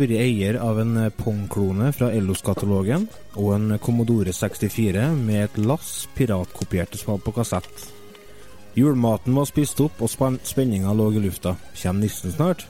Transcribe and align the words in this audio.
vært 0.00 0.20
eier 0.22 0.56
av 0.62 0.78
en 0.82 0.96
Pong-klone 1.18 1.90
fra 1.96 2.08
Ellos-katalogen 2.14 3.06
og 3.36 3.52
en 3.56 3.78
Commodore 3.82 4.32
64 4.34 5.10
med 5.18 5.44
et 5.44 5.60
lass 5.60 6.06
piratkopierte 6.16 7.00
spill 7.00 7.20
på 7.22 7.34
kassett. 7.36 7.86
Julematen 8.78 9.34
var 9.34 9.48
spist 9.48 9.80
opp, 9.82 9.98
og 10.04 10.10
spen 10.12 10.36
spenninga 10.46 10.92
lå 10.94 11.08
i 11.16 11.22
lufta. 11.24 11.56
Kjem 11.74 12.02
nissen 12.02 12.34
snart? 12.34 12.66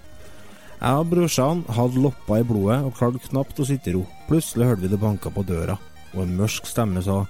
Jeg 0.78 1.02
og 1.02 1.10
brorsan 1.10 1.64
hadde 1.74 2.00
loppa 2.00 2.38
i 2.38 2.46
blodet 2.46 2.78
og 2.86 2.94
klarte 2.96 3.20
knapt 3.26 3.60
å 3.60 3.66
sitte 3.66 3.90
i 3.90 3.96
ro. 3.96 4.04
Plutselig 4.28 4.70
hørte 4.70 4.86
vi 4.86 4.92
det 4.92 5.00
banka 5.02 5.32
på 5.34 5.44
døra, 5.44 5.76
og 6.14 6.22
en 6.22 6.36
mørk 6.38 6.70
stemme 6.70 7.02
sa 7.04 7.24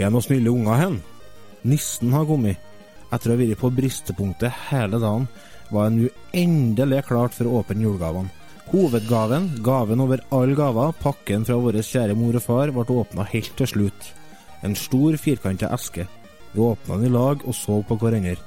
Er 0.00 0.10
noen 0.10 0.24
snille 0.24 0.50
unger 0.50 0.80
hen? 0.80 1.00
Nissen 1.62 2.12
har 2.12 2.26
kommet. 2.26 2.58
Etter 3.12 3.30
å 3.30 3.36
ha 3.36 3.40
vært 3.40 3.60
på 3.60 3.70
bristepunktet 3.76 4.60
hele 4.68 4.98
dagen, 4.98 5.28
var 5.70 5.88
jeg 5.88 5.96
nå 5.96 6.12
endelig 6.36 7.04
klart 7.08 7.36
for 7.36 7.48
å 7.48 7.60
åpne 7.60 7.86
julegavene. 7.86 8.41
Hovedgaven, 8.70 9.48
gaven 9.64 10.00
over 10.00 10.22
alle 10.30 10.54
gaver, 10.56 10.94
pakken 11.02 11.44
fra 11.44 11.58
vår 11.60 11.80
kjære 11.82 12.14
mor 12.16 12.38
og 12.38 12.44
far, 12.44 12.70
ble 12.72 12.84
åpna 13.02 13.26
helt 13.32 13.52
til 13.58 13.68
slutt. 13.68 14.10
En 14.62 14.76
stor, 14.78 15.16
firkanta 15.18 15.68
eske. 15.74 16.06
Vi 16.52 16.60
åpna 16.62 17.00
den 17.00 17.10
i 17.10 17.12
lag 17.12 17.42
og 17.42 17.56
så 17.56 17.80
på 17.82 17.98
hverandre. 17.98 18.38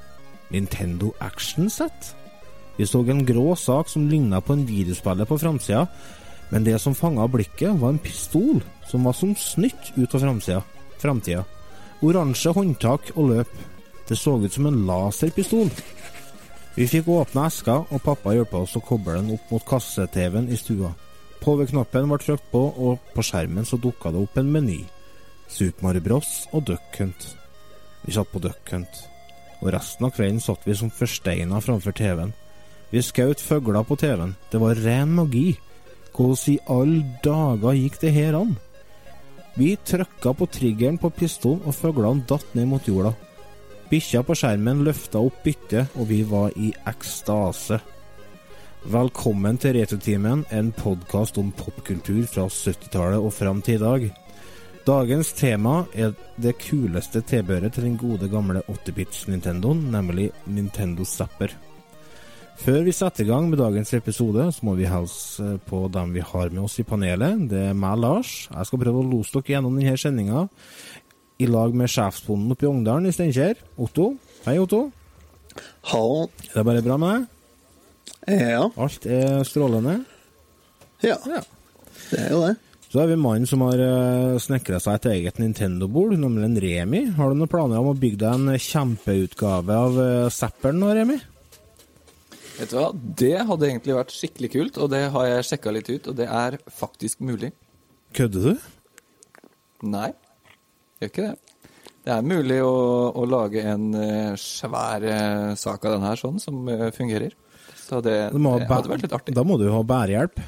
Nintendo 0.50 1.12
Action 1.20 1.68
Set? 1.70 2.14
Vi 2.76 2.86
så 2.86 3.02
en 3.10 3.24
grå 3.26 3.54
sak 3.56 3.88
som 3.88 4.08
ligna 4.08 4.40
på 4.40 4.54
en 4.54 4.66
videospiller 4.66 5.26
på 5.26 5.38
framsida, 5.40 5.86
men 6.50 6.64
det 6.64 6.78
som 6.80 6.94
fanga 6.94 7.26
blikket, 7.26 7.74
var 7.80 7.94
en 7.94 8.02
pistol 8.02 8.60
som 8.86 9.04
var 9.04 9.16
som 9.18 9.34
snytt 9.34 9.92
ut 9.96 10.14
av 10.14 10.22
framtida. 11.00 11.44
Oransje 12.02 12.52
håndtak 12.52 13.12
og 13.16 13.30
løp. 13.32 13.52
Det 14.06 14.16
så 14.18 14.36
ut 14.38 14.52
som 14.52 14.66
en 14.68 14.84
laserpistol. 14.86 15.70
Vi 16.76 16.84
fikk 16.84 17.06
åpna 17.08 17.46
eska, 17.48 17.78
og 17.88 18.02
pappa 18.04 18.34
hjalp 18.36 18.52
oss 18.58 18.74
å 18.76 18.82
koble 18.84 19.14
den 19.16 19.30
opp 19.32 19.48
mot 19.48 19.64
kasse-TV-en 19.64 20.50
i 20.52 20.58
stua. 20.60 20.90
Power-knappen 21.40 22.10
ble 22.10 22.18
trykt 22.20 22.50
på, 22.52 22.60
og 22.68 23.00
på 23.14 23.24
skjermen 23.24 23.64
så 23.64 23.78
dukka 23.80 24.12
det 24.12 24.20
opp 24.20 24.36
en 24.36 24.50
meny. 24.52 24.82
Super 25.48 25.96
Bros 26.04 26.44
og 26.52 26.66
Duck 26.68 26.98
Hunt. 27.00 27.30
Vi 28.04 28.12
satt 28.12 28.28
på 28.28 28.42
Duck 28.44 28.74
Hunt, 28.74 29.00
og 29.62 29.72
resten 29.72 30.04
av 30.04 30.12
kvelden 30.18 30.42
satt 30.44 30.68
vi 30.68 30.76
som 30.76 30.92
forsteina 30.92 31.62
framfor 31.64 31.96
TV-en. 31.96 32.36
Vi 32.92 33.00
skjøt 33.00 33.40
fugler 33.40 33.80
på 33.88 33.96
TV-en. 33.96 34.36
Det 34.52 34.60
var 34.60 34.76
ren 34.84 35.16
magi. 35.16 35.56
Hvordan 36.12 36.52
i 36.52 36.58
alle 36.72 37.20
dager 37.24 37.80
gikk 37.80 38.02
det 38.04 38.12
her 38.12 38.36
an? 38.36 38.58
Vi 39.56 39.72
trykka 39.80 40.36
på 40.36 40.52
triggeren 40.52 41.00
på 41.00 41.08
pistolen, 41.08 41.64
og 41.64 41.72
fuglene 41.72 42.28
datt 42.28 42.52
ned 42.52 42.68
mot 42.68 42.84
jorda. 42.84 43.16
Bikkja 43.86 44.24
på 44.26 44.34
skjermen 44.34 44.80
løfta 44.82 45.20
opp 45.22 45.44
byttet, 45.44 45.92
og 45.94 46.08
vi 46.10 46.24
var 46.26 46.50
i 46.58 46.72
ekstase. 46.90 47.78
Velkommen 48.90 49.60
til 49.62 49.76
Retrotimen, 49.76 50.42
en 50.50 50.72
podkast 50.74 51.38
om 51.38 51.52
popkultur 51.54 52.24
fra 52.26 52.48
70-tallet 52.50 53.22
og 53.22 53.30
fram 53.36 53.60
til 53.62 53.78
i 53.78 53.84
dag. 53.84 54.08
Dagens 54.90 55.30
tema 55.38 55.76
er 55.94 56.16
det 56.34 56.56
kuleste 56.64 57.22
tilbehøret 57.30 57.78
til 57.78 57.86
den 57.86 57.94
gode 58.00 58.26
gamle 58.30 58.64
8-bits-Nintendoen, 58.66 59.86
nemlig 59.94 60.32
Nintendo 60.50 61.06
Zapper. 61.06 61.54
Før 62.58 62.82
vi 62.88 62.94
setter 62.96 63.22
i 63.22 63.30
gang 63.30 63.46
med 63.52 63.60
dagens 63.60 63.94
episode, 63.94 64.50
så 64.50 64.66
må 64.66 64.74
vi 64.74 64.90
hilse 64.90 65.60
på 65.68 65.86
dem 65.94 66.14
vi 66.16 66.26
har 66.26 66.50
med 66.50 66.64
oss 66.66 66.80
i 66.82 66.88
panelet. 66.88 67.46
Det 67.52 67.68
er 67.68 67.76
meg, 67.76 68.00
Lars. 68.02 68.48
Jeg 68.50 68.66
skal 68.66 68.82
prøve 68.82 69.02
å 69.04 69.10
lose 69.14 69.30
dere 69.36 69.54
gjennom 69.54 69.78
denne 69.78 69.94
sendinga 70.00 70.48
i 71.38 71.48
lag 71.50 71.74
med 71.76 71.90
sjefsbonden 71.92 72.52
oppe 72.54 72.66
i 72.66 72.70
Ongdalen 72.70 73.08
i 73.08 73.14
Steinkjer. 73.14 73.58
Otto. 73.76 74.12
Hei, 74.46 74.56
Otto. 74.62 74.86
Hallo. 75.92 76.28
Det 76.42 76.60
er 76.60 76.68
bare 76.68 76.84
bra 76.84 76.96
med 77.00 77.12
deg? 77.16 77.32
Ja. 78.40 78.64
Alt 78.74 79.06
er 79.06 79.42
strålende? 79.46 80.00
ja. 81.04 81.18
Ja. 81.28 81.42
Det 82.10 82.18
er 82.22 82.32
jo 82.32 82.40
det. 82.44 82.56
Så 82.86 83.00
har 83.00 83.08
vi 83.10 83.16
mannen 83.18 83.48
som 83.50 83.64
har 83.66 83.80
uh, 83.82 84.36
snekra 84.40 84.78
seg 84.80 84.98
et 84.98 85.08
eget 85.10 85.40
Nintendo-bord, 85.42 86.14
nemlig 86.16 86.44
en 86.46 86.60
Remi. 86.62 87.00
Har 87.16 87.32
du 87.32 87.40
noen 87.40 87.50
planer 87.50 87.80
om 87.80 87.90
å 87.90 87.96
bygge 87.98 88.20
deg 88.22 88.36
en 88.36 88.60
kjempeutgave 88.62 89.78
av 89.88 89.98
Zapperen 90.32 90.78
nå, 90.80 90.92
Remi? 90.94 91.18
Vet 92.56 92.70
du 92.72 92.76
hva, 92.78 92.90
det 92.94 93.34
hadde 93.48 93.68
egentlig 93.68 93.96
vært 93.98 94.14
skikkelig 94.14 94.52
kult, 94.54 94.78
og 94.80 94.92
det 94.94 95.02
har 95.12 95.26
jeg 95.28 95.48
sjekka 95.50 95.74
litt 95.74 95.90
ut, 95.90 96.06
og 96.08 96.16
det 96.16 96.28
er 96.30 96.56
faktisk 96.72 97.20
mulig. 97.26 97.50
Kødder 98.16 98.46
du? 98.46 98.68
Nei, 99.92 100.08
gjør 101.00 101.12
ikke 101.12 101.26
det. 101.26 101.34
Det 102.06 102.12
er 102.14 102.26
mulig 102.26 102.58
å, 102.62 102.74
å 103.18 103.24
lage 103.26 103.62
en 103.66 103.88
eh, 103.98 104.34
svær 104.38 105.02
eh, 105.02 105.54
sak 105.58 105.88
av 105.88 105.96
den 105.96 106.04
her 106.06 106.20
sånn, 106.20 106.36
som 106.42 106.68
eh, 106.70 106.86
fungerer. 106.94 107.34
Så 107.80 107.98
det, 108.02 108.14
det 108.30 108.42
hadde 108.46 108.92
vært 108.92 109.06
litt 109.06 109.16
artig. 109.16 109.34
Da 109.34 109.42
må 109.46 109.58
du 109.58 109.66
ha 109.70 109.80
bærehjelp. 109.86 110.38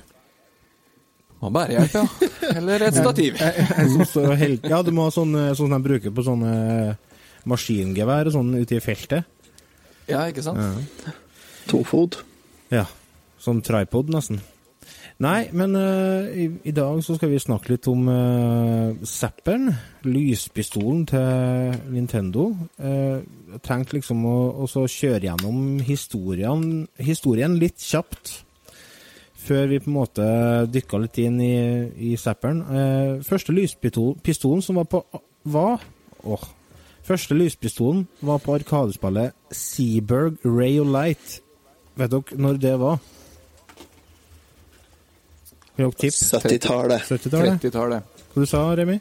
Må 1.43 1.51
bærehjelp, 1.55 1.97
ja. 1.99 2.31
Eller 2.59 2.87
et 2.87 2.99
stativ. 2.99 3.39
Ja, 3.39 4.81
du 4.87 4.93
må 4.95 5.09
ha 5.09 5.15
sånn, 5.15 5.35
sånn 5.35 5.59
som 5.65 5.75
de 5.75 5.83
bruker 5.83 6.15
på 6.15 6.25
sånne 6.27 6.53
maskingevær 7.49 8.31
og 8.31 8.39
sånn 8.39 8.55
ute 8.59 8.79
i 8.79 8.83
feltet. 8.83 9.27
Ja, 10.09 10.25
ikke 10.31 10.47
sant? 10.47 10.63
Ja. 10.63 11.15
Tofot. 11.69 12.23
Ja, 12.73 12.87
Sånn 13.43 13.61
tripod 13.63 14.11
nesten. 14.11 14.41
Nei, 15.19 15.49
men 15.51 15.75
uh, 15.75 16.29
i, 16.31 16.45
i 16.71 16.73
dag 16.75 17.01
så 17.03 17.17
skal 17.17 17.33
vi 17.33 17.41
snakke 17.43 17.73
litt 17.73 17.89
om 17.91 18.05
uh, 18.07 18.95
Zapperen, 19.03 19.73
lyspistolen 20.07 21.01
til 21.11 21.75
Nintendo. 21.91 22.53
Uh, 22.79 23.19
jeg 23.51 23.63
tenkte 23.67 23.99
liksom 23.99 24.23
å, 24.31 24.37
å 24.63 24.85
kjøre 24.87 25.27
gjennom 25.27 25.81
historien, 25.83 26.63
historien 27.03 27.59
litt 27.59 27.83
kjapt. 27.83 28.37
Før 29.49 29.67
vi 29.73 29.81
på 29.83 29.91
en 29.91 29.97
måte 29.97 30.29
dykka 30.71 31.03
litt 31.03 31.19
inn 31.25 31.43
i, 31.43 31.59
i 32.13 32.15
Zapperen. 32.21 32.63
Uh, 32.71 33.27
første 33.27 33.57
lyspistolen 33.57 34.63
som 34.63 34.79
var 34.79 34.87
på 34.93 35.03
var, 35.49 35.83
oh, 36.23 36.47
Første 37.09 37.35
lyspistolen 37.35 38.03
var 38.21 38.39
på 38.45 38.59
arkadespillet 38.59 39.33
Seaberg 39.51 40.37
Ray 40.45 40.77
of 40.79 40.91
Light. 40.93 41.39
Vet 41.97 42.13
dere 42.13 42.37
når 42.37 42.61
det 42.61 42.75
var? 42.83 43.01
Kan 45.79 45.93
dere 45.95 46.11
70-tallet. 46.11 47.03
70-tallet? 47.07 47.61
30-tallet. 47.63 48.03
Hva 48.35 48.43
du 48.43 48.47
sa 48.51 48.63
Remi? 48.77 48.97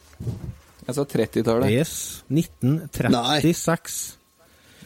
Jeg 0.87 0.95
sa 0.95 1.03
30-tallet. 1.03 1.71
Yes. 1.73 1.93
1936. 2.29 4.17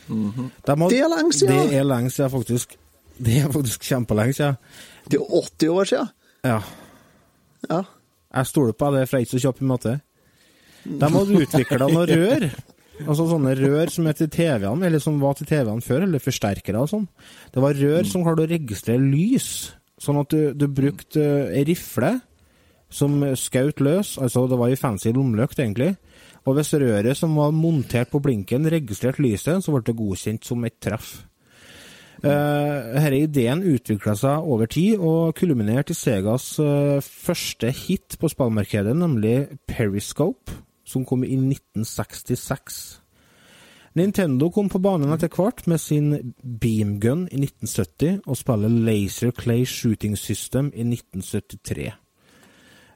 De 0.08 0.76
har- 0.76 0.90
Det 0.90 1.00
er 1.00 1.10
lenge 1.12 1.34
siden. 1.36 1.70
Det 1.70 1.78
er 1.80 1.84
lenge 1.84 2.10
siden, 2.12 2.32
faktisk. 2.32 2.76
Det 3.22 3.38
er 3.44 3.50
faktisk 3.54 3.82
kjempelenge 3.86 4.34
siden. 4.36 4.58
Det 5.10 5.20
er 5.20 5.26
80 5.30 5.70
år 5.70 5.86
siden. 5.92 6.10
Ja. 6.44 6.60
Ja. 7.70 7.82
Jeg 8.34 8.48
stoler 8.48 8.74
på 8.74 8.92
det, 8.96 9.08
for 9.10 9.18
jeg 9.18 9.22
er 9.22 9.26
ikke 9.28 9.40
så 9.40 9.44
kjapp 9.46 9.62
i 9.62 9.66
matte. 9.66 10.02
De 10.86 11.10
hadde 11.14 11.42
utvikla 11.44 11.78
noen 11.92 12.08
rør. 12.10 12.48
Altså 13.02 13.26
sånne 13.30 13.56
rør 13.58 13.90
som 13.90 14.08
er 14.08 14.14
til 14.14 14.30
TV-ene, 14.30 14.86
eller 14.86 15.00
som 15.00 15.20
var 15.22 15.34
til 15.38 15.48
TV-ene 15.48 15.82
før, 15.82 16.04
eller 16.04 16.20
forsterkere 16.20 16.82
og 16.82 16.90
sånn. 16.90 17.08
Det 17.54 17.62
var 17.62 17.74
rør 17.74 18.06
som 18.06 18.24
klarte 18.24 18.46
å 18.46 18.50
registrere 18.50 19.02
lys, 19.12 19.72
sånn 20.02 20.22
at 20.22 20.34
du, 20.34 20.52
du 20.58 20.68
brukte 20.72 21.24
ei 21.54 21.66
rifle 21.68 22.18
som 22.92 23.22
skjøt 23.38 23.80
løs, 23.80 24.18
altså 24.20 24.46
det 24.52 24.60
var 24.60 24.72
ei 24.72 24.80
fancy 24.80 25.14
lommelykt 25.16 25.62
egentlig, 25.64 25.94
og 26.44 26.58
hvis 26.58 26.74
røret 26.82 27.18
som 27.18 27.38
var 27.38 27.54
montert 27.56 28.12
på 28.12 28.22
blinken 28.24 28.68
registrerte 28.72 29.24
lyset, 29.24 29.62
så 29.64 29.74
ble 29.74 29.84
det 29.88 29.98
godkjent 29.98 30.48
som 30.48 30.66
et 30.68 30.80
treff. 30.84 31.22
Uh, 32.22 32.94
denne 32.94 33.24
ideen 33.24 33.64
utvikla 33.66 34.14
seg 34.18 34.46
over 34.46 34.70
tid, 34.70 35.00
og 35.02 35.34
kulminerte 35.38 35.96
i 35.96 35.98
Segas 35.98 36.52
uh, 36.62 37.02
første 37.02 37.72
hit 37.74 38.18
på 38.22 38.30
spillmarkedet, 38.30 38.94
nemlig 38.98 39.58
Periscope, 39.70 40.60
som 40.86 41.06
kom 41.08 41.26
i 41.26 41.34
1966. 41.34 43.01
Nintendo 43.98 44.48
kom 44.56 44.70
på 44.72 44.80
banen 44.80 45.12
etter 45.12 45.32
hvert 45.36 45.66
med 45.68 45.82
sin 45.84 46.14
Beamgun 46.42 47.26
i 47.28 47.42
1970 47.42 48.22
og 48.24 48.38
spillet 48.40 48.78
Laser 48.88 49.34
Clay 49.36 49.66
Shooting 49.68 50.16
System 50.20 50.70
i 50.72 50.86
1973. 50.88 51.90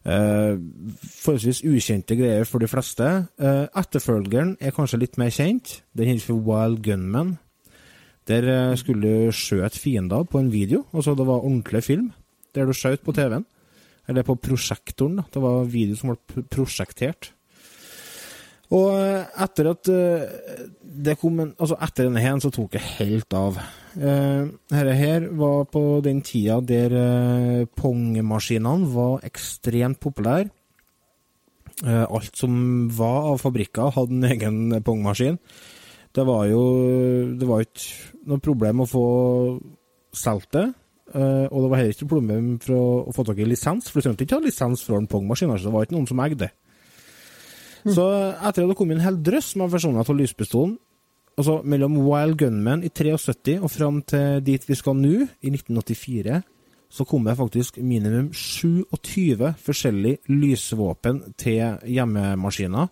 Uh, 0.06 0.62
forholdsvis 1.02 1.64
ukjente 1.66 2.16
greier 2.16 2.46
for 2.48 2.62
de 2.62 2.70
fleste. 2.70 3.08
Uh, 3.42 3.66
etterfølgeren 3.76 4.54
er 4.62 4.76
kanskje 4.76 5.02
litt 5.02 5.18
mer 5.20 5.34
kjent. 5.34 5.80
Den 5.98 6.12
heter 6.12 6.28
for 6.30 6.46
Wild 6.46 6.84
Gunman. 6.86 7.36
Der 8.30 8.46
uh, 8.46 8.76
skulle 8.80 9.02
du 9.02 9.36
skjøte 9.36 9.82
fiender 9.82 10.24
på 10.30 10.40
en 10.40 10.54
video. 10.54 10.86
Altså 10.94 11.18
det 11.18 11.28
var 11.28 11.44
ordentlig 11.44 11.84
film 11.84 12.12
der 12.56 12.70
du 12.70 12.72
skjøt 12.78 13.04
på 13.04 13.12
TV-en. 13.12 13.44
Eller 14.08 14.24
på 14.24 14.38
prosjektoren. 14.40 15.18
da. 15.20 15.26
Det 15.34 15.42
var 15.42 15.66
video 15.68 15.98
som 16.00 16.14
ble 16.14 16.20
pr- 16.32 16.48
prosjektert. 16.54 17.34
Og 18.74 18.96
eh, 18.98 19.42
etter 19.46 19.70
at 19.70 19.90
eh, 19.94 20.60
det 21.06 21.18
kom 21.22 21.42
en, 21.44 21.54
altså 21.60 21.78
etter 21.86 22.08
denne 22.08 22.24
her, 22.24 22.38
så 22.42 22.52
tok 22.54 22.74
det 22.74 22.84
helt 22.96 23.36
av. 23.38 23.60
Eh, 23.96 24.48
Dette 24.72 24.98
her 24.98 25.28
var 25.38 25.68
på 25.70 25.84
den 26.06 26.24
tida 26.26 26.58
der 26.66 27.68
pongmaskinene 27.78 28.90
var 28.94 29.26
ekstremt 29.28 30.02
populære. 30.02 30.50
Alt 31.86 32.38
som 32.40 32.54
var 32.96 33.34
av 33.34 33.42
fabrikker, 33.42 33.90
hadde 33.92 34.16
en 34.16 34.28
egen 34.30 34.60
Pong-maskin. 34.80 35.36
Det 36.16 36.24
var 36.24 36.46
jo 36.48 36.62
Det 37.36 37.48
var 37.50 37.66
ikke 37.66 38.30
noe 38.32 38.40
problem 38.40 38.80
å 38.80 38.88
få 38.88 39.08
solgt 40.16 40.54
det. 40.56 40.70
og 41.12 41.58
det 41.62 41.70
var 41.70 41.78
heller 41.78 41.92
ikke 41.92 42.06
noe 42.06 42.14
problem 42.14 42.48
for 42.64 42.76
å 42.80 43.12
få 43.12 43.26
tak 43.28 43.44
i 43.44 43.50
lisens, 43.50 43.90
for 43.92 44.00
du 44.00 44.08
trengte 44.08 44.24
ikke 44.24 44.40
ha 44.40 44.46
lisens 44.46 44.86
fra 44.88 44.96
en 44.96 45.08
pongmaskin. 45.08 45.52
Altså, 45.52 45.68
det 45.68 45.74
var 45.76 45.84
ikke 45.84 45.98
noen 45.98 46.08
som 46.08 46.24
eide 46.24 46.40
det. 46.46 46.52
Så 47.94 48.06
etter 48.34 48.66
at 48.66 48.72
det 48.72 48.78
kom 48.80 48.92
en 48.92 49.04
hel 49.04 49.18
drøss 49.22 49.54
med 49.60 49.70
versjoner 49.74 50.02
av 50.02 50.18
lyspistolen, 50.18 50.78
altså 51.38 51.60
mellom 51.68 52.00
Wild 52.08 52.40
Gunman 52.40 52.84
i 52.86 52.90
73 52.90 53.60
og 53.60 53.72
fram 53.72 54.02
til 54.08 54.42
dit 54.46 54.70
vi 54.70 54.78
skal 54.78 54.98
nå, 54.98 55.28
i 55.46 55.52
1984, 55.52 56.42
så 56.96 57.06
kom 57.06 57.26
det 57.28 57.36
faktisk 57.38 57.78
minimum 57.84 58.32
27 58.34 59.52
forskjellige 59.60 60.32
lysvåpen 60.32 61.22
til 61.38 61.78
hjemmemaskiner. 61.92 62.88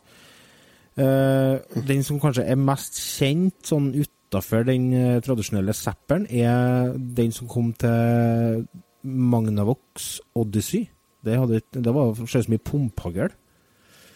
Eh, 0.99 1.83
den 1.87 2.03
som 2.05 2.19
kanskje 2.21 2.45
er 2.45 2.59
mest 2.59 2.99
kjent 2.99 3.63
sånn 3.65 3.93
utafor 3.95 4.65
den 4.67 4.91
eh, 4.93 5.21
tradisjonelle 5.25 5.73
zapperen, 5.73 6.27
er 6.29 6.91
den 6.93 7.31
som 7.33 7.49
kom 7.49 7.71
til 7.79 8.67
Magnavox 9.03 10.19
Odyssey. 10.35 10.89
Det, 11.23 11.39
hadde, 11.39 11.63
det 11.71 11.95
var 11.95 12.13
så 12.27 12.43
mye 12.51 12.61
pumphagl. 12.61 13.31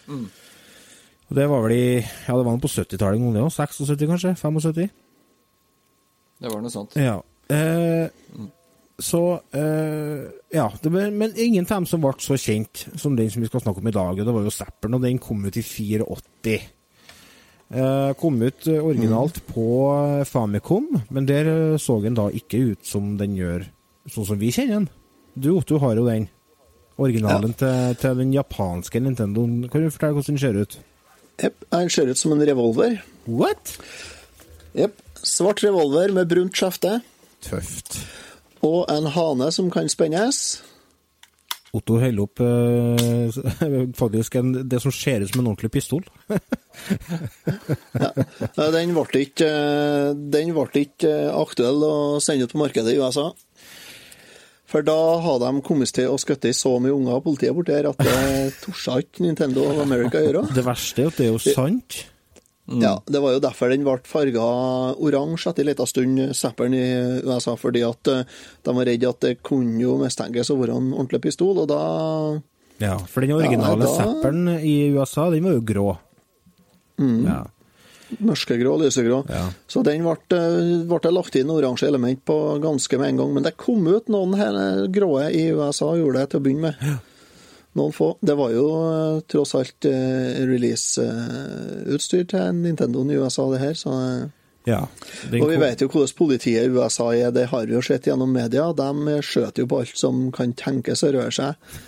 pumphagl. 0.06 0.44
Og 1.28 1.36
det 1.36 1.48
var 1.50 1.64
vel 1.64 1.74
i 1.76 1.88
Ja, 2.00 2.36
det 2.36 2.44
var 2.44 2.54
noe 2.54 2.62
på 2.62 2.70
70-tallet 2.72 3.18
en 3.18 3.26
gang, 3.26 3.34
det 3.36 3.44
òg. 3.44 3.52
76, 3.52 4.06
kanskje? 4.08 4.34
75? 4.40 4.88
Det 6.38 6.52
var 6.52 6.62
noe 6.62 6.72
sånt. 6.72 6.96
Ja. 6.96 7.18
Eh, 7.52 8.08
så 8.98 9.22
eh, 9.56 10.24
Ja. 10.54 10.68
Det 10.82 10.92
ble, 10.92 11.08
men 11.12 11.36
ingen 11.36 11.66
av 11.68 11.76
dem 11.76 11.86
som 11.90 12.02
ble 12.02 12.14
så 12.22 12.38
kjent 12.40 12.86
som 12.96 13.16
den 13.18 13.30
som 13.30 13.44
vi 13.44 13.50
skal 13.50 13.62
snakke 13.64 13.82
om 13.82 13.90
i 13.90 13.94
dag. 13.94 14.24
Det 14.24 14.34
var 14.34 14.46
jo 14.46 14.54
Zapperen, 14.54 14.96
og 14.96 15.04
den 15.04 15.20
kom 15.22 15.44
ut 15.44 15.58
i 15.60 15.64
84. 15.64 16.58
Eh, 17.68 18.12
kom 18.16 18.40
ut 18.40 18.64
originalt 18.64 18.86
originalt 18.88 19.42
på 19.50 19.66
eh, 19.92 20.24
Famicom, 20.24 20.86
men 21.12 21.26
der 21.28 21.50
eh, 21.52 21.76
så 21.76 21.98
den 22.00 22.16
da 22.16 22.30
ikke 22.32 22.62
ut 22.72 22.86
som 22.88 23.18
den 23.20 23.36
gjør 23.36 23.66
sånn 24.08 24.24
som 24.30 24.40
vi 24.40 24.48
kjenner 24.54 24.78
den. 24.78 24.88
Du, 25.36 25.50
Otto, 25.58 25.76
har 25.82 26.00
jo 26.00 26.06
den. 26.08 26.30
Originalen 26.98 27.52
til, 27.54 27.92
til 28.00 28.16
den 28.18 28.32
japanske 28.34 28.98
Nintendoen. 28.98 29.68
Kan 29.70 29.84
du 29.84 29.92
fortelle 29.92 30.16
hvordan 30.16 30.34
den 30.34 30.40
ser 30.42 30.56
ut? 30.58 30.78
Jepp. 31.38 31.64
Den 31.70 31.90
ser 31.90 32.10
ut 32.10 32.18
som 32.18 32.32
en 32.34 32.46
revolver. 32.46 33.02
What? 33.26 33.78
Jepp. 34.74 34.96
Svart 35.22 35.62
revolver 35.64 36.12
med 36.14 36.30
brunt 36.30 36.56
skjefte. 36.56 37.00
Tøft. 37.44 38.00
Og 38.66 38.86
en 38.90 39.06
hane 39.14 39.52
som 39.54 39.70
kan 39.70 39.90
spennes. 39.90 40.58
Otto 41.76 41.98
holder 42.00 42.22
opp 42.24 42.40
eh, 42.40 43.38
faktisk 44.02 44.38
en, 44.40 44.54
det 44.68 44.80
som 44.80 44.92
ser 44.94 45.20
ut 45.20 45.30
som 45.30 45.42
en 45.42 45.50
ordentlig 45.50 45.70
pistol. 45.74 46.06
ja, 48.02 48.10
Den 48.72 48.94
ble 48.96 49.24
ikke, 49.26 49.48
eh, 49.48 50.14
den 50.16 50.54
ble 50.56 50.86
ikke 50.86 51.12
eh, 51.12 51.34
aktuell 51.36 51.84
å 51.84 51.94
sende 52.24 52.48
ut 52.48 52.54
på 52.54 52.62
markedet 52.62 52.96
i 52.96 53.02
USA. 53.02 53.28
For 54.68 54.84
da 54.84 54.94
hadde 55.24 55.48
de 55.48 55.62
kommet 55.64 55.88
til 55.96 56.10
å 56.12 56.18
skutte 56.20 56.50
i 56.50 56.56
så 56.56 56.74
mye 56.82 56.92
unger 56.92 57.16
av 57.16 57.22
politiet 57.24 57.54
borti 57.56 57.72
her 57.72 57.86
at 57.88 57.98
det 58.04 58.52
torde 58.64 58.98
ikke 59.00 59.24
Nintendo 59.24 59.64
of 59.70 59.78
America 59.80 60.20
gjøre. 60.20 60.42
Det 60.54 60.64
verste 60.66 61.06
er 61.06 61.08
at 61.12 61.16
det 61.20 61.26
er 61.26 61.32
jo 61.32 61.40
sant. 61.40 62.02
Ja, 62.68 62.98
Det 63.08 63.22
var 63.24 63.32
jo 63.32 63.40
derfor 63.40 63.70
den 63.72 63.80
ble 63.86 63.94
farga 64.04 64.44
oransje 65.00 65.48
etter 65.54 65.64
en 65.64 65.70
liten 65.70 65.88
stund, 65.88 66.20
Zapperen 66.36 66.74
i 66.76 66.82
USA, 67.24 67.54
fordi 67.56 67.80
at 67.86 68.10
eh, 68.12 68.26
de 68.68 68.74
var 68.76 68.84
redd 68.90 69.06
at 69.08 69.22
det 69.24 69.30
kunne 69.40 69.80
jo 69.80 69.94
mistenkes 70.02 70.50
å 70.52 70.58
være 70.60 70.76
en 70.76 70.90
ordentlig 70.92 71.22
pistol, 71.30 71.62
og 71.64 71.70
da 71.72 71.80
Ja, 72.84 72.98
For 73.08 73.24
den 73.24 73.32
originale 73.38 73.72
Ja, 73.72 73.86
da- 73.88 73.94
Zapperen 74.02 74.52
i 74.60 74.74
USA, 74.92 75.30
den 75.32 75.48
var 75.48 75.56
jo 75.56 75.64
grå. 75.72 75.86
Ja. 77.00 77.40
Mørkegrå, 78.24 78.76
lysegrå. 78.80 79.20
Ja. 79.28 79.44
Så 79.68 79.82
den 79.86 80.06
ble, 80.06 80.16
eh, 80.36 80.86
ble 80.88 81.00
det 81.04 81.12
lagt 81.12 81.36
inn 81.36 81.52
oransje 81.52 81.88
element 81.90 82.24
på 82.24 82.38
ganske 82.62 82.98
med 82.98 83.12
en 83.12 83.22
gang. 83.22 83.34
Men 83.34 83.46
det 83.46 83.56
kom 83.60 83.86
ut 83.86 84.08
noen 84.12 84.34
her, 84.38 84.86
gråe 84.92 85.28
i 85.30 85.48
USA, 85.52 85.92
gjorde 85.96 86.22
det 86.22 86.30
til 86.32 86.40
å 86.40 86.46
begynne 86.46 86.72
med. 86.72 86.98
Noen 87.78 87.92
få. 87.92 88.16
Det 88.20 88.34
var 88.38 88.52
jo 88.54 88.64
eh, 88.80 89.20
tross 89.28 89.54
alt 89.58 89.88
eh, 89.88 90.40
release-utstyr 90.48 92.26
til 92.32 92.56
Nintendoen 92.62 93.12
i 93.12 93.18
USA, 93.20 93.46
det 93.52 93.60
her. 93.62 93.76
Så, 93.78 93.92
eh, 93.92 94.24
ja. 94.68 94.80
Og 95.38 95.46
vi 95.50 95.60
vet 95.60 95.84
jo 95.84 95.90
hvordan 95.92 96.16
politiet 96.18 96.64
i 96.64 96.72
USA 96.72 97.10
er, 97.14 97.30
det 97.34 97.48
har 97.52 97.68
vi 97.68 97.76
jo 97.76 97.84
sett 97.84 98.08
gjennom 98.08 98.32
media. 98.32 98.70
De 98.76 99.20
skjøter 99.24 99.64
jo 99.64 99.70
på 99.70 99.84
alt 99.84 100.00
som 100.00 100.26
kan 100.34 100.56
tenkes 100.58 101.04
å 101.06 101.12
røre 101.14 101.34
seg. 101.34 101.78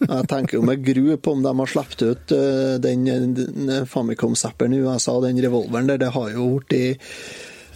Jeg 0.00 0.28
tenker 0.30 0.56
jo 0.56 0.64
med 0.64 0.84
gru 0.84 1.16
på 1.20 1.34
om 1.36 1.42
de 1.44 1.52
har 1.58 1.68
sluppet 1.68 2.02
ut 2.02 2.32
eh, 2.32 2.76
den, 2.80 3.04
den 3.36 3.72
Famicom-zapperen 3.88 4.72
i 4.72 4.80
USA, 4.80 5.18
den 5.20 5.40
revolveren 5.44 5.90
der. 5.90 6.00
Det 6.00 6.12
har 6.14 6.30
jo 6.32 6.46
blitt 6.56 6.76
i 6.76 6.86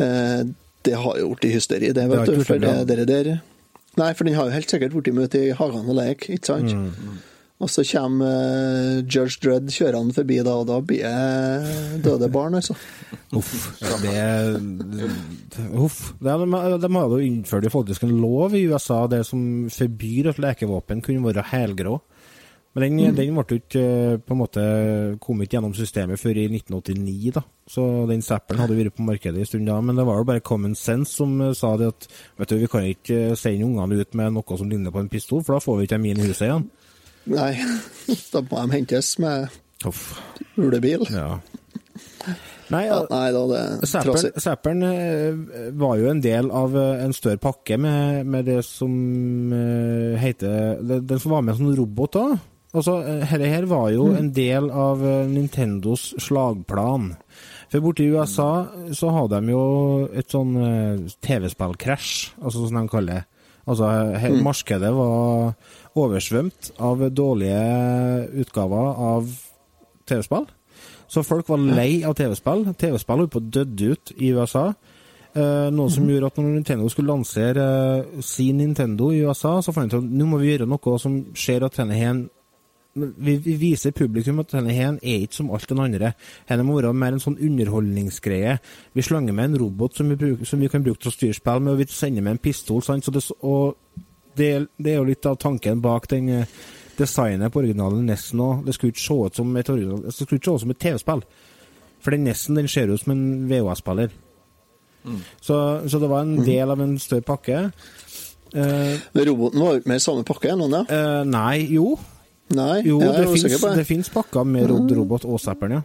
eh, 0.01 0.41
Det 0.85 0.97
har 1.03 1.21
jo 1.21 1.35
blitt 1.35 1.51
i 1.51 1.53
hysteri, 1.59 1.93
det, 1.93 2.09
vet 2.09 2.25
det 2.25 2.39
du. 2.39 2.47
For 2.49 2.63
det 2.63 2.79
det, 2.89 3.09
der 3.13 3.37
Nei, 4.01 4.11
for 4.17 4.27
den 4.27 4.35
har 4.35 4.49
jo 4.49 4.57
helt 4.57 4.73
sikkert 4.73 4.97
blitt 4.97 5.13
ut 5.15 5.39
i 5.39 5.53
hagene 5.55 5.93
og 5.93 6.01
lek, 6.01 6.27
ikke 6.35 6.49
sant? 6.49 6.73
Mm. 6.75 7.23
Og 7.63 7.71
så 7.71 7.85
kommer 7.87 8.27
eh, 8.27 9.05
Judge 9.07 9.39
Dredd 9.45 9.69
kjørende 9.71 10.17
forbi 10.17 10.41
da, 10.43 10.57
og 10.59 10.67
da 10.69 10.81
blir 10.83 11.05
det 11.05 12.01
døde 12.03 12.29
barn, 12.33 12.57
altså. 12.59 12.75
Uff. 13.37 13.53
Det 14.03 14.17
Uff. 15.71 16.01
De, 16.19 16.35
de 16.83 16.91
har 16.97 17.15
jo 17.15 17.21
innført 17.23 17.71
faktisk 17.73 18.09
en 18.09 18.17
lov 18.19 18.57
i 18.59 18.65
USA 18.73 19.05
det 19.13 19.23
som 19.29 19.69
forbyr 19.71 20.33
at 20.33 20.43
lekevåpen 20.43 21.05
kunne 21.05 21.29
være 21.29 21.47
helgrå. 21.53 22.01
Men 22.75 22.83
den, 22.83 22.97
Mm. 22.99 23.15
den 23.15 23.35
ble 23.39 23.57
ikke 23.61 23.81
eh, 23.81 24.17
på 24.19 24.35
en 24.35 24.39
måte 24.41 24.63
kommet 25.23 25.49
gjennom 25.53 25.75
systemet 25.79 26.19
før 26.19 26.35
i 26.43 26.49
1989, 26.51 27.31
da. 27.37 27.43
Så 27.71 27.85
den 28.11 28.21
Zapperen 28.27 28.59
hadde 28.65 28.75
vært 28.75 28.97
på 28.97 29.05
markedet 29.07 29.39
en 29.39 29.47
stund 29.47 29.67
da. 29.71 29.77
Men 29.81 29.95
det 29.95 30.05
var 30.09 30.17
jo 30.19 30.25
bare 30.27 30.41
common 30.43 30.75
sense 30.75 31.15
som 31.15 31.37
eh, 31.41 31.53
sa 31.55 31.77
det 31.79 31.87
at 31.93 32.09
vet 32.41 32.49
du, 32.51 32.57
vi 32.59 32.67
kan 32.73 32.83
ikke 32.89 33.19
eh, 33.31 33.35
sende 33.39 33.65
ungene 33.69 34.01
ut 34.03 34.15
med 34.19 34.33
noe 34.35 34.59
som 34.59 34.69
ligner 34.69 34.91
på 34.91 34.99
en 35.05 35.09
pistol, 35.13 35.45
for 35.47 35.55
da 35.55 35.63
får 35.63 35.77
vi 35.79 35.87
ikke 35.87 35.95
dem 36.01 36.09
inn 36.11 36.19
i 36.25 36.27
huset 36.27 36.49
igjen. 36.49 36.67
Nei, 37.31 37.53
da 38.35 38.43
må 38.43 38.65
de 38.67 38.75
hentes 38.81 39.13
med 39.23 39.47
Uff. 39.87 40.19
ulebil. 40.59 41.07
Ja. 41.15 41.39
Nei, 42.75 42.87
Ja, 42.89 42.99
nei 43.11 43.29
da, 43.31 43.41
det 43.53 43.59
er. 43.61 43.87
Zapperen, 43.87 44.41
Zapperen 44.41 45.79
var 45.79 45.99
jo 46.01 46.09
en 46.11 46.21
del 46.25 46.51
av 46.51 46.75
en 46.75 47.13
større 47.15 47.39
pakke 47.39 47.77
med, 47.79 48.25
med 48.27 48.47
det 48.49 48.65
som 48.67 48.91
heter 50.19 50.81
Den 50.83 51.21
som 51.23 51.35
var 51.37 51.43
med 51.47 51.57
som 51.59 51.71
robot 51.77 52.13
da. 52.19 52.25
Altså, 52.75 52.99
eh, 53.07 53.23
Dette 53.31 53.51
her 53.51 53.67
var 53.71 53.91
jo 53.95 54.09
en 54.19 54.33
del 54.35 54.71
av 54.71 55.03
eh, 55.05 55.29
Nintendos 55.31 56.13
slagplan. 56.23 57.13
For 57.71 57.85
borte 57.85 58.03
i 58.05 58.11
USA 58.11 58.67
så 58.95 59.13
hadde 59.15 59.41
de 59.41 59.55
jo 59.55 59.65
et 60.15 60.35
sånn 60.35 60.57
eh, 60.59 61.07
TV-spill-krasj, 61.23 62.35
altså 62.43 62.67
som 62.67 62.81
de 62.81 62.91
kaller 62.91 63.21
det. 63.21 63.23
Altså, 63.65 63.89
her, 64.21 64.35
markedet 64.45 64.91
var 64.93 65.55
oversvømt 65.97 66.75
av 66.85 67.07
dårlige 67.15 67.63
utgaver 68.43 69.01
av 69.15 69.31
TV-spill. 70.11 70.51
Så 71.09 71.23
folk 71.25 71.49
var 71.49 71.63
lei 71.63 72.03
av 72.05 72.17
TV-spill. 72.19 72.67
TV-spill 72.75 73.23
holdt 73.23 73.33
på 73.33 73.41
å 73.41 73.49
døde 73.57 73.95
ut 73.95 74.13
i 74.19 74.35
USA. 74.35 74.73
Eh, 75.35 75.69
noe 75.75 75.91
som 75.91 76.07
gjorde 76.07 76.29
at 76.31 76.37
når 76.39 76.53
Nintendo 76.53 76.89
skulle 76.93 77.11
lansere 77.11 77.63
eh, 77.65 78.23
sin 78.23 78.61
Nintendo 78.61 79.09
i 79.11 79.25
USA, 79.27 79.57
så 79.63 79.75
fant 79.75 79.91
de 79.91 79.99
ut 79.99 80.05
at 80.05 80.13
nå 80.21 80.29
må 80.31 80.39
vi 80.39 80.53
gjøre 80.53 80.69
noe 80.71 80.99
som 81.03 81.17
ser 81.39 81.67
at 81.67 81.75
denne 81.81 81.97
vi, 82.95 83.37
vi 83.43 83.55
viser 83.59 83.95
publikum 83.97 84.39
at 84.43 84.53
denne 84.55 84.75
her 84.75 84.95
er 85.01 85.25
ikke 85.25 85.39
som 85.41 85.51
alt 85.55 85.69
den 85.71 85.83
andre. 85.83 86.13
Denne 86.49 86.67
må 86.67 86.79
være 86.79 86.95
mer 86.97 87.17
en 87.17 87.23
sånn 87.23 87.39
underholdningsgreie. 87.43 88.57
Vi 88.95 89.05
slenger 89.05 89.37
med 89.37 89.51
en 89.51 89.61
robot 89.65 89.99
som 89.99 90.11
vi, 90.13 90.19
bruker, 90.21 90.47
som 90.49 90.63
vi 90.63 90.71
kan 90.71 90.85
bruke 90.85 91.03
til 91.03 91.11
å 91.11 91.17
styre 91.17 91.39
spill 91.39 91.63
med, 91.65 91.75
og 91.75 91.83
vi 91.83 91.89
sender 91.91 92.25
med 92.25 92.37
en 92.37 92.45
pistol. 92.45 92.83
Sant? 92.87 93.07
Så 93.07 93.15
det, 93.15 93.25
og 93.43 93.77
det, 94.39 94.51
det 94.79 94.95
er 94.95 95.01
jo 95.01 95.09
litt 95.11 95.27
av 95.27 95.41
tanken 95.43 95.83
bak 95.85 96.07
den 96.13 96.31
eh, 96.31 96.59
designet 96.99 97.53
på 97.53 97.65
originalen 97.65 98.07
Nessen 98.07 98.43
òg. 98.45 98.63
Det 98.67 98.77
skulle 98.77 98.95
ikke 98.95 99.07
se 99.07 99.19
ut 99.27 99.41
som 99.41 99.57
et, 99.59 100.79
TV-spill. 100.87 101.25
For 102.05 102.15
den 102.15 102.29
Nessen 102.29 102.59
den 102.59 102.71
ser 102.71 102.93
ut 102.93 103.03
som 103.03 103.15
en 103.15 103.27
VHS-spiller. 103.51 104.15
Så, 105.41 105.57
så 105.89 105.99
det 106.01 106.09
var 106.09 106.25
en 106.25 106.39
del 106.45 106.71
av 106.71 106.81
en 106.81 106.99
større 107.01 107.25
pakke. 107.27 107.67
Uh, 108.55 108.95
Roboten 109.19 109.61
var 109.61 109.73
jo 109.75 109.81
ikke 109.83 109.91
med 109.91 109.99
i 109.99 110.05
samme 110.05 110.25
pakke, 110.27 110.53
noen, 110.57 110.77
ja? 110.79 110.85
Uh, 110.87 111.23
nei, 111.27 111.65
jo. 111.75 111.97
Nei, 112.51 112.83
Jo, 112.85 112.99
jeg 113.01 113.09
det 113.15 113.21
er 113.25 113.31
usikker 113.33 113.59
på 113.63 113.69
det 113.73 113.77
det. 113.81 113.87
finnes 113.89 114.09
pakker 114.13 114.45
med 114.45 114.67
Rod 114.71 114.91
Robot 114.93 115.25
og 115.25 115.41
Zapperen, 115.41 115.79
ja. 115.79 115.83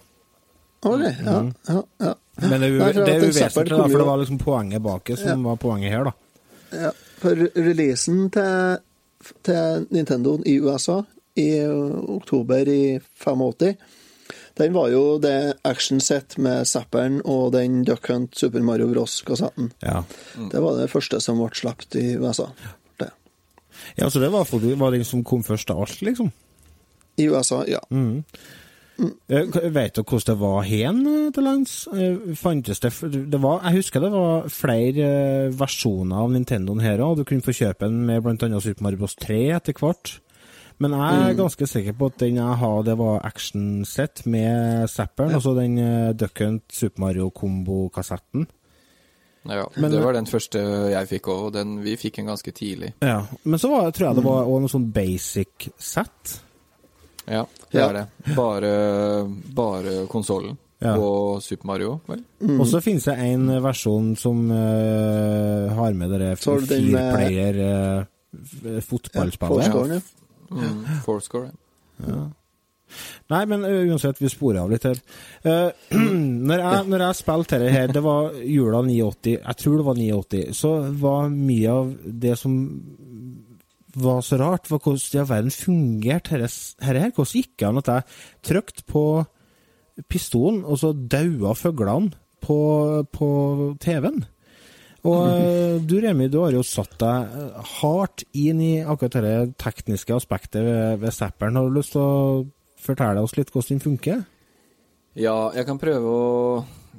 Ok, 0.84 1.02
ja, 1.04 1.36
ja, 1.68 1.82
ja. 2.00 2.14
Men 2.42 2.62
det 2.62 2.70
Nei, 2.80 2.92
det 2.94 3.06
er 3.14 3.24
uvesentlig, 3.28 3.70
da, 3.70 3.88
for 3.88 3.98
det 4.00 4.08
var 4.08 4.18
liksom 4.22 4.38
poenget 4.40 4.82
bak 4.84 5.04
det 5.10 5.18
som 5.20 5.44
var 5.44 5.56
poenget 5.60 5.92
her, 5.92 6.04
da. 6.10 6.14
ja. 6.86 6.92
For 7.20 7.36
releasen 7.56 8.30
til, 8.32 8.78
til 9.44 9.88
Nintendo 9.92 10.38
i 10.48 10.54
USA 10.64 11.02
i 11.36 11.50
oktober 11.68 12.68
i 12.72 13.00
85, 13.20 13.74
den 14.60 14.74
var 14.76 14.90
jo 14.92 15.18
det 15.24 15.56
actionset 15.68 16.38
med 16.40 16.66
Zapperen 16.68 17.22
og 17.26 17.52
den 17.56 17.84
Duck 17.88 18.08
Hunt 18.12 18.36
Super 18.40 18.64
Mario 18.64 18.88
Bros.-kassetten. 18.92 19.72
Ja. 19.84 20.04
Det 20.52 20.60
var 20.64 20.76
det 20.80 20.90
første 20.92 21.20
som 21.24 21.40
ble 21.40 21.52
sluppet 21.56 21.96
i 22.00 22.18
USA. 22.20 22.48
Det. 23.00 23.10
ja, 24.00 24.10
så 24.10 24.20
det 24.20 24.32
var, 24.32 24.44
for- 24.48 24.60
var 24.80 24.92
den 24.96 25.04
som 25.08 25.24
kom 25.24 25.44
først 25.44 25.72
av 25.72 25.80
alt, 25.84 26.02
liksom. 26.04 26.32
I 27.20 27.28
USA, 27.30 27.64
ja. 27.68 27.82
Mm. 27.92 28.24
Mm. 29.00 29.14
Vet 29.72 29.96
du 29.96 30.02
hvordan 30.04 30.26
det 30.28 30.38
var 30.42 30.64
hen 30.68 30.98
eh, 31.08 31.28
til 31.36 31.46
lands? 31.48 31.76
Eh, 31.94 32.34
Fantes 32.36 32.82
det, 32.84 32.92
det 33.32 33.40
var, 33.40 33.62
Jeg 33.64 33.78
husker 33.80 34.04
det 34.04 34.10
var 34.12 34.50
flere 34.52 35.12
versjoner 35.56 36.26
av 36.26 36.34
Nintendoen 36.34 36.82
her 36.84 37.00
òg. 37.06 37.22
Du 37.22 37.24
kunne 37.28 37.46
få 37.46 37.56
kjøpe 37.56 37.88
den 37.88 38.02
med 38.10 38.26
bl.a. 38.26 38.60
Super 38.60 38.84
Mario 38.84 39.00
Bros. 39.00 39.16
3 39.16 39.40
etter 39.56 39.78
hvert. 39.80 40.18
Men 40.80 40.94
jeg 40.96 41.24
er 41.30 41.34
ganske 41.36 41.68
sikker 41.68 41.96
på 42.00 42.08
at 42.08 42.20
den 42.22 42.38
jeg 42.40 42.60
har, 42.62 42.84
det 42.88 42.94
var 43.00 43.18
action-sett 43.28 44.22
med 44.32 44.88
Zapperen, 44.88 45.34
altså 45.36 45.52
den 45.58 45.74
Duck 46.16 46.40
Hunt 46.40 46.64
Super 46.72 47.04
Mario-kombo-kassetten. 47.04 48.46
Ja, 49.44 49.66
Men- 49.76 49.92
det 49.92 50.04
var 50.04 50.14
den 50.14 50.26
første 50.28 50.60
jeg 50.92 51.08
fikk 51.08 51.28
òg, 51.28 51.52
den 51.54 51.82
vi 51.84 51.96
fikk 51.98 52.20
en 52.20 52.28
ganske 52.32 52.52
tidlig. 52.52 52.94
Ja. 53.02 53.26
Men 53.44 53.60
så 53.60 53.70
var, 53.72 53.92
tror 53.92 54.08
jeg 54.08 54.16
det 54.16 54.24
var 54.24 54.44
også 54.46 54.60
noe 54.62 54.70
sånn 54.76 54.92
basic-sett. 54.94 56.40
Ja, 57.30 57.44
det 57.72 57.78
Ja. 57.80 57.90
er 57.90 57.94
det. 58.00 58.36
Bare, 58.36 58.72
bare 59.56 60.08
konsollen 60.10 60.58
Ja. 60.82 60.96
og 60.98 61.42
Super 61.44 61.68
Mario, 61.68 62.00
vel? 62.08 62.24
Og 62.60 62.66
så 62.68 62.82
finnes 62.82 63.04
det 63.06 63.18
en 63.20 63.48
versjon 63.62 64.16
som 64.18 64.46
uh, 64.52 65.70
har 65.76 65.94
med 65.94 66.10
dere 66.16 66.36
fireplayer 66.40 67.60
uh, 67.60 68.80
fotballspillet. 68.82 70.04
Fourscore, 71.06 71.50
ja. 71.50 71.56
Mm, 72.08 72.08
ja. 72.08 72.28
Nei, 73.30 73.44
men 73.46 73.62
uansett, 73.68 74.18
vi 74.18 74.30
sporer 74.32 74.64
av 74.64 74.72
litt 74.72 74.86
her. 74.88 74.98
Uh, 75.46 75.70
når, 76.50 76.64
jeg, 76.64 76.88
når 76.90 77.04
jeg 77.06 77.18
spilte 77.20 77.60
dette 77.62 77.76
her, 77.76 77.92
det 77.94 78.02
var 78.02 78.32
jula 78.42 78.82
89, 78.88 79.36
jeg 79.36 79.60
tror 79.62 79.78
det 79.78 79.86
var 79.86 80.00
89, 80.02 80.42
så 80.58 80.72
var 81.04 81.30
mye 81.30 81.76
av 81.76 81.92
det 82.26 82.34
som 82.42 82.56
var 84.04 84.24
så 84.26 84.40
rart, 84.42 84.70
var 84.72 84.82
hvordan 84.84 85.04
i 85.14 85.22
all 85.22 85.30
verden 85.30 85.54
fungerte 85.54 86.40
dette 86.42 86.86
her. 86.86 87.02
Hvordan 87.16 87.36
gikk 87.36 87.54
det 87.60 87.68
an 87.70 87.82
at 87.82 87.92
jeg 87.94 88.08
trykte 88.50 88.88
på 88.90 89.06
pistolen, 90.10 90.64
og 90.64 90.80
så 90.80 90.94
daua 90.94 91.56
fuglene 91.58 92.14
på, 92.44 92.60
på 93.12 93.30
TV-en? 93.84 94.24
Og 95.08 95.20
eh, 95.32 95.78
du 95.80 95.96
Remi, 96.04 96.28
du 96.28 96.42
har 96.44 96.52
jo 96.52 96.64
satt 96.66 96.98
deg 97.00 97.36
hardt 97.80 98.26
inn 98.36 98.60
i 98.64 98.74
akkurat 98.84 99.22
det 99.24 99.38
tekniske 99.62 100.16
aspektet 100.16 100.66
ved, 100.66 101.00
ved 101.00 101.16
Zapperen. 101.16 101.56
Har 101.56 101.70
du 101.70 101.78
lyst 101.78 101.96
til 101.96 102.04
å 102.04 102.44
fortelle 102.80 103.24
oss 103.24 103.38
litt 103.40 103.54
hvordan 103.54 103.78
den 103.78 103.86
funker? 103.86 104.26
Ja, 105.20 105.52
jeg 105.56 105.66
kan 105.68 105.80
prøve 105.80 106.12
å 106.12 106.28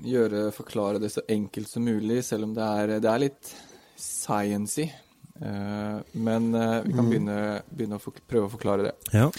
gjøre, 0.04 0.48
forklare 0.54 1.00
det 1.02 1.12
så 1.12 1.24
enkelt 1.28 1.68
som 1.70 1.84
mulig, 1.84 2.22
selv 2.24 2.48
om 2.48 2.56
det 2.56 2.64
er, 2.64 2.96
det 3.04 3.10
er 3.10 3.22
litt 3.26 3.52
sciency. 4.00 4.88
Eh, 5.40 5.98
men 6.12 6.54
eh, 6.54 6.82
vi 6.84 6.92
kan 6.92 7.08
begynne, 7.10 7.36
begynne 7.70 7.96
å 8.00 8.12
prøve 8.28 8.46
å 8.48 8.52
forklare 8.52 8.88
det. 8.90 8.94
Ja. 9.16 9.30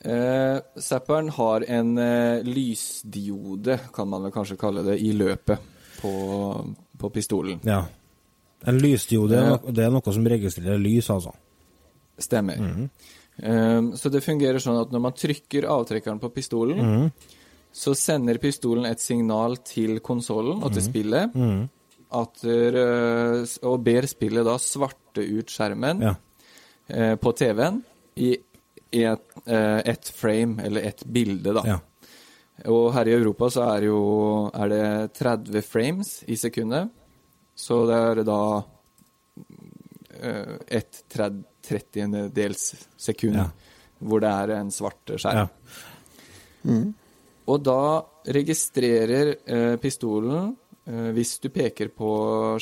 Uh, 0.00 0.56
Zapperen 0.80 1.26
har 1.36 1.60
en 1.68 1.90
eh, 2.00 2.40
lysdiode, 2.46 3.74
kan 3.92 4.08
man 4.08 4.22
vel 4.24 4.32
kanskje 4.32 4.56
kalle 4.56 4.80
det, 4.86 4.94
i 5.04 5.10
løpet 5.12 5.60
på, 6.00 6.12
på 6.98 7.10
pistolen. 7.12 7.60
ja. 7.68 7.82
En 8.68 8.76
lysdiode, 8.76 9.38
er 9.40 9.46
no- 9.54 9.72
det 9.72 9.84
er 9.86 9.92
noe 9.92 10.12
som 10.12 10.26
registrerer 10.28 10.76
lys, 10.80 11.06
altså. 11.08 11.30
Stemmer. 12.20 12.58
Eh, 13.40 13.86
så 13.96 14.10
det 14.12 14.20
fungerer 14.20 14.60
sånn 14.60 14.76
at 14.82 14.90
når 14.92 15.00
man 15.06 15.14
trykker 15.16 15.64
avtrekkeren 15.64 16.20
på 16.20 16.28
pistolen, 16.34 17.06
så 17.72 17.94
sender 17.96 18.36
pistolen 18.42 18.84
et 18.88 19.00
signal 19.00 19.56
til 19.64 20.00
konsollen 20.04 20.60
og 20.60 20.74
til 20.76 20.82
spillet, 20.84 21.32
at, 21.32 21.68
der, 22.42 22.74
eh, 22.80 23.44
og 23.62 23.82
ber 23.86 24.06
spillet 24.10 24.44
da 24.46 24.56
svarte 24.58 25.22
ut 25.24 25.46
skjermen 25.52 26.02
Ja. 26.02 26.14
eh, 26.88 27.14
på 27.16 27.32
TV-en 27.36 27.82
i 28.16 28.32
et, 28.92 29.20
eh, 29.46 29.94
frame, 30.12 30.60
eller 30.64 30.82
ett 30.82 31.04
bilde, 31.06 31.52
da. 31.54 31.62
Ja. 31.64 31.78
Og 32.66 32.92
her 32.92 33.06
i 33.08 33.12
Europa 33.14 33.48
så 33.50 33.62
er, 33.76 33.84
jo, 33.86 34.50
er 34.52 34.68
det 34.68 35.12
30 35.14 35.62
frames 35.64 36.24
i 36.28 36.34
sekundet. 36.36 36.90
Så 37.56 37.86
det 37.88 37.96
er 38.18 38.24
da 38.24 38.40
eh, 40.20 40.56
ett 40.68 41.04
trettiendedels 41.62 42.74
sekund 42.96 43.36
Ja. 43.36 43.46
hvor 44.02 44.20
det 44.20 44.28
er 44.28 44.50
en 44.58 44.70
svart 44.70 45.04
skjerm. 45.16 45.48
Ja. 46.64 46.92
Og 47.48 47.62
da 47.64 48.02
registrerer 48.26 49.36
eh, 49.46 49.76
pistolen, 49.76 50.56
hvis 51.14 51.36
du 51.42 51.48
peker 51.54 51.88
på 51.94 52.10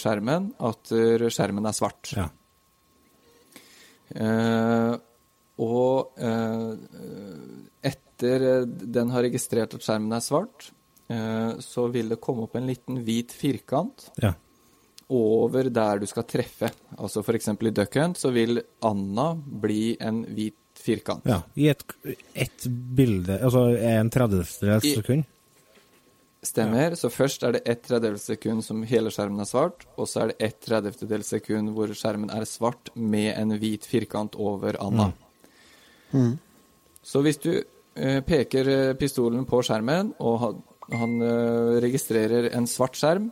skjermen, 0.00 0.50
at 0.61 0.92
eh, 0.92 1.28
skjermen 1.32 1.66
er 1.70 1.76
svart. 1.76 2.11
Ja. 2.16 2.26
Eh, 4.14 4.94
og 5.58 6.20
eh, 6.23 6.75
etter 7.90 8.44
eh, 8.52 8.66
den 8.68 9.11
har 9.14 9.25
registrert 9.26 9.75
at 9.76 9.85
skjermen 9.85 10.14
er 10.16 10.23
svart, 10.25 10.70
eh, 11.12 11.56
så 11.64 11.88
vil 11.92 12.12
det 12.14 12.20
komme 12.25 12.47
opp 12.47 12.56
en 12.61 12.68
liten 12.70 13.00
hvit 13.04 13.35
firkant 13.35 14.08
Ja. 14.23 14.32
over 15.11 15.68
der 15.73 15.99
du 16.02 16.06
skal 16.11 16.25
treffe. 16.28 16.70
Altså 16.99 17.23
f.eks. 17.25 17.49
i 17.52 17.75
Duck 17.75 17.99
Hunt 18.00 18.20
så 18.20 18.32
vil 18.35 18.62
Anna 18.87 19.32
bli 19.37 19.97
en 20.00 20.23
hvit 20.30 20.56
firkant. 20.78 21.25
ja. 21.26 21.40
I 21.58 21.68
et, 21.73 21.82
bilde, 22.68 23.40
altså 23.42 23.66
en 23.76 24.11
tredjedels 24.14 24.61
I- 24.62 24.94
Stemmer. 26.49 26.95
Så 26.97 27.11
først 27.12 27.45
er 27.45 27.57
det 27.57 27.64
ett 27.69 27.83
tredjedels 27.85 28.25
sekund 28.31 28.64
som 28.64 28.85
hele 28.88 29.12
skjermen 29.12 29.43
er 29.45 29.49
svart, 29.49 29.85
og 29.99 30.09
så 30.09 30.23
er 30.23 30.31
det 30.33 30.49
ett 30.49 30.61
tredjedels 30.64 31.33
sekund 31.35 31.75
hvor 31.76 31.93
skjermen 31.93 32.33
er 32.33 32.47
svart 32.49 32.93
med 32.95 33.35
en 33.35 33.57
hvit 33.61 33.85
firkant 33.88 34.38
over 34.40 34.78
Anna. 34.81 35.11
Så 37.05 37.21
hvis 37.25 37.40
du 37.43 37.52
eh, 37.52 38.21
peker 38.25 38.71
eh, 38.73 38.95
pistolen 39.00 39.45
på 39.49 39.61
skjermen, 39.67 40.14
og 40.25 40.38
han, 40.45 40.62
han 41.02 41.19
eh, 41.25 41.76
registrerer 41.85 42.50
en 42.57 42.69
svart 42.71 42.97
skjerm, 42.97 43.28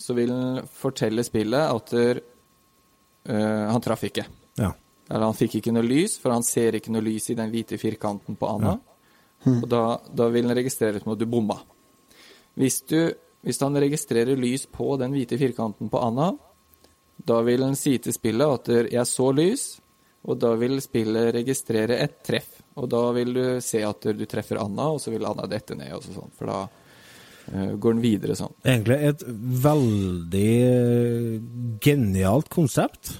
så 0.00 0.16
vil 0.16 0.32
han 0.32 0.68
fortelle 0.72 1.24
spillet 1.24 1.64
at 1.64 1.96
der, 1.96 2.22
eh, 3.28 3.66
han 3.72 3.84
traff 3.84 4.04
ikke. 4.08 4.24
Ja. 4.60 4.72
Eller 5.10 5.26
han 5.26 5.36
fikk 5.36 5.58
ikke 5.58 5.74
noe 5.74 5.84
lys, 5.84 6.18
for 6.20 6.32
han 6.32 6.44
ser 6.46 6.76
ikke 6.78 6.92
noe 6.94 7.04
lys 7.04 7.32
i 7.32 7.36
den 7.38 7.50
hvite 7.52 7.80
firkanten 7.80 8.36
på 8.40 8.48
Anna. 8.48 8.76
Og 9.50 9.68
da, 9.72 9.84
da 10.12 10.28
vil 10.32 10.48
han 10.48 10.56
registrere 10.56 11.00
som 11.00 11.14
at 11.14 11.20
du 11.20 11.26
bomma. 11.28 11.56
Hvis, 12.60 12.82
du, 12.90 13.12
hvis 13.46 13.60
han 13.64 13.78
registrerer 13.80 14.36
lys 14.36 14.66
på 14.68 14.92
den 15.00 15.14
hvite 15.16 15.38
firkanten 15.40 15.88
på 15.88 16.02
Anna, 16.04 16.32
da 17.16 17.40
vil 17.44 17.64
han 17.64 17.76
si 17.76 17.98
til 17.98 18.12
spillet 18.16 18.56
at 18.56 18.68
'jeg 18.92 19.06
så 19.06 19.30
lys', 19.32 19.80
og 20.28 20.36
da 20.40 20.52
vil 20.60 20.80
spillet 20.84 21.34
registrere 21.34 21.96
et 22.04 22.20
treff. 22.24 22.60
Og 22.80 22.88
da 22.92 23.00
vil 23.16 23.32
du 23.34 23.44
se 23.64 23.80
at 23.84 24.04
du 24.16 24.26
treffer 24.28 24.60
Anna, 24.60 24.90
og 24.92 25.00
så 25.00 25.12
vil 25.12 25.24
Anna 25.26 25.46
dette 25.48 25.76
ned, 25.76 25.92
og 25.96 26.04
sånn, 26.04 26.34
for 26.36 26.52
da 26.52 26.60
uh, 27.54 27.72
går 27.80 27.96
den 27.96 28.04
videre 28.04 28.36
sånn. 28.36 28.52
Egentlig 28.64 29.00
et 29.08 29.24
veldig 29.64 30.52
genialt 31.80 32.52
konsept. 32.52 33.16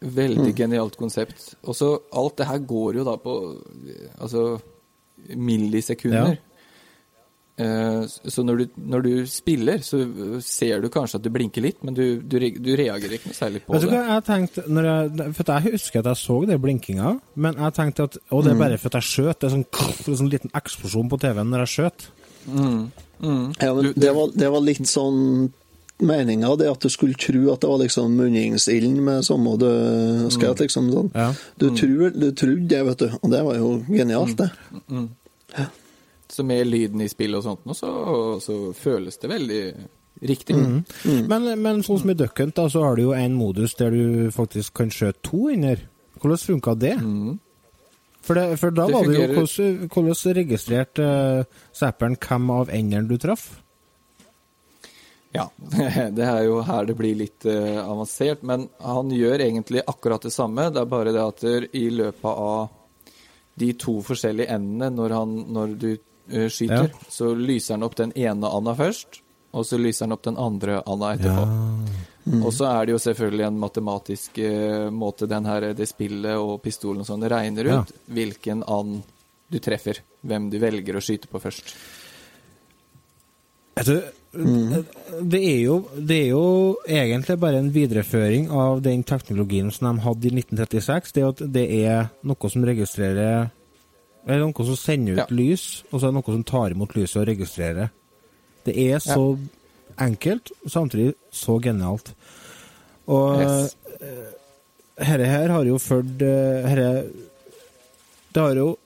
Veldig 0.00 0.52
genialt 0.56 0.96
konsept. 0.98 1.54
Og 1.62 1.76
så 1.76 1.92
alt 2.16 2.38
det 2.40 2.50
her 2.50 2.62
går 2.66 3.00
jo 3.00 3.06
da 3.06 3.16
på 3.20 3.34
eh, 3.86 4.06
altså 4.18 4.44
millisekunder. 5.36 6.38
Eh, 6.38 6.49
Så 7.60 8.44
når 8.46 8.60
du, 8.62 8.64
når 8.94 9.02
du 9.04 9.10
spiller, 9.28 9.82
så 9.84 10.00
ser 10.44 10.80
du 10.80 10.88
kanskje 10.92 11.18
at 11.20 11.24
du 11.26 11.30
blinker 11.34 11.64
litt, 11.64 11.82
men 11.84 11.96
du, 11.96 12.04
du, 12.22 12.38
du 12.40 12.70
reagerer 12.78 13.18
ikke 13.18 13.30
noe 13.32 13.36
særlig 13.36 13.62
på 13.66 13.74
Vet 13.74 13.84
du 13.84 13.90
det. 13.90 13.98
hva 13.98 14.16
jeg 14.16 14.24
tenkte 14.28 14.64
når 14.70 14.88
jeg, 14.90 15.26
For 15.36 15.52
jeg 15.54 15.74
husker 15.74 16.00
at 16.00 16.10
jeg 16.12 16.20
så 16.22 16.38
det 16.48 16.58
blinkinga, 16.64 17.12
men 17.46 17.60
jeg 17.60 17.76
tenkte 17.76 18.08
at 18.08 18.18
Og 18.30 18.44
det 18.46 18.54
er 18.54 18.60
bare 18.64 18.80
for 18.80 18.92
at 18.92 19.00
jeg 19.02 19.08
skjøt. 19.10 19.40
Det 19.40 19.50
er 19.50 19.54
sånn, 19.58 19.66
det 19.70 20.12
er 20.14 20.20
sånn 20.22 20.32
liten 20.32 20.54
eksplosjon 20.62 21.10
på 21.12 21.20
TV-en 21.26 21.50
når 21.52 21.64
jeg 21.66 21.74
skjøt. 21.76 22.08
Ja, 22.50 23.72
men 23.76 23.90
det 24.00 24.12
var, 24.16 24.30
det 24.32 24.48
var 24.54 24.62
litt 24.64 24.88
sånn 24.88 25.50
meninga, 26.00 26.54
det 26.56 26.70
at 26.70 26.80
du 26.80 26.88
skulle 26.88 27.18
tro 27.20 27.50
at 27.52 27.60
det 27.60 27.68
var 27.68 27.82
liksom 27.82 28.14
munningsilden 28.16 28.96
med 29.04 29.26
samme 29.26 29.52
du 29.60 29.66
skjøt, 30.32 30.62
liksom 30.64 30.88
sånn. 30.94 31.10
Ja. 31.12 31.26
Du, 31.60 31.66
tror, 31.76 32.06
du 32.14 32.30
trodde 32.32 32.70
det, 32.72 32.80
vet 32.88 33.02
du, 33.04 33.18
og 33.20 33.34
det 33.34 33.42
var 33.44 33.58
jo 33.60 33.68
genialt, 33.90 34.40
det. 34.40 34.48
Så 36.40 36.44
med 36.48 36.64
lyden 36.72 37.02
i 37.04 37.08
spill 37.12 37.36
og 37.36 37.42
sånt 37.44 37.66
og 37.68 37.76
så, 37.76 37.90
så 38.40 38.54
føles 38.72 39.18
det 39.20 39.28
veldig 39.28 39.64
riktig. 40.24 40.56
Men, 41.28 41.48
men 41.60 41.82
sånn 41.84 42.00
som 42.00 42.12
i 42.12 42.16
Duck 42.16 42.40
Hunt, 42.40 42.54
da, 42.56 42.64
så 42.72 42.84
har 42.86 42.96
du 42.96 43.02
jo 43.02 43.12
en 43.12 43.36
modus 43.36 43.76
der 43.76 43.92
du 43.92 44.30
faktisk 44.32 44.78
kan 44.80 44.88
skjøte 44.94 45.20
to 45.28 45.50
inner. 45.52 45.82
Hvordan 46.16 46.40
funka 46.40 46.74
det? 46.80 46.94
For, 48.24 48.40
det, 48.40 48.56
for 48.62 48.72
da 48.72 48.88
Det 48.88 48.96
var 48.96 49.08
det 49.10 49.18
jo 49.18 49.28
hvordan, 49.36 49.76
hvordan 49.92 50.40
registrerte 50.40 51.10
uh, 51.12 51.60
zapperen 51.76 52.16
hvem 52.16 52.50
av 52.56 52.72
endene 52.72 53.12
du 53.12 53.20
traff? 53.20 53.50
Ja, 55.36 55.50
det 56.16 56.24
er 56.24 56.42
jo 56.48 56.64
her 56.64 56.88
det 56.88 56.96
blir 56.96 57.20
litt 57.20 57.44
uh, 57.44 57.84
avansert, 57.84 58.48
men 58.48 58.70
han 58.80 59.12
gjør 59.12 59.44
egentlig 59.44 59.84
akkurat 59.84 60.24
det 60.24 60.32
samme. 60.32 60.70
Det 60.72 60.86
er 60.86 60.92
bare 60.96 61.12
det 61.12 61.24
at 61.36 61.48
i 61.76 61.88
løpet 62.00 62.32
av 62.32 62.78
de 63.60 63.72
to 63.78 63.98
forskjellige 64.04 64.52
endene 64.54 64.90
når, 64.94 65.16
han, 65.16 65.34
når 65.52 65.74
du 65.80 65.90
eh, 65.92 65.98
skyter, 66.30 66.88
Ja. 66.90 67.08
så 67.10 67.32
lyser 67.34 67.74
han 67.76 67.82
opp 67.86 67.96
den 67.98 68.12
ene 68.16 68.48
Anna 68.48 68.74
først, 68.78 69.20
og 69.52 69.64
så 69.66 69.78
lyser 69.78 70.06
han 70.06 70.12
opp 70.16 70.22
den 70.28 70.36
andre 70.38 70.82
Anna 70.86 71.14
etterpå. 71.16 71.46
Og 72.44 72.52
så 72.54 72.66
er 72.68 72.86
det 72.86 72.92
jo 72.92 72.98
selvfølgelig 73.02 73.46
en 73.46 73.58
matematisk 73.58 74.38
uh, 74.38 74.90
måte 74.94 75.26
den 75.26 75.46
her, 75.48 75.72
det 75.74 75.88
spillet 75.88 76.36
og 76.38 76.60
pistolen 76.62 77.00
og 77.02 77.06
sånn 77.08 77.24
regner 77.28 77.66
Ja. 77.66 77.80
ut 77.80 77.92
hvilken 78.12 78.62
and 78.68 79.02
du 79.50 79.58
treffer. 79.58 79.98
Hvem 80.22 80.50
du 80.52 80.58
velger 80.62 80.94
å 80.94 81.02
skyte 81.02 81.26
på 81.32 81.40
først. 81.42 81.74
Vet 83.80 83.86
du, 83.86 84.02
det, 85.22 85.40
er 85.40 85.60
jo, 85.64 85.76
det 85.96 86.18
er 86.26 86.28
jo 86.34 86.44
egentlig 86.86 87.38
bare 87.40 87.58
en 87.62 87.70
videreføring 87.74 88.50
av 88.52 88.82
den 88.84 89.02
teknologien 89.08 89.70
som 89.74 89.88
de 89.96 90.04
hadde 90.04 90.28
i 90.28 90.34
1936. 90.36 91.12
Det 91.16 91.22
er 91.24 91.28
at 91.32 91.42
det 91.54 91.64
er 91.80 92.10
noe 92.22 92.50
som 92.52 92.66
registrerer 92.68 93.48
Eller 94.26 94.44
noe 94.44 94.66
som 94.66 94.76
sender 94.76 95.12
ut 95.16 95.18
Ja. 95.22 95.26
lys, 95.30 95.82
og 95.90 96.00
så 96.00 96.06
er 96.06 96.12
det 96.12 96.18
noe 96.18 96.34
som 96.34 96.44
tar 96.44 96.70
imot 96.74 96.94
lyset 96.94 97.22
og 97.22 97.26
registrerer. 97.30 97.90
Det 98.64 98.76
er 98.76 98.98
så 99.00 99.38
enkelt, 99.98 100.50
og 100.64 100.70
samtidig 100.70 101.14
så 101.32 101.60
genialt. 101.62 102.12
Og 103.08 103.40
Yes. 103.40 103.76
herre 104.98 105.26
her 105.26 105.48
har 105.48 105.64
jo 105.64 105.78
ført 105.78 106.20
eh, 106.22 106.68
herre, 106.68 107.04
Det 108.32 108.40
har 108.42 108.54
jo 108.54 108.76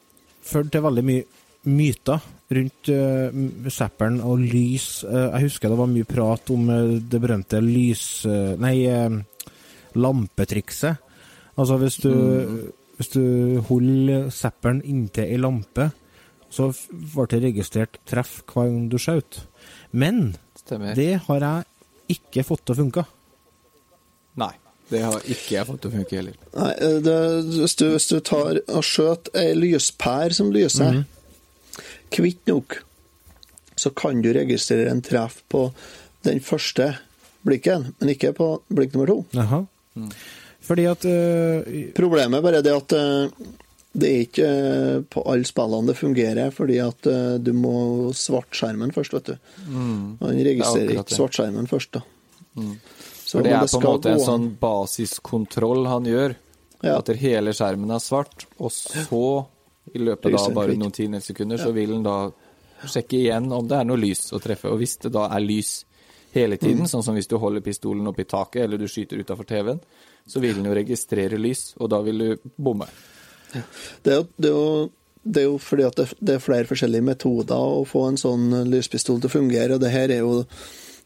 ført 0.43 0.71
til 0.73 0.81
veldig 0.81 1.05
mye 1.05 1.25
myter 1.67 2.21
rundt 2.55 2.88
uh, 2.88 3.69
Zapperen 3.71 4.21
og 4.21 4.38
lys. 4.38 5.03
Uh, 5.05 5.33
jeg 5.33 5.43
husker 5.49 5.69
det 5.69 5.79
var 5.79 5.87
mye 5.88 6.05
prat 6.05 6.50
om 6.50 6.69
uh, 6.69 6.99
det 7.00 7.21
berømte 7.21 7.61
lys... 7.61 8.25
Uh, 8.26 8.55
nei, 8.61 8.85
lampetrikset. 9.95 10.97
Altså 11.57 11.76
hvis 11.79 11.97
du, 12.03 12.11
hvis 12.98 13.10
du 13.14 13.60
holder 13.68 14.28
Zapperen 14.34 14.82
inntil 14.86 15.26
ei 15.26 15.38
lampe, 15.40 15.90
så 16.54 16.70
ble 16.90 17.26
det 17.32 17.40
registrert 17.48 17.98
treff 18.06 18.42
hver 18.46 18.68
gang 18.70 18.88
du 18.92 18.98
skjøt. 19.02 19.40
Men 19.90 20.36
Stemmer. 20.60 20.94
det 20.94 21.24
har 21.26 21.46
jeg 21.46 22.18
ikke 22.18 22.44
fått 22.46 22.64
til 22.66 22.76
å 22.76 22.80
funke. 22.84 23.06
Nei. 24.40 24.52
Det 24.90 25.00
har 25.00 25.22
ikke 25.24 25.54
jeg 25.56 25.66
fått 25.66 25.80
til 25.82 25.90
å 25.90 25.94
funke 25.94 26.18
heller. 26.18 26.34
Nei, 26.54 26.70
eh, 26.84 26.96
det, 27.02 27.16
hvis, 27.56 27.74
du, 27.80 27.86
hvis 27.94 28.08
du 28.10 28.18
tar 28.20 28.60
og 28.68 28.84
skjøt 28.84 29.30
ei 29.40 29.54
lyspære 29.56 30.36
som 30.36 30.52
lyser, 30.54 31.00
kvitt 32.14 32.44
nok, 32.50 32.76
så 33.80 33.90
kan 33.96 34.20
du 34.22 34.28
registrere 34.36 34.92
en 34.92 35.02
treff 35.02 35.40
på 35.50 35.66
den 36.28 36.42
første 36.44 36.92
blikken, 37.44 37.90
men 37.98 38.12
ikke 38.12 38.34
på 38.36 38.50
blikk 38.70 38.94
nummer 38.94 39.10
to. 39.10 39.18
Jaha. 39.34 39.64
Fordi 40.64 40.87
at 40.88 41.04
uh, 41.04 41.92
Problemet 41.97 42.47
er 42.50 42.62
det 42.64 42.73
at 42.75 42.94
uh, 42.97 43.47
det 43.94 44.09
er 44.11 44.23
ikke 44.25 44.49
uh, 44.50 45.02
på 45.12 45.23
alle 45.30 45.47
spillene 45.47 45.90
det 45.92 45.97
fungerer, 45.99 46.50
fordi 46.54 46.78
at 46.83 47.09
du 47.44 47.52
må 47.54 47.75
svartskjermen 48.16 48.90
først, 48.97 49.12
vet 49.14 49.33
du. 49.33 49.37
Han 49.68 50.16
den 50.25 50.40
registrerer 50.49 50.97
ikke 50.97 51.09
det. 51.12 51.18
svartskjermen 51.18 51.68
først, 51.71 51.99
da. 52.00 52.02
Så 53.25 53.38
For 53.38 53.47
det 53.47 53.52
er 53.52 53.62
er 53.62 53.68
på 53.71 53.80
en 53.80 53.87
måte 53.87 54.11
en 54.12 54.18
an. 54.21 54.25
sånn 54.25 54.49
basiskontroll 54.61 55.87
han 55.90 56.04
gjør. 56.09 56.35
Ja. 56.85 56.99
At 57.00 57.09
hele 57.16 57.54
skjermen 57.56 57.90
er 57.94 58.02
svart, 58.02 58.44
og 58.61 58.71
så, 58.75 59.47
i 59.94 60.02
løpet 60.02 60.35
av 60.37 60.50
bare 60.54 60.75
noen 60.76 60.92
tiende 60.92 61.21
sekunder, 61.25 61.56
så 61.62 61.71
vil 61.73 61.94
han 61.97 62.04
da 62.04 62.16
sjekke 62.85 63.16
igjen 63.23 63.47
om 63.56 63.66
det 63.71 63.78
er 63.78 63.87
noe 63.88 63.97
lys 64.02 64.26
å 64.37 64.40
treffe. 64.44 64.68
Og 64.68 64.83
hvis 64.83 64.99
det 65.06 65.12
da 65.14 65.28
er 65.33 65.40
lys 65.40 65.85
hele 66.35 66.59
Mm. 66.59 66.61
tiden, 66.66 66.87
sånn 66.90 67.02
som 67.06 67.14
hvis 67.14 67.28
du 67.30 67.38
holder 67.38 67.62
pistolen 67.64 68.06
opp 68.11 68.18
i 68.21 68.25
taket, 68.28 68.64
eller 68.64 68.76
du 68.78 68.85
skyter 68.90 69.16
utafor 69.23 69.47
TV-en, 69.49 69.80
så 70.26 70.40
vil 70.40 70.57
den 70.57 70.69
jo 70.69 70.76
registrere 70.76 71.38
lys, 71.40 71.72
og 71.79 71.90
da 71.92 72.01
vil 72.05 72.22
du 72.22 72.53
bomme. 72.57 72.88
Det 74.03 74.12
er 74.12 74.22
jo, 74.22 74.29
det 74.37 74.48
er 74.48 74.55
jo, 74.55 74.70
det 75.25 75.42
er 75.42 75.46
jo 75.48 75.59
fordi 75.62 75.85
at 75.87 75.98
det, 76.01 76.09
det 76.20 76.37
er 76.37 76.46
flere 76.46 76.68
forskjellige 76.68 77.07
metoder 77.07 77.77
å 77.81 77.85
få 77.88 78.09
en 78.09 78.18
sånn 78.20 78.48
lyspistol 78.70 79.20
til 79.20 79.31
å 79.31 79.37
fungere, 79.37 79.77
og 79.77 79.85
det 79.85 79.92
her 79.94 80.12
er 80.14 80.25
jo 80.25 80.40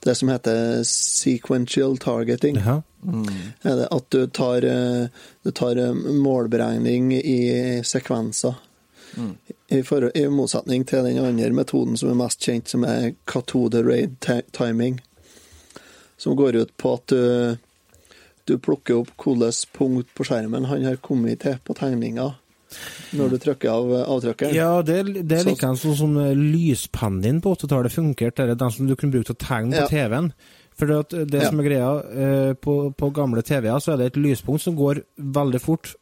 det 0.05 0.15
som 0.15 0.31
heter 0.31 0.83
sequential 0.87 1.99
targeting. 1.99 2.57
Er 3.67 3.85
at 3.91 4.11
du 4.15 4.27
tar, 4.27 4.65
eh, 4.65 5.09
du 5.43 5.51
tar 5.51 5.77
eh, 5.77 5.93
målberegning 5.95 7.13
i 7.19 7.83
sekvenser. 7.85 8.55
I, 9.69 9.83
for, 9.83 10.17
I 10.17 10.29
motsetning 10.31 10.85
til 10.87 11.05
den 11.05 11.19
andre 11.19 11.51
metoden 11.53 11.97
som 11.99 12.13
er 12.13 12.19
mest 12.21 12.45
kjent, 12.45 12.69
som 12.71 12.85
er 12.87 13.15
cathode-raid-timing. 13.27 15.01
Som 16.17 16.37
går 16.37 16.57
ut 16.63 16.77
på 16.77 16.95
at 16.95 17.07
du, 17.11 17.57
du 18.49 18.57
plukker 18.59 18.99
opp 19.03 19.11
hvilket 19.21 19.67
punkt 19.77 20.11
på 20.17 20.25
skjermen 20.27 20.67
han 20.71 20.85
har 20.89 20.97
kommet 21.05 21.41
til 21.45 21.59
på 21.65 21.77
tegninga 21.79 22.31
når 23.17 23.31
du 23.33 23.37
trykker 23.41 23.71
av 23.73 23.93
eh, 23.97 24.03
avtrykkeren. 24.13 24.53
Ja, 24.57 24.83
det, 24.85 24.99
det 25.29 25.39
er 25.39 25.45
Så- 25.55 25.75
sånn 25.81 25.97
som 25.97 26.17
eh, 26.21 26.35
lyspennen 26.37 27.23
din 27.25 27.39
på 27.41 27.55
80-tallet 27.57 27.93
funkerte, 27.95 28.45
Det 28.45 28.51
er 28.57 28.61
den 28.61 28.71
som 28.75 28.87
du 28.87 28.95
kunne 28.97 29.13
bruke 29.15 29.31
til 29.31 29.37
å 29.39 29.45
tegne 29.47 29.73
på 29.79 29.87
Ja. 29.87 29.89
TV-en. 29.89 30.33
For 30.79 30.87
det, 30.87 31.31
det 31.33 31.41
Ja. 31.43 31.49
som 31.49 31.61
er 31.61 31.65
greia, 31.65 31.89
eh, 32.13 32.53
på, 32.55 32.75
på 32.95 33.09
gamle 33.13 33.43
TV-er 33.43 33.81
så 33.81 33.93
er 33.95 33.97
det 34.03 34.07
et 34.13 34.21
lyspunkt 34.23 34.61
som 34.61 34.77
går 34.77 35.01
veldig 35.19 35.61
fort 35.61 35.95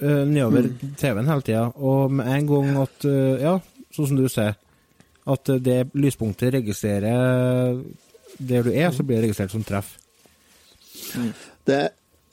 eh, 0.00 0.24
nedover 0.24 0.70
Mm. 0.70 0.94
TV-en 0.96 1.26
hele 1.26 1.42
tida. 1.42 1.72
Og 1.76 2.10
med 2.12 2.26
en 2.26 2.46
gang 2.46 2.76
at 2.82 3.04
eh, 3.04 3.42
Ja, 3.42 3.58
sånn 3.92 4.06
som 4.08 4.16
du 4.16 4.28
sier, 4.28 4.54
at 5.26 5.48
eh, 5.48 5.58
det 5.58 5.90
lyspunktet 5.94 6.52
registrerer 6.54 7.82
der 8.38 8.62
du 8.62 8.70
er, 8.72 8.90
så 8.90 9.02
blir 9.02 9.20
det 9.20 9.28
registrert 9.30 9.50
som 9.50 9.62
treff. 9.64 9.96
Det 11.66 11.88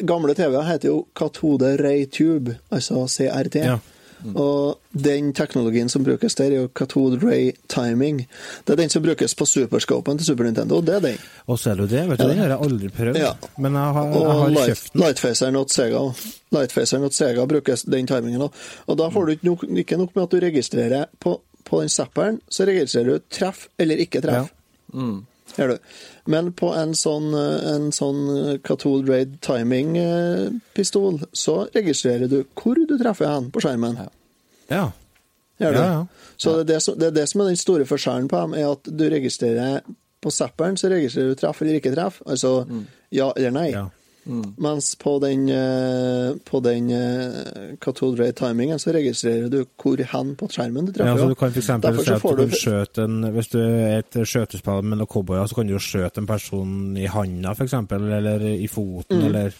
gamle 0.07 0.33
TV-er 0.35 0.65
heter 0.67 0.89
jo 0.89 1.05
Cathode 1.15 1.75
Ray 1.83 2.05
Tube, 2.09 2.57
altså 2.71 3.05
CRT. 3.07 3.55
Ja. 3.55 3.79
Og 4.37 4.77
den 4.93 5.31
teknologien 5.33 5.89
som 5.89 6.03
brukes 6.05 6.35
der, 6.37 6.51
er 6.51 6.59
jo 6.61 6.67
Cathode 6.77 7.17
Ray 7.23 7.51
Timing. 7.71 8.19
Det 8.67 8.73
er 8.75 8.77
den 8.83 8.89
som 8.93 9.01
brukes 9.03 9.33
på 9.35 9.45
superscopen 9.49 10.17
til 10.19 10.27
Super 10.27 10.43
Nintendo. 10.43 10.81
Det 10.81 10.95
er 10.95 10.99
den. 10.99 11.17
Og 11.47 11.59
ser 11.59 11.75
du 11.79 11.87
det? 11.87 12.03
Vet 12.09 12.19
du, 12.19 12.23
Ja. 12.23 12.29
Den 12.29 12.37
har 12.37 12.47
jeg 12.53 12.59
aldri 12.67 12.89
prøvd. 12.89 13.17
Ja. 13.17 13.31
Men 13.57 13.73
jeg 13.73 13.93
har, 13.97 14.05
jeg 14.11 14.21
Og 14.21 14.33
har 14.41 14.49
light, 14.49 14.67
kjøpt 14.67 14.93
den. 14.93 15.01
Lightfaceren 15.01 15.55
og 15.55 15.69
Sega 15.73 16.03
Lightfaceren 16.51 17.03
og 17.03 17.13
Sega 17.17 17.45
brukes 17.45 17.83
den 17.83 18.07
timingen 18.07 18.41
òg. 18.41 18.61
Og 18.87 18.97
da 18.97 19.09
får 19.09 19.25
du 19.25 19.31
ikke 19.31 19.45
nok, 19.49 19.65
ikke 19.85 19.97
nok 19.97 20.15
med 20.15 20.23
at 20.23 20.31
du 20.31 20.39
registrerer 20.45 21.05
på, 21.19 21.41
på 21.65 21.81
den 21.81 21.89
zapperen, 21.89 22.41
så 22.49 22.65
registrerer 22.69 23.05
du 23.17 23.19
treff 23.31 23.67
eller 23.79 23.95
ikke 24.05 24.21
treff. 24.21 24.53
Gjør 25.57 25.73
du. 25.73 25.91
Men 26.31 26.51
på 26.57 26.71
en 26.77 26.95
sånn, 26.97 27.31
eh, 27.37 27.69
en 27.73 27.91
sånn 27.95 28.59
Cathode 28.63 29.09
Raid 29.09 29.37
Timing-pistol, 29.45 31.21
så 31.33 31.57
registrerer 31.75 32.31
du 32.31 32.41
hvor 32.55 32.79
du 32.79 32.97
treffer 32.97 33.31
hen 33.31 33.51
på 33.51 33.63
skjermen. 33.63 33.99
Ja. 34.71 34.91
Gjør 35.61 35.75
du? 35.75 35.79
Ja, 35.79 35.89
ja. 35.99 36.29
Så 36.41 36.55
det 36.57 36.61
er 36.61 36.69
det, 36.73 36.81
som, 36.81 36.99
det 36.99 37.09
er 37.11 37.17
det 37.19 37.27
som 37.29 37.43
er 37.43 37.51
den 37.51 37.59
store 37.59 37.85
forskjellen 37.85 38.29
på 38.31 38.45
dem, 38.45 38.55
er 38.57 38.71
at 38.71 38.87
du 38.89 39.03
registrerer 39.11 39.81
på 40.21 40.31
zapperen 40.33 40.77
så 40.77 40.89
registrerer 40.91 41.33
du 41.33 41.39
treff 41.39 41.61
eller 41.63 41.79
ikke 41.79 41.93
treff, 41.95 42.21
altså 42.29 42.51
ja 43.13 43.31
eller 43.35 43.53
nei. 43.55 43.69
ja. 43.73 43.87
Mens 44.61 44.95
på 45.01 45.15
den, 45.21 45.47
eh, 45.49 46.35
på 46.45 46.59
den 46.61 46.89
ray 48.19 48.31
timingen 48.37 48.77
så 48.79 48.93
registrerer 48.93 49.49
du 49.49 49.65
hvor 49.81 49.97
hen 49.97 50.35
på 50.37 50.47
skjermen 50.47 50.85
du 50.91 50.99
Ja, 51.03 51.15
så 51.17 51.27
du 51.27 51.35
kan 51.35 51.49
eksempel 51.51 51.97
si 52.03 52.11
at 52.13 52.21
du 52.21 52.45
du- 52.45 52.55
skjøte 52.55 53.03
en 53.07 53.21
Hvis 53.33 53.49
du 53.49 53.57
er 53.59 53.97
et 53.99 54.11
skjøtespill 54.27 54.83
med 54.83 54.99
noen 54.99 55.07
cowboyer, 55.09 55.47
så 55.47 55.55
kan 55.55 55.67
du 55.67 55.73
jo 55.73 55.79
skjøte 55.79 56.17
en 56.21 56.27
person 56.27 56.97
i 56.97 57.05
handa, 57.07 57.51
f.eks., 57.55 57.73
eller 57.91 58.39
i 58.45 58.67
foten, 58.67 59.23
eller 59.25 59.51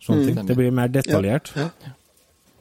sånne 0.00 0.24
ting. 0.34 0.46
Det 0.46 0.56
blir 0.56 0.70
mer 0.72 0.88
detaljert. 0.88 1.52
Ja, 1.56 1.68
Ja. 1.84 1.92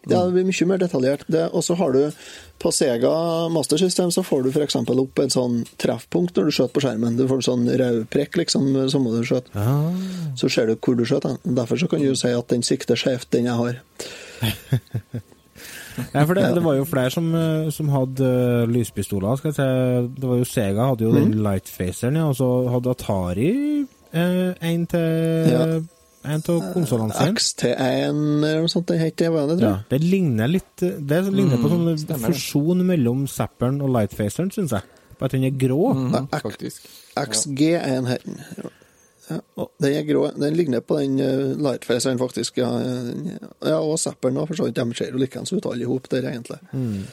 Ja, 0.09 0.25
det 0.25 0.33
blir 0.33 0.45
mye 0.49 0.67
mer 0.67 0.77
detaljert. 0.77 1.23
Det- 1.27 1.49
Og 1.53 1.63
så 1.63 1.75
har 1.75 1.91
du 1.91 2.11
på 2.59 2.71
Sega 2.73 3.49
Master 3.53 3.77
System 3.77 4.09
så 4.09 4.23
får 4.25 4.43
du 4.43 4.49
f.eks. 4.51 4.75
opp 4.75 5.19
en 5.19 5.29
sånn 5.29 5.65
treffpunkt 5.77 6.33
når 6.33 6.45
du 6.45 6.51
skjøter 6.51 6.73
på 6.73 6.81
skjermen. 6.81 7.17
Du 7.17 7.27
får 7.27 7.35
en 7.43 7.47
sånn 7.51 7.67
rød 7.77 8.07
prekk, 8.09 8.37
liksom, 8.37 8.89
som 8.89 9.03
du 9.03 9.21
skjøte. 9.23 9.49
Ah, 9.55 9.91
Så 10.35 10.49
ser 10.49 10.67
du 10.67 10.75
hvor 10.75 10.95
du 10.97 11.03
skjøter. 11.05 11.37
den. 11.43 11.55
Derfor 11.55 11.77
så 11.77 11.87
kan 11.89 11.99
du 11.99 12.05
jo 12.07 12.15
si 12.15 12.27
at 12.29 12.47
den 12.47 12.61
sikter 12.63 12.95
skjevt, 12.95 13.29
den 13.31 13.45
jeg 13.45 13.53
har. 13.53 13.75
Ja, 16.13 16.25
for 16.29 16.35
det, 16.37 16.43
det 16.53 16.61
var 16.61 16.75
jo 16.77 16.85
flere 16.85 17.09
som, 17.09 17.31
eh, 17.33 17.69
som 17.73 17.87
hadde 17.89 18.21
eh, 18.21 18.67
lyspistoler. 18.69 19.35
skal 19.39 19.49
jeg 19.49 19.55
si. 19.57 20.13
Det 20.21 20.29
var 20.29 20.37
jo 20.37 20.45
Sega 20.45 20.89
hadde 20.91 21.01
jo 21.07 21.11
Mm. 21.11 21.31
den 21.31 21.43
lightfaceren, 21.43 22.15
ja, 22.15 22.27
og 22.29 22.35
så 22.37 22.49
hadde 22.69 22.91
Atari 22.93 23.87
eh, 24.13 24.53
en 24.61 24.85
til 24.85 25.49
Ja. 25.49 25.81
En 26.27 26.43
av 26.53 26.61
konsollene 26.73 27.15
sine. 27.15 27.33
XT1 27.39 28.21
eller 28.47 28.61
noe 28.65 28.71
sånt 28.71 28.91
heter, 28.99 29.31
var 29.33 29.47
det, 29.49 29.59
tror 29.61 29.69
Ja, 29.69 29.75
det 29.89 29.99
ligner 30.03 30.51
litt 30.51 30.83
Det 30.83 31.21
ligner 31.31 31.61
på 31.61 31.71
sånn 31.71 31.87
stemmer 32.01 32.33
fusjon 32.35 32.83
mellom 32.87 33.25
zapperen 33.31 33.79
og 33.81 33.93
lightfaceren, 33.95 34.51
syns 34.53 34.75
jeg. 34.75 34.83
Bare 35.17 35.31
at 35.31 35.37
den 35.37 35.47
er 35.47 35.55
grå. 35.57 35.93
Mm, 35.97 36.27
Ak- 36.27 36.43
faktisk. 36.43 36.89
XG1 37.17 38.11
heter 38.11 38.27
den. 38.27 38.43
Ja. 38.57 38.73
Den 39.81 39.93
er 39.93 40.03
grå. 40.07 40.27
Den 40.39 40.53
ligner 40.55 40.79
på 40.79 40.99
den 41.01 41.17
uh, 41.19 41.55
lightfaceren, 41.59 42.19
faktisk. 42.19 42.61
Ja, 42.61 42.69
ja 43.65 43.79
og 43.79 43.97
Zapperen 43.99 44.37
òg, 44.39 44.47
for 44.47 44.59
så 44.59 44.67
vidt. 44.69 44.77
De 44.77 44.95
ser 44.95 45.11
jo 45.11 45.19
likeens 45.19 45.51
ut 45.51 45.65
alle 45.65 45.83
i 45.83 45.89
hop 45.89 46.07
der, 46.13 46.29
egentlig. 46.29 46.59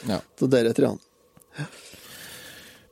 Ja. 0.07 0.21
Så 0.39 0.47
der 0.51 0.69
er 0.69 0.77
treene. 0.77 1.01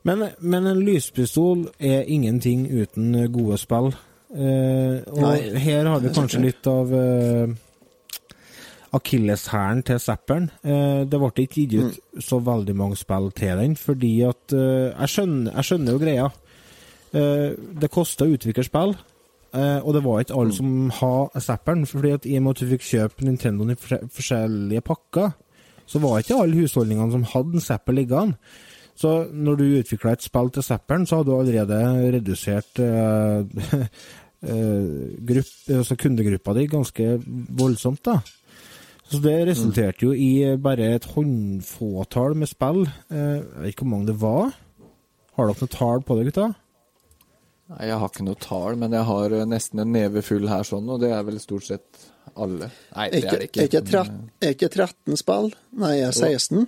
Men, 0.04 0.26
men 0.40 0.66
en 0.68 0.82
lyspistol 0.84 1.68
er 1.80 2.04
ingenting 2.04 2.66
uten 2.68 3.14
gode 3.32 3.56
spill. 3.62 3.94
Eh, 4.34 4.96
og 5.12 5.20
Nei, 5.22 5.58
her 5.62 5.86
har 5.86 6.00
vi 6.02 6.10
kanskje 6.10 6.40
litt 6.42 6.66
av 6.66 6.90
uh, 6.90 7.52
akilleshæren 8.94 9.82
til 9.86 9.98
zapperen. 10.02 10.48
Uh, 10.64 11.02
det 11.06 11.18
ble 11.20 11.30
ikke 11.44 11.64
gitt 11.64 11.74
ut 11.78 11.98
Mm. 12.14 12.20
så 12.22 12.38
veldig 12.42 12.74
mange 12.76 12.96
spill 12.96 13.30
til 13.34 13.58
den, 13.58 13.76
fordi 13.76 14.12
at 14.26 14.52
eh, 14.54 14.92
jeg, 15.00 15.08
skjønner, 15.08 15.52
jeg 15.54 15.64
skjønner 15.64 15.92
jo 15.92 15.98
greia. 16.02 16.26
Eh, 17.14 17.54
det 17.80 17.90
kosta 17.90 18.24
å 18.26 18.34
utvikle 18.34 18.64
spill, 18.66 18.94
eh, 19.54 19.78
og 19.82 19.94
det 19.94 20.02
var 20.04 20.20
ikke 20.22 20.34
Mm. 20.34 20.40
alle 20.40 20.52
som 20.52 20.90
har 20.90 21.40
zapperen. 21.40 21.86
fordi 21.86 22.12
at 22.12 22.26
i 22.26 22.36
og 22.36 22.42
med 22.42 22.50
at 22.50 22.60
du 22.60 22.76
fikk 22.76 22.82
kjøpe 22.82 23.24
Nintendoen 23.24 23.70
i 23.70 23.74
forskjellige 23.74 24.80
pakker, 24.82 25.32
så 25.86 26.00
var 26.00 26.18
ikke 26.22 26.40
alle 26.42 26.54
husholdningene 26.62 27.12
som 27.12 27.24
hadde 27.24 27.54
en 27.54 27.60
Zapper 27.60 27.92
liggende. 27.92 28.36
Så 28.96 29.26
når 29.32 29.56
du 29.56 29.64
utvikla 29.82 30.12
et 30.12 30.22
spill 30.22 30.50
til 30.50 30.62
Zapperen, 30.62 31.04
så 31.06 31.16
hadde 31.16 31.26
du 31.26 31.38
allerede 31.40 32.12
redusert 32.14 32.78
eh, 32.78 33.42
eh, 33.80 33.86
grupp, 34.44 35.52
altså 35.80 35.96
kundegruppa 36.00 36.54
di 36.56 36.66
ganske 36.70 37.06
voldsomt, 37.58 38.02
da. 38.04 38.18
Så 39.04 39.20
det 39.20 39.34
resulterte 39.50 40.06
jo 40.06 40.14
i 40.16 40.56
bare 40.56 40.94
et 40.96 41.04
håndfåtall 41.12 42.34
med 42.40 42.48
spill. 42.48 42.86
Eh, 43.12 43.40
Jeg 43.40 43.60
vet 43.62 43.74
ikke 43.74 43.84
hvor 43.84 43.92
mange 43.92 44.08
det 44.12 44.18
var. 44.20 44.54
Har 45.36 45.50
dere 45.50 45.60
noe 45.60 45.72
tall 45.74 46.02
på 46.06 46.16
det, 46.18 46.24
gutta? 46.30 46.46
Nei, 47.74 47.86
jeg 47.88 47.98
har 48.00 48.08
ikke 48.12 48.24
noe 48.26 48.40
tall, 48.40 48.76
men 48.80 48.92
jeg 48.96 49.04
har 49.08 49.32
eh, 49.32 49.44
nesten 49.48 49.80
en 49.84 49.92
neve 49.92 50.22
full 50.24 50.48
her 50.48 50.64
sånn, 50.68 50.88
og 50.88 51.00
det 51.04 51.12
er 51.12 51.22
vel 51.28 51.38
stort 51.40 51.68
sett 51.68 52.08
alle. 52.34 52.70
Nei, 52.96 53.06
det 53.12 53.22
er 53.24 53.38
det 53.44 53.48
ikke. 53.50 53.60
er 53.60 53.68
ikke, 53.68 54.04
er 54.40 54.56
ikke 54.56 54.72
13 54.72 55.20
spill? 55.20 55.52
Nei, 55.84 55.94
jeg 56.00 56.08
er 56.08 56.18
16? 56.34 56.66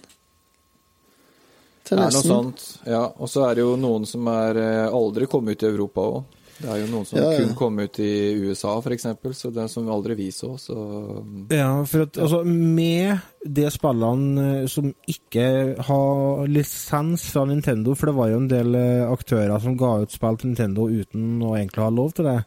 Til 1.87 2.01
Det 2.01 2.05
er 2.05 2.17
noe 2.17 2.25
sånt, 2.27 2.63
ja. 2.87 3.03
Og 3.23 3.29
så 3.31 3.45
er 3.49 3.55
det 3.59 3.63
jo 3.65 3.77
noen 3.81 4.07
som 4.09 4.27
er 4.33 4.59
eh, 4.61 4.87
aldri 4.91 5.29
kommet 5.31 5.57
ut 5.57 5.65
i 5.67 5.71
Europa 5.73 6.05
òg. 6.17 6.36
Det 6.57 6.69
er 6.73 6.79
jo 6.81 6.87
noen 6.89 7.05
som 7.05 7.19
Ja, 7.21 7.31
ja. 7.35 7.41
kun 7.43 7.57
kom 7.59 7.81
ut 7.83 7.99
i 8.01 8.13
USA, 8.41 8.77
f.eks., 8.81 9.07
så 9.37 9.51
det 9.53 9.63
er 9.65 9.71
som 9.71 9.89
aldri 9.93 10.17
vi 10.17 10.31
så, 10.33 10.55
så 10.61 10.77
Ja, 11.53 11.83
for 11.85 12.07
at 12.07 12.17
altså, 12.17 12.43
med 12.49 13.19
de 13.45 13.67
spillene 13.73 14.47
eh, 14.63 14.69
som 14.73 14.89
ikke 15.11 15.47
har 15.89 16.47
lisens 16.49 17.27
fra 17.35 17.45
Nintendo, 17.49 17.95
for 17.95 18.11
det 18.11 18.17
var 18.17 18.33
jo 18.33 18.41
en 18.41 18.51
del 18.51 18.79
eh, 18.79 19.05
aktører 19.05 19.61
som 19.63 19.77
ga 19.77 19.93
ut 20.05 20.17
spill 20.17 20.41
til 20.41 20.53
Nintendo 20.53 20.89
uten 20.89 21.43
å 21.45 21.55
egentlig 21.59 21.85
ha 21.85 21.93
lov 21.93 22.15
til 22.17 22.31
det, 22.31 22.39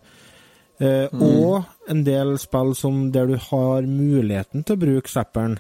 eh, 0.82 1.06
og 1.14 1.92
en 1.94 2.06
del 2.08 2.38
spill 2.42 2.74
som 2.78 3.04
der 3.14 3.30
du 3.30 3.38
har 3.50 3.86
muligheten 3.86 4.66
til 4.66 4.78
å 4.78 4.84
bruke 4.88 5.12
zapperen, 5.12 5.60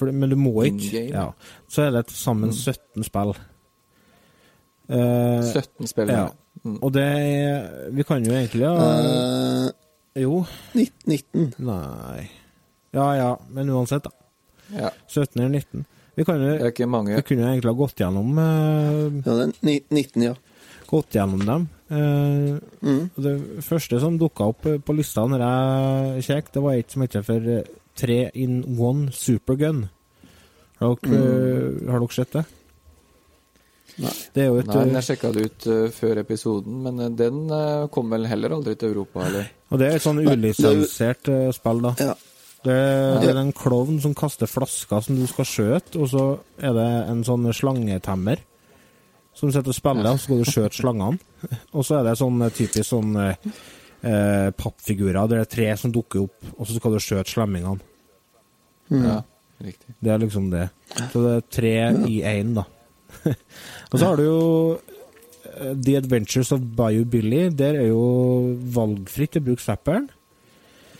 men 0.00 0.32
du 0.32 0.38
må 0.40 0.56
ikke, 0.70 1.04
ja, 1.12 1.28
så 1.70 1.84
er 1.84 1.98
det 1.98 2.08
til 2.08 2.18
sammen 2.18 2.54
17 2.54 3.04
spill. 3.06 3.36
Eh, 4.88 5.52
17 5.52 5.92
spill, 5.92 6.10
ja. 6.12 6.24
Og 6.62 6.92
det 6.94 7.08
Vi 7.92 8.04
kan 8.06 8.24
jo 8.24 8.32
egentlig 8.32 8.62
ja, 8.64 8.74
uh, 8.74 9.70
Jo. 10.16 10.44
19. 10.74 11.50
Nei 11.58 12.30
Ja 12.94 13.08
ja, 13.18 13.30
men 13.50 13.72
uansett, 13.74 14.06
da. 14.06 14.10
Ja. 14.70 14.90
17 15.08 15.42
eller 15.42 15.58
19. 15.58 15.84
Vi, 16.14 16.24
kan 16.24 16.38
Det 16.40 16.78
jo, 16.78 16.86
vi 16.86 17.22
kunne 17.26 17.42
jo 17.42 17.48
egentlig 17.50 17.72
ha 17.72 17.78
gått 17.78 18.00
gjennom, 18.00 18.38
uh, 18.38 19.22
Ja, 19.26 19.34
det 19.34 19.48
er 19.48 19.80
19, 19.90 20.22
ja. 20.22 20.34
gått 20.86 21.16
gjennom 21.18 21.42
dem. 21.44 21.68
Uh, 21.90 22.60
Mm. 22.84 23.10
det 23.16 23.64
første 23.64 23.98
som 24.00 24.18
dukka 24.18 24.44
opp 24.52 24.66
eh, 24.66 24.78
på 24.78 24.94
lista 24.96 25.24
når 25.26 25.42
jeg 25.44 26.24
kjekk, 26.28 26.52
det 26.52 26.62
var 26.62 26.74
et 26.74 26.90
som 26.92 27.02
heter 27.02 27.22
for 27.24 27.48
eh, 27.48 27.68
3 27.96 28.30
in 28.34 28.58
1 28.76 29.08
supergun. 29.14 29.88
Har 30.80 30.96
dere, 31.00 31.20
mm. 31.20 31.88
har 31.88 32.02
dere 32.02 32.16
sett 32.16 32.32
det? 32.32 32.44
Nei. 34.02 34.12
Det 34.34 34.42
er 34.42 34.48
jo 34.50 34.58
et 34.58 34.70
Nei, 34.70 34.80
eh, 34.80 34.92
jeg 34.96 35.06
sjekka 35.06 35.30
det 35.34 35.42
ut 35.46 35.66
uh, 35.70 35.82
før 35.94 36.20
episoden, 36.24 36.78
men 36.82 37.02
eh, 37.04 37.12
den 37.14 37.44
uh, 37.52 37.86
kom 37.94 38.10
vel 38.10 38.26
heller 38.26 38.56
aldri 38.56 38.74
til 38.78 38.90
Europa, 38.90 39.28
eller? 39.28 39.50
Og 39.70 39.78
det 39.80 39.86
er 39.88 39.98
et 39.98 40.04
sånn 40.04 40.22
ulisensiert 40.22 41.30
eh, 41.30 41.50
spill, 41.54 41.84
da. 41.84 41.92
ja. 42.02 42.16
Det, 42.64 42.74
det 43.20 43.28
er 43.28 43.38
en 43.42 43.52
klovn 43.52 43.98
som 44.00 44.14
kaster 44.16 44.48
flasker 44.48 45.02
som 45.04 45.18
du 45.18 45.26
skal 45.28 45.46
skjøte, 45.46 46.00
og 46.00 46.08
så 46.08 46.24
er 46.64 46.72
det 46.72 46.88
en 47.12 47.20
sånn 47.26 47.44
slangetemmer 47.52 48.40
som 49.36 49.50
sitter 49.52 49.74
og 49.74 49.76
spiller, 49.76 50.08
og 50.08 50.18
så 50.18 50.24
skal 50.28 50.40
du 50.40 50.48
skjøte 50.48 50.78
slangene. 50.78 51.18
Og 51.76 51.84
så 51.84 51.98
er 51.98 52.06
det 52.06 52.14
sånn 52.16 52.38
typisk 52.54 52.86
sånn 52.86 53.16
eh, 53.20 53.34
pappfigurer 53.34 54.52
pappfigurer, 54.56 55.26
det 55.28 55.40
er 55.42 55.50
tre 55.50 55.66
som 55.80 55.92
dukker 55.92 56.22
opp, 56.22 56.52
og 56.54 56.68
så 56.68 56.76
skal 56.78 56.94
du 56.94 57.02
skjøte 57.02 57.32
slemmingene. 57.34 57.82
Mm. 58.92 59.02
Ja, 59.02 59.18
riktig. 59.64 59.96
Det 59.98 60.14
er 60.14 60.22
liksom 60.22 60.48
det. 60.52 60.68
Så 61.12 61.24
det 61.24 61.34
er 61.34 61.44
tre 61.58 61.74
i 62.08 62.20
én, 62.30 62.54
da. 62.56 62.64
og 63.90 63.96
så 63.98 64.04
har 64.06 64.20
du 64.20 64.24
jo 64.26 64.42
eh, 64.74 65.72
The 65.74 65.96
Adventures 66.00 66.52
of 66.54 66.64
Bayou 66.76 67.06
Billy. 67.08 67.48
Der 67.54 67.80
er 67.80 67.88
jo 67.90 68.04
valgfritt 68.74 69.40
å 69.40 69.44
bruke 69.44 69.64
zapperen. 69.64 70.10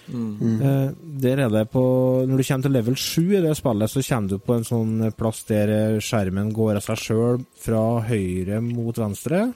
Mm. 0.04 0.60
Eh, 0.60 0.90
der 1.22 1.40
er 1.46 1.48
det 1.48 1.62
på 1.72 1.80
Når 2.28 2.36
du 2.36 2.44
kommer 2.44 2.62
til 2.66 2.74
level 2.76 2.96
7 2.96 3.38
i 3.38 3.40
det 3.40 3.54
spillet, 3.56 3.90
så 3.90 4.02
kommer 4.04 4.28
du 4.28 4.38
på 4.38 4.58
en 4.58 4.66
sånn 4.68 5.12
plass 5.16 5.44
der 5.48 5.72
eh, 5.72 6.00
skjermen 6.04 6.52
går 6.52 6.76
av 6.76 6.84
seg 6.84 7.00
sjøl 7.00 7.40
fra 7.56 7.84
høyre 8.04 8.60
mot 8.64 8.98
venstre, 9.00 9.46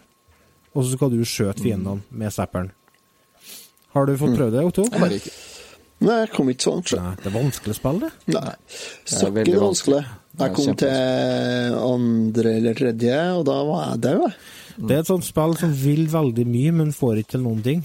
og 0.72 0.85
så 0.85 0.96
skal 0.96 1.12
du 1.12 1.20
skjøte 1.24 1.64
fiendene 1.64 2.00
med 2.09 2.33
zapperen. 2.33 2.72
Har 3.96 4.09
du 4.09 4.16
fått 4.20 4.37
prøvd 4.37 4.57
det, 4.57 4.64
Otto? 4.68 4.88
Bare 4.94 5.20
ikke. 5.20 5.33
Nei, 5.98 6.16
jeg 6.22 6.31
kom 6.31 6.50
ikke 6.52 6.62
så 6.62 6.72
langt. 6.76 6.92
Det 7.18 7.26
er 7.26 7.35
vanskelig 7.35 7.74
spill, 7.74 8.00
det. 8.04 8.11
Nei. 8.31 8.42
Det 8.54 9.14
er 9.16 9.16
Søkken 9.16 9.38
veldig 9.40 9.62
vanskelig. 9.64 10.02
Det 10.38 10.46
Jeg 10.46 10.55
kom 10.55 10.77
til 10.79 11.79
andre 11.83 12.53
eller 12.61 12.74
tredje, 12.79 13.18
og 13.35 13.44
da 13.48 13.57
var 13.66 13.85
jeg 13.90 14.01
død. 14.05 14.20
jeg. 14.22 14.35
Det 14.79 14.94
er 14.94 15.01
et 15.03 15.11
sånt 15.11 15.27
spill 15.27 15.57
som 15.59 15.72
vil 15.74 16.05
veldig 16.12 16.44
mye, 16.46 16.72
men 16.72 16.92
får 16.94 17.18
ikke 17.24 17.35
til 17.35 17.42
noen 17.42 17.62
ting. 17.66 17.81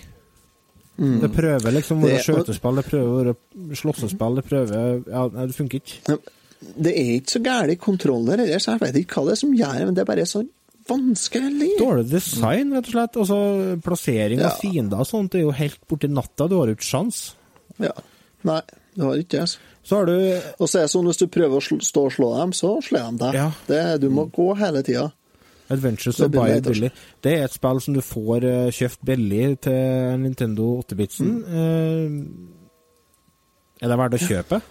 Det 1.00 1.32
prøver 1.34 1.74
liksom 1.74 2.04
å 2.04 2.10
være 2.12 2.22
skjøtespill, 2.22 2.76
det 2.78 2.86
prøver 2.86 3.10
å 3.10 3.20
være 3.24 3.78
slåssespill, 3.80 4.36
det 4.38 4.44
prøver 4.46 5.00
Ja, 5.10 5.24
det 5.34 5.56
funker 5.58 5.80
ikke. 5.82 6.18
Det 6.78 6.94
er 6.94 7.16
ikke 7.18 7.34
så 7.34 7.42
gærent 7.44 7.82
kontroller 7.82 8.38
ellers, 8.46 8.68
jeg 8.70 8.80
vet 8.80 9.00
ikke 9.02 9.18
hva 9.18 9.26
det 9.26 9.34
er 9.34 9.42
som 9.42 9.56
gjør 9.58 9.82
men 9.88 9.96
det 9.98 10.04
er 10.06 10.12
bare 10.14 10.26
så 10.30 10.44
vanskelig. 10.88 11.72
Dårlig 11.80 12.06
design, 12.12 12.72
rett 12.76 12.88
og 12.88 12.94
slett. 12.94 13.18
Altså, 13.24 13.82
plassering 13.84 14.40
Ja. 14.40 14.52
av 14.52 14.60
fiender 14.62 15.00
og 15.02 15.08
sånt 15.10 15.34
er 15.36 15.42
jo 15.48 15.52
helt 15.52 15.80
borti 15.90 16.08
natta. 16.12 16.48
Du 16.48 16.58
har 16.60 16.68
jo 16.68 16.76
ikke 16.76 16.90
sjans. 16.92 17.34
Ja. 17.80 17.92
Nei, 18.44 18.62
det 18.96 19.04
har 19.04 19.16
ikke 19.18 19.30
det. 19.32 19.40
altså. 19.48 19.58
Så 19.84 20.00
har 20.00 20.08
du 20.08 20.16
Og 20.16 20.70
så 20.70 20.80
er 20.80 20.86
det 20.86 20.94
sånn 20.94 21.10
hvis 21.10 21.20
du 21.20 21.28
prøver 21.28 21.60
å 21.60 21.80
stå 21.84 22.06
og 22.08 22.14
slå 22.16 22.30
dem, 22.38 22.54
så 22.56 22.78
slår 22.84 23.10
de 23.12 23.22
deg. 23.26 23.38
Ja. 23.42 23.50
Det, 23.68 23.82
du 24.04 24.08
må 24.14 24.30
gå 24.32 24.54
hele 24.60 24.84
tida. 24.86 25.10
Adventures 25.74 26.20
of 26.22 26.32
Bio. 26.32 26.62
Billy. 26.62 26.90
Det 27.24 27.34
er 27.38 27.48
et 27.48 27.56
spill 27.56 27.82
som 27.82 27.96
du 27.96 28.02
får 28.04 28.46
uh, 28.46 28.70
kjøpt 28.72 29.02
billig 29.08 29.46
til 29.68 30.20
Nintendo 30.22 30.70
8-bitsen. 30.84 31.34
Mm. 31.44 32.16
er 33.82 33.92
det 33.92 34.00
verdt 34.00 34.18
å 34.20 34.24
kjøpe? 34.24 34.62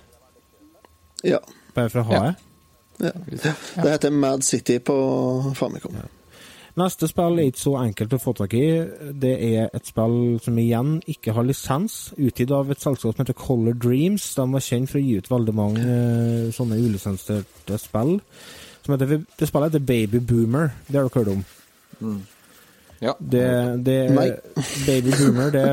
Ja. 1.26 1.40
Bare 1.74 1.92
for 1.92 2.02
å 2.02 2.08
ha 2.10 2.24
det? 2.28 2.34
ja. 3.08 3.12
Det 3.32 3.88
heter 3.88 4.12
Mad 4.14 4.44
City 4.46 4.78
på 4.84 4.96
Famicom. 5.58 5.96
Neste 6.80 7.04
spill 7.10 7.36
er 7.36 7.50
ikke 7.50 7.60
så 7.60 7.74
enkelt 7.82 8.14
å 8.16 8.20
få 8.22 8.32
tak 8.38 8.54
i. 8.56 8.64
Det 9.20 9.32
er 9.44 9.66
et 9.76 9.88
spill 9.88 10.38
som 10.40 10.56
igjen 10.56 10.94
ikke 11.10 11.34
har 11.36 11.44
lisens, 11.44 11.96
utgitt 12.16 12.52
av 12.56 12.70
et 12.72 12.80
selskap 12.80 13.12
som 13.12 13.20
heter 13.24 13.36
Color 13.36 13.76
Dreams. 13.76 14.30
De 14.38 14.46
var 14.54 14.64
kjent 14.64 14.88
for 14.88 15.00
å 15.00 15.04
gi 15.04 15.18
ut 15.20 15.28
veldig 15.28 15.54
mange 15.58 15.82
eh, 15.84 16.46
sånne 16.56 16.78
ulisenserte 16.80 17.76
spill. 17.80 18.14
Som 18.82 18.94
heter, 18.96 19.18
det 19.38 19.48
spillet 19.50 19.74
heter 19.74 19.84
Baby 19.90 20.22
Boomer. 20.24 20.72
Det 20.88 20.96
har 20.96 21.10
dere 21.10 21.20
hørt 21.20 21.34
om? 21.34 21.42
Ja. 23.02 23.12
Det, 23.18 23.44
det 23.84 23.96
Baby 24.88 25.12
Boomer 25.18 25.50
det, 25.52 25.64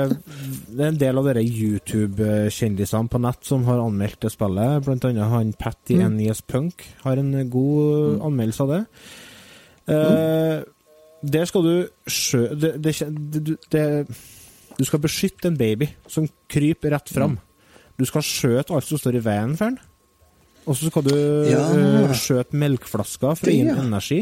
det 0.67 0.83
er 0.83 0.89
en 0.89 0.99
del 0.99 1.21
av 1.21 1.29
dere 1.29 1.43
YouTube-kjendisene 1.45 3.07
på 3.13 3.21
nett 3.23 3.47
som 3.47 3.63
har 3.69 3.79
anmeldt 3.85 4.19
det 4.25 4.33
spillet. 4.33 4.83
Blant 4.83 5.07
annet 5.07 5.31
han 5.31 5.53
Patty 5.55 5.95
Mm. 5.99 6.17
NES 6.17 6.41
Punk 6.43 6.83
har 7.05 7.17
en 7.23 7.31
god 7.49 8.19
anmeldelse 8.27 8.65
av 8.67 8.75
det. 8.75 8.81
Eh, 9.89 10.57
Der 11.23 11.45
skal 11.49 11.63
du 11.65 11.73
sjø... 12.07 12.45
Det, 12.55 12.75
det, 12.81 12.93
det, 13.71 13.85
du 14.79 14.85
skal 14.87 15.01
beskytte 15.03 15.49
en 15.51 15.57
baby 15.59 15.89
som 16.07 16.27
kryper 16.51 16.93
rett 16.95 17.11
fram. 17.11 17.37
Du 17.99 18.05
skal 18.07 18.23
skjøte 18.23 18.71
alt 18.75 18.87
som 18.87 18.99
står 19.01 19.17
i 19.19 19.23
veien 19.25 19.55
for 19.59 19.67
den. 19.73 19.79
Og 20.69 20.77
så 20.77 20.87
skal 20.91 21.03
du 21.07 21.15
Ja. 21.49 21.63
eh, 21.75 22.13
skjøte 22.15 22.55
melkeflasker 22.55 23.35
for 23.35 23.49
å 23.49 23.55
gi 23.55 23.63
den 23.67 23.81
energi. 23.89 24.21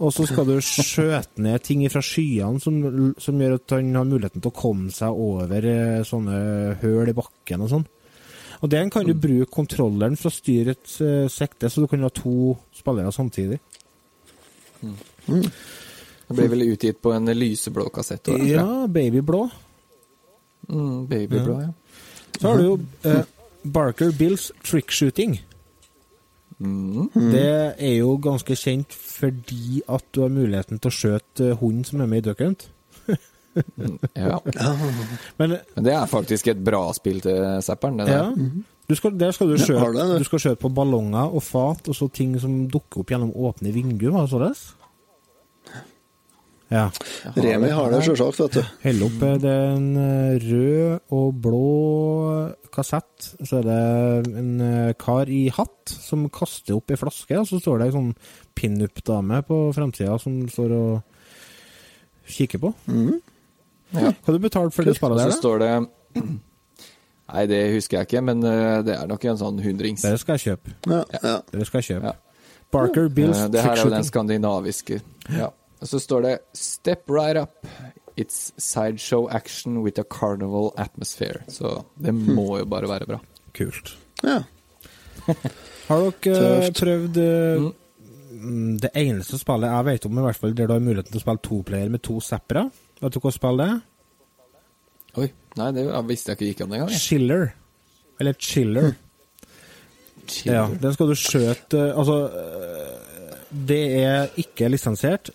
Og 0.00 0.14
så 0.16 0.24
skal 0.26 0.46
du 0.48 0.54
skjøte 0.64 1.42
ned 1.44 1.60
ting 1.62 1.82
fra 1.92 2.00
skyene 2.00 2.58
som, 2.62 2.78
som 3.20 3.38
gjør 3.38 3.58
at 3.58 3.74
han 3.76 3.90
har 3.94 4.06
muligheten 4.08 4.40
til 4.40 4.48
å 4.50 4.56
komme 4.56 4.90
seg 4.96 5.12
over 5.12 5.66
eh, 5.68 6.02
sånne 6.08 6.78
høl 6.80 7.10
i 7.12 7.16
bakken 7.18 7.66
og 7.66 7.68
sånn. 7.74 7.84
Og 8.64 8.68
den 8.72 8.90
kan 8.92 9.04
du 9.06 9.12
bruke 9.14 9.48
kontrolleren 9.52 10.16
for 10.20 10.28
å 10.28 10.34
styre 10.34 10.74
et 10.74 10.90
sekte, 11.32 11.68
så 11.72 11.80
du 11.80 11.86
kan 11.88 12.02
ha 12.04 12.10
to 12.12 12.56
spillere 12.76 13.12
samtidig. 13.12 13.60
Det 14.80 16.36
ble 16.36 16.46
vel 16.52 16.62
utgitt 16.70 17.00
på 17.02 17.12
en 17.12 17.26
lyseblå 17.34 17.88
kassett. 17.94 18.28
også. 18.28 18.46
Ja, 18.46 18.86
babyblå. 18.86 19.42
Mm, 20.70 21.06
babyblå, 21.10 21.60
ja. 21.60 21.72
Så 22.40 22.48
har 22.48 22.60
du 22.60 22.64
jo 22.64 22.76
eh, 23.04 23.24
Barker 23.62 24.12
Bills 24.16 24.50
trickshooting. 24.64 25.40
Mm. 26.60 27.08
Det 27.14 27.74
er 27.80 27.94
jo 27.96 28.14
ganske 28.22 28.54
kjent 28.56 28.92
fordi 28.94 29.80
at 29.88 30.04
du 30.12 30.22
har 30.22 30.32
muligheten 30.32 30.78
til 30.78 30.92
å 30.92 30.96
skjøte 30.96 31.54
hunden 31.60 31.86
som 31.88 32.02
er 32.04 32.10
med 32.10 32.22
i 32.22 32.28
Duck 32.28 32.42
Hunt. 32.44 32.68
ja. 34.14 34.38
Men 35.40 35.56
Men 35.74 35.84
det 35.88 35.94
er 35.96 36.06
faktisk 36.06 36.52
et 36.52 36.60
bra 36.64 36.84
spill 36.96 37.20
til 37.24 37.40
Zapperen. 37.64 37.98
det 37.98 38.06
der. 38.06 38.28
ja, 38.30 38.30
du 38.90 38.96
skal, 38.98 39.14
der 39.14 39.30
skal 39.34 39.52
du 39.52 39.56
skjøte, 39.60 40.04
du 40.18 40.26
skal 40.26 40.42
skjøte 40.42 40.60
på 40.64 40.72
ballonger 40.74 41.30
og 41.30 41.44
fat 41.46 41.86
og 41.90 41.96
så 41.96 42.10
ting 42.10 42.34
som 42.42 42.64
dukker 42.70 43.04
opp 43.04 43.12
gjennom 43.14 43.30
åpne 43.30 43.70
vinduer. 43.74 44.10
Var 44.16 44.26
det 44.26 44.32
således? 44.34 44.64
Ja. 46.70 46.84
Har 47.24 47.42
Remi 47.42 47.66
det 47.66 47.74
har 47.74 47.90
det 47.90 48.00
sjølsagt, 48.06 48.38
vet 48.38 48.58
du. 48.60 48.74
Hell 48.84 49.00
opp 49.02 49.22
er 49.26 49.38
det 49.42 49.54
en 49.72 49.88
eh, 49.98 50.42
rød 50.44 51.14
og 51.18 51.40
blå 51.42 51.70
kassett. 52.74 53.30
Så 53.42 53.58
er 53.58 53.66
det 53.66 54.36
en 54.38 54.52
eh, 54.62 54.92
kar 54.98 55.30
i 55.30 55.48
hatt 55.54 55.90
som 55.90 56.28
kaster 56.30 56.78
opp 56.78 56.94
ei 56.94 56.98
flaske, 57.00 57.34
og 57.40 57.48
så 57.50 57.58
står 57.58 57.80
det 57.80 57.88
ei 57.88 57.96
sånn 57.96 58.12
pinup-dame 58.58 59.42
på 59.48 59.64
framsida 59.74 60.14
som 60.22 60.44
står 60.50 60.76
og 60.78 62.30
kikker 62.30 62.62
på. 62.62 62.70
Ja. 62.86 64.12
Hva 64.14 64.30
har 64.30 64.38
du 64.38 64.46
betalt 64.46 64.76
for 64.76 64.86
det 64.86 64.94
spillet 64.94 65.18
så 65.18 65.26
der, 65.26 65.34
da? 65.34 65.40
står 65.42 65.62
det 65.64 65.72
Nei, 67.32 67.46
det 67.46 67.60
husker 67.74 67.98
jeg 67.98 68.08
ikke, 68.08 68.22
men 68.26 68.42
eh, 68.44 68.82
det 68.82 68.94
er 68.96 69.06
nok 69.06 69.24
en 69.24 69.36
sånn 69.38 69.60
hundrings. 69.62 70.02
Dere 70.02 70.18
skal 70.18 70.38
jeg 70.38 70.44
kjøpe. 70.56 70.74
Ja, 70.90 71.02
ja. 71.22 71.36
Det 71.52 71.66
skal 71.68 71.82
kjøpe. 71.86 72.04
Ja. 72.04 72.12
Barker 72.72 73.08
Bills 73.08 73.38
Eh, 73.38 73.48
Det 73.50 73.62
her 73.62 73.72
er 73.76 73.84
jo 73.84 73.90
den 73.90 74.04
skandinaviske. 74.04 75.00
Ja. 75.36 75.48
Og 75.80 75.88
så 75.88 75.98
står 75.98 76.22
det 76.22 76.38
'Step 76.54 77.08
right 77.10 77.36
up'. 77.36 77.68
It's 78.18 78.52
sideshow 78.58 79.28
action 79.30 79.82
with 79.82 79.98
a 79.98 80.02
carnival 80.04 80.72
atmosphere. 80.76 81.40
Så 81.48 81.84
det 81.98 82.10
Hmm. 82.12 82.34
må 82.34 82.58
jo 82.58 82.64
bare 82.64 82.88
være 82.88 83.06
bra. 83.06 83.18
Kult. 83.54 83.96
ja. 84.24 84.42
Har 85.88 86.10
dere 86.22 86.62
eh, 86.62 86.70
Tøft. 86.70 86.80
prøvd 86.82 87.16
eh, 87.16 87.70
mm, 88.32 88.78
det 88.80 88.90
eneste 88.94 89.38
spillet 89.38 89.70
jeg 89.70 89.84
vet 89.84 90.06
om, 90.06 90.18
i 90.18 90.22
hvert 90.22 90.36
fall 90.36 90.54
der 90.54 90.66
du 90.66 90.72
har 90.72 90.80
muligheten 90.80 91.12
til 91.12 91.20
å 91.20 91.24
spille 91.24 91.42
toplayer 91.42 91.90
med 91.90 92.02
to 92.02 92.20
zappere? 92.20 92.70
Vet 93.02 93.12
du 93.14 93.20
hva 93.20 93.32
spillet 93.32 93.66
er? 93.68 93.80
Oi. 95.18 95.30
Nei, 95.58 95.70
det 95.74 95.86
visste 96.06 96.30
jeg 96.30 96.38
ikke 96.38 96.50
gikk 96.52 96.64
an 96.66 96.74
engang. 96.76 96.92
Chiller. 96.94 97.48
Eller 98.20 98.36
Chiller. 98.38 98.92
Ja, 100.46 100.68
den 100.70 100.92
skal 100.94 101.10
du 101.10 101.16
skjøte 101.18 101.88
Altså, 101.98 102.16
øh, 102.30 103.00
det 103.50 103.80
er 103.98 104.28
ikke 104.38 104.68
lisensiert. 104.70 105.32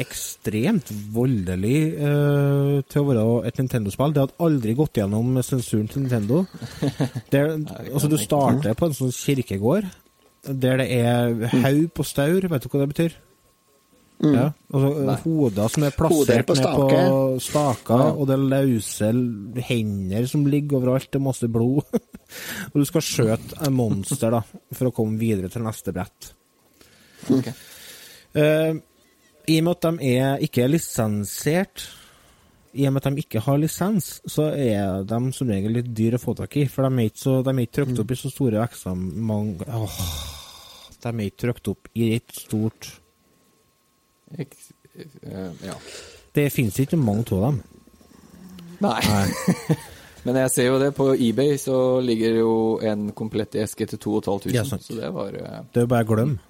Ekstremt 0.00 0.88
voldelig 1.12 1.80
øh, 2.00 2.78
til 2.88 3.02
å 3.02 3.08
være 3.10 3.26
et 3.50 3.60
Nintendo-spill. 3.60 4.14
Det 4.16 4.24
hadde 4.24 4.40
aldri 4.48 4.76
gått 4.78 4.96
gjennom 5.02 5.36
sensuren 5.44 5.90
til 5.92 6.06
Nintendo. 6.06 6.44
Det, 7.32 7.44
altså, 7.92 8.08
du 8.08 8.16
starter 8.20 8.78
på 8.78 8.88
en 8.88 8.96
sånn 8.96 9.12
kirkegård 9.12 9.88
der 10.48 10.78
det 10.80 10.86
er 10.94 11.34
haug 11.60 11.88
på 11.92 12.06
staur. 12.06 12.46
Vet 12.48 12.64
du 12.64 12.70
hva 12.72 12.80
det 12.86 12.92
betyr? 12.94 13.16
Ja, 14.18 14.48
altså 14.74 15.14
Hoder 15.22 15.70
som 15.70 15.84
er 15.86 15.94
plassert 15.94 16.48
på 16.48 16.56
ned 16.58 16.66
på 16.66 16.86
staker, 17.42 18.00
ja. 18.02 18.08
og 18.10 18.26
det 18.26 18.34
er 18.34 18.48
løse 18.50 19.10
hender 19.68 20.26
som 20.26 20.46
ligger 20.50 20.80
overalt, 20.80 21.06
det 21.12 21.20
er 21.20 21.24
masse 21.28 21.50
blod. 21.54 21.86
og 22.72 22.80
du 22.80 22.86
skal 22.88 23.04
skjøte 23.06 23.60
en 23.62 23.78
monster 23.78 24.34
da, 24.34 24.42
for 24.74 24.90
å 24.90 24.94
komme 24.96 25.20
videre 25.22 25.52
til 25.52 25.62
neste 25.62 25.94
brett. 25.94 26.32
Okay. 27.30 27.54
Uh, 28.34 28.74
I 29.46 29.60
og 29.60 29.68
med 29.68 29.74
at 29.76 29.86
de 29.86 30.12
er 30.18 30.44
ikke 30.48 30.66
er 30.66 30.74
lisensiert, 30.74 31.86
i 32.74 32.90
og 32.90 32.94
med 32.94 33.06
at 33.06 33.14
de 33.14 33.22
ikke 33.22 33.46
har 33.46 33.62
lisens, 33.62 34.16
så 34.26 34.50
er 34.50 35.06
de 35.08 35.24
som 35.34 35.50
regel 35.50 35.78
litt 35.78 35.94
dyr 35.94 36.18
å 36.18 36.22
få 36.22 36.34
tak 36.38 36.58
i. 36.58 36.66
For 36.70 36.84
de 36.84 36.90
er 36.90 37.12
ikke, 37.12 37.22
så, 37.22 37.40
de 37.46 37.54
er 37.54 37.64
ikke 37.64 37.78
trykt 37.80 38.02
opp 38.02 38.12
i 38.12 38.18
så 38.18 38.34
store. 38.34 38.70
Mange, 38.98 39.66
åh, 39.78 40.00
de 40.98 41.12
er 41.14 41.28
ikke 41.30 41.44
trykt 41.46 41.70
opp 41.70 41.92
i 41.94 42.16
et 42.18 42.34
stort 42.34 42.90
eh, 42.90 43.04
ja. 45.64 45.76
Det 46.34 46.48
fins 46.52 46.78
ikke 46.82 46.98
mange 47.00 47.24
av 47.34 47.44
dem. 47.48 47.62
Nei. 48.84 48.98
Nei. 49.08 49.76
Men 50.26 50.36
jeg 50.42 50.50
ser 50.52 50.66
jo 50.68 50.78
det, 50.82 50.90
på 50.96 51.12
eBay 51.14 51.54
så 51.62 51.76
ligger 52.04 52.40
jo 52.40 52.50
en 52.84 53.08
komplett 53.16 53.54
eske 53.62 53.86
til 53.88 54.00
2500, 54.02 54.54
Ja, 54.56 54.64
sant. 54.66 54.84
så 54.84 54.96
det 54.98 55.08
var 55.14 55.32
uh, 55.32 55.60
Det 55.72 55.80
er 55.80 55.86
jo 55.86 55.90
bare 55.94 56.04
å 56.04 56.10
glemme. 56.10 56.40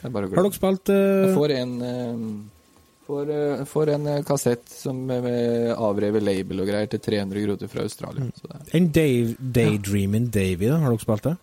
det 0.00 0.08
er 0.08 0.14
bare 0.16 0.26
å 0.26 0.32
Har 0.32 0.48
dere 0.48 0.56
spilt 0.56 0.90
Jeg 0.90 1.28
eh, 1.28 1.36
får 1.36 1.54
en 1.58 1.74
uh, 1.84 2.24
får, 3.06 3.30
uh, 3.36 3.62
får 3.68 3.92
en 3.94 4.10
kassett 4.26 4.64
som 4.72 5.04
med- 5.06 5.70
avrevet 5.76 6.24
label 6.24 6.64
og 6.64 6.72
greier 6.72 6.90
til 6.90 7.04
300 7.04 7.44
kroner 7.46 7.70
fra 7.76 7.84
Australia. 7.86 8.26
Mm. 8.26 8.66
En 8.80 8.90
Dave, 8.96 9.36
Daydreaming 9.60 10.30
Davy? 10.34 10.66
da? 10.72 10.80
Har 10.82 10.96
dere 10.96 11.04
spilt 11.04 11.28
det? 11.28 11.36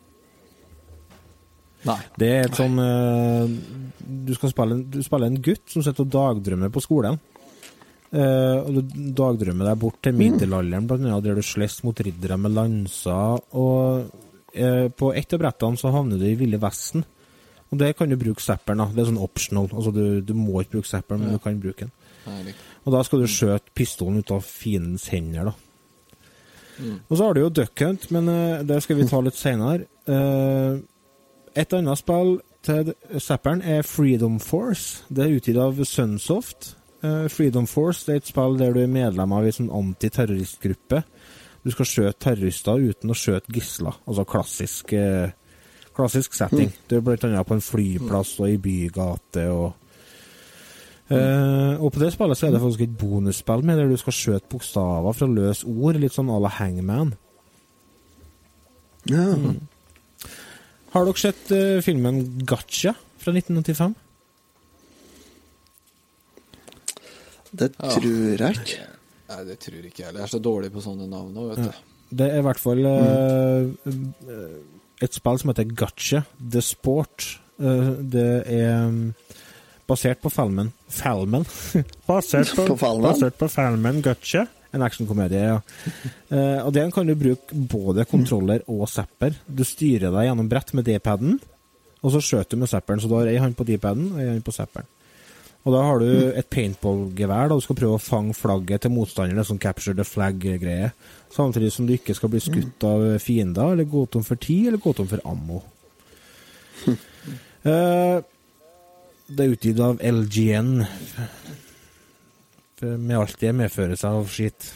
Nei. 1.87 1.99
Det 2.19 2.29
er 2.35 2.47
et 2.47 2.57
sånn 2.59 2.79
eh, 2.83 3.57
du, 4.09 4.33
skal 4.35 4.51
spille 4.53 4.77
en, 4.77 4.85
du 4.91 4.99
spiller 5.05 5.29
en 5.29 5.41
gutt 5.43 5.67
som 5.71 5.85
sitter 5.85 6.05
og 6.05 6.13
dagdrømmer 6.15 6.73
på 6.73 6.83
skolen. 6.83 7.19
Uh, 8.09 8.65
og 8.65 8.73
du 8.73 8.95
dagdrømmer 9.13 9.67
deg 9.69 9.81
bort 9.83 9.99
til 10.01 10.15
middelalderen, 10.17 10.87
blant 10.89 11.03
annet, 11.05 11.27
der 11.27 11.37
du 11.37 11.45
slåss 11.45 11.83
mot 11.85 11.99
riddere 12.01 12.39
med 12.41 12.55
lanser. 12.55 13.43
Og 13.53 14.09
uh, 14.09 14.87
på 14.89 15.11
ett 15.13 15.35
av 15.37 15.43
brettene 15.43 15.77
så 15.77 15.91
havner 15.93 16.17
du 16.17 16.25
i 16.25 16.33
Ville 16.39 16.57
Vesten. 16.61 17.05
Og 17.69 17.77
der 17.77 17.93
kan 17.93 18.09
du 18.09 18.17
bruke 18.17 18.41
zapperen. 18.41 18.81
Det 18.95 19.03
er 19.03 19.11
sånn 19.11 19.21
optional. 19.21 19.69
Altså 19.69 19.93
du, 19.93 20.03
du 20.25 20.33
må 20.33 20.63
ikke 20.63 20.79
bruke 20.79 20.89
zapperen, 20.89 21.21
men 21.21 21.35
Ja. 21.35 21.37
du 21.37 21.43
kan 21.43 21.61
bruke 21.61 21.85
den. 21.85 21.93
Herlig. 22.25 22.55
Og 22.81 22.95
da 22.95 23.03
skal 23.05 23.21
du 23.21 23.29
skjøte 23.29 23.75
pistolen 23.77 24.23
ut 24.23 24.33
av 24.33 24.41
fiendens 24.41 25.05
hender, 25.13 25.51
da. 25.51 25.53
Mm. 26.79 26.95
Og 27.11 27.13
så 27.13 27.25
har 27.27 27.35
du 27.35 27.43
jo 27.43 27.51
Duck 27.53 27.83
Hunt, 27.83 28.09
men 28.15 28.31
uh, 28.31 28.63
det 28.65 28.81
skal 28.81 28.97
vi 28.97 29.05
ta 29.11 29.21
litt 29.21 29.37
seinere. 29.37 29.85
Et 31.59 31.73
annet 31.75 31.99
spill 31.99 32.37
til 32.65 32.93
Zapperen 33.19 33.61
er 33.63 33.85
Freedom 33.87 34.39
Force. 34.43 35.03
Det 35.09 35.25
er 35.25 35.35
utgitt 35.37 35.59
av 35.59 35.79
Sunsoft. 35.87 36.73
Eh, 37.03 37.27
Freedom 37.31 37.67
Force 37.67 38.05
det 38.07 38.15
er 38.15 38.23
et 38.23 38.31
spill 38.31 38.57
der 38.59 38.75
du 38.75 38.81
er 38.83 38.91
medlem 38.91 39.35
av 39.35 39.47
en 39.47 39.55
sånn 39.55 39.73
antiterroristgruppe. 39.81 41.03
Du 41.63 41.71
skal 41.73 41.87
skjøte 41.87 42.23
terrorister 42.23 42.79
uten 42.79 43.11
å 43.11 43.17
skjøte 43.17 43.51
gisler. 43.55 43.99
Altså 44.07 44.25
klassisk, 44.27 44.93
eh, 44.93 45.31
klassisk 45.95 46.35
setting. 46.35 46.71
Du 46.87 46.97
er 46.97 47.05
bl.a. 47.05 47.43
på 47.43 47.57
en 47.57 47.63
flyplass 47.63 48.37
og 48.39 48.49
i 48.49 48.57
bygate 48.57 49.49
og 49.53 49.69
Uh, 51.09 51.73
og 51.81 51.87
på 51.89 52.03
det 52.03 52.11
spillet 52.13 52.37
så 52.37 52.45
er 52.45 52.51
det 52.53 52.59
faktisk 52.61 52.83
et 52.85 52.97
bonusspill 53.01 53.63
med 53.65 53.79
der 53.79 53.87
du 53.89 53.95
skal 53.97 54.13
skjøte 54.13 54.45
bokstaver 54.51 55.15
fra 55.17 55.25
løse 55.25 55.65
ord, 55.65 55.97
litt 55.97 56.13
sånn 56.13 56.29
à 56.29 56.35
la 56.37 56.51
Hangman. 56.53 57.15
ja. 59.09 59.25
Har 60.93 61.05
dere 61.05 61.21
sett 61.21 61.51
uh, 61.53 61.79
filmen 61.85 62.21
Gotcha 62.49 62.95
fra 63.21 63.33
1985? 63.35 63.93
Det 67.51 67.71
Ja. 67.79 67.89
tror 67.95 68.37
jeg 68.37 68.55
ikke. 68.55 68.87
nei, 69.29 69.43
det 69.45 69.59
tror 69.59 69.85
ikke 69.85 70.01
jeg 70.03 70.05
heller. 70.05 70.19
Jeg 70.21 70.27
er 70.27 70.33
så 70.33 70.41
dårlig 70.41 70.71
på 70.73 70.81
sånne 70.85 71.07
navn 71.09 71.33
nå, 71.33 71.47
vet 71.49 71.63
du. 71.65 71.71
Det 72.19 72.27
er 72.31 72.39
i 72.41 72.45
hvert 72.45 72.59
fall 72.61 72.85
uh, 72.85 73.69
et 75.01 75.13
spill 75.13 75.37
som 75.41 75.51
heter 75.51 75.69
Gotcha, 75.77 76.23
The 76.37 76.61
Sport. 76.65 77.27
Uh, 77.59 77.97
det 78.01 78.27
er 78.49 79.13
basert 79.89 80.21
på 80.21 80.29
filmen 80.31 80.71
Falmen. 80.89 81.45
basert 82.09 82.53
på, 82.55 82.65
På 82.71 82.77
Falmen? 82.77 83.09
Basert 83.11 83.37
på 83.37 83.49
Falmen 83.49 84.01
Gotcha. 84.05 84.45
En 84.75 84.83
actionkomedie, 84.85 85.41
ja. 85.41 85.55
uh, 86.29 86.59
og 86.67 86.73
den 86.75 86.91
kan 86.93 87.07
du 87.07 87.15
bruke 87.17 87.57
både 87.71 88.05
kontroller 88.09 88.61
og 88.69 88.85
zapper. 88.91 89.33
Du 89.47 89.63
styrer 89.65 90.13
deg 90.13 90.27
gjennom 90.29 90.49
brett 90.51 90.75
med 90.77 90.85
D-paden, 90.85 91.39
og 91.99 92.13
så 92.13 92.21
skjøter 92.23 92.55
du 92.55 92.63
med 92.63 92.71
zapperen. 92.71 93.01
Så 93.01 93.09
du 93.09 93.17
har 93.17 93.27
ei 93.31 93.41
hånd 93.41 93.57
på 93.57 93.65
D-paden 93.67 94.11
og 94.13 94.21
ei 94.21 94.29
hånd 94.29 94.45
på 94.45 94.55
zapperen. 94.55 94.87
Og 95.67 95.73
da 95.75 95.81
har 95.83 95.99
du 95.99 96.11
et 96.39 96.47
paintball-gevær, 96.47 97.49
da 97.49 97.57
du 97.57 97.63
skal 97.63 97.77
prøve 97.81 97.97
å 97.97 98.01
fange 98.01 98.35
flagget 98.37 98.85
til 98.85 98.93
motstanderen, 98.95 99.43
sånn 99.45 99.59
capture 99.59 99.97
the 99.97 100.05
flag-greie. 100.07 100.93
Samtidig 101.35 101.73
som 101.75 101.87
du 101.87 101.97
ikke 101.97 102.15
skal 102.15 102.31
bli 102.31 102.39
skutt 102.43 102.85
av 102.87 103.03
fiender, 103.21 103.75
eller 103.75 103.89
gå 103.89 104.05
tom 104.07 104.23
for 104.25 104.39
tid, 104.39 104.69
eller 104.69 104.81
gå 104.81 104.93
tom 104.95 105.09
for 105.11 105.23
ammo. 105.27 105.59
Uh, 106.87 108.23
det 109.35 109.45
er 109.45 109.57
utgitt 109.57 109.83
av 109.83 109.99
LGN, 109.99 110.71
med 112.83 113.17
alt 113.17 113.39
det 113.41 113.55
medfører 113.55 113.99
seg 113.99 114.19
av 114.21 114.29
skitt. 114.31 114.69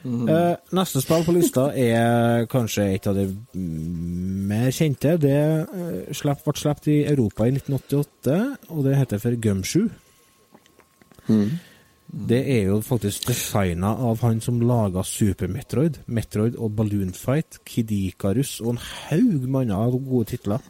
Mm. 0.00 0.28
Eh, 0.32 0.54
neste 0.72 1.02
spill 1.04 1.26
på 1.26 1.34
lista 1.36 1.66
er 1.76 2.46
kanskje 2.48 2.86
et 2.94 3.08
av 3.10 3.18
de 3.18 3.26
mm, 3.28 4.46
mer 4.48 4.70
kjente. 4.72 5.16
Det 5.20 5.36
eh, 5.36 6.12
slapp, 6.16 6.40
ble 6.46 6.56
sluppet 6.56 6.88
i 6.92 7.00
Europa 7.10 7.48
i 7.48 7.54
1988, 7.56 8.38
og 8.72 8.86
det 8.86 8.96
heter 9.00 9.20
for 9.22 9.42
Gumshoe. 9.44 9.90
Det 12.10 12.40
er 12.56 12.64
jo 12.72 12.80
faktisk 12.82 13.28
designa 13.28 13.92
av 14.08 14.22
han 14.24 14.40
som 14.42 14.58
laga 14.66 15.04
Super 15.06 15.50
Metroid, 15.52 16.00
Metroid 16.10 16.56
og 16.58 16.72
Balloon 16.78 17.12
Fight, 17.14 17.60
Kid 17.68 17.92
Icarus 17.94 18.56
og 18.64 18.74
en 18.74 18.80
haug 18.82 19.46
med 19.46 19.70
andre 19.70 20.00
gode 20.00 20.32
titler. 20.32 20.64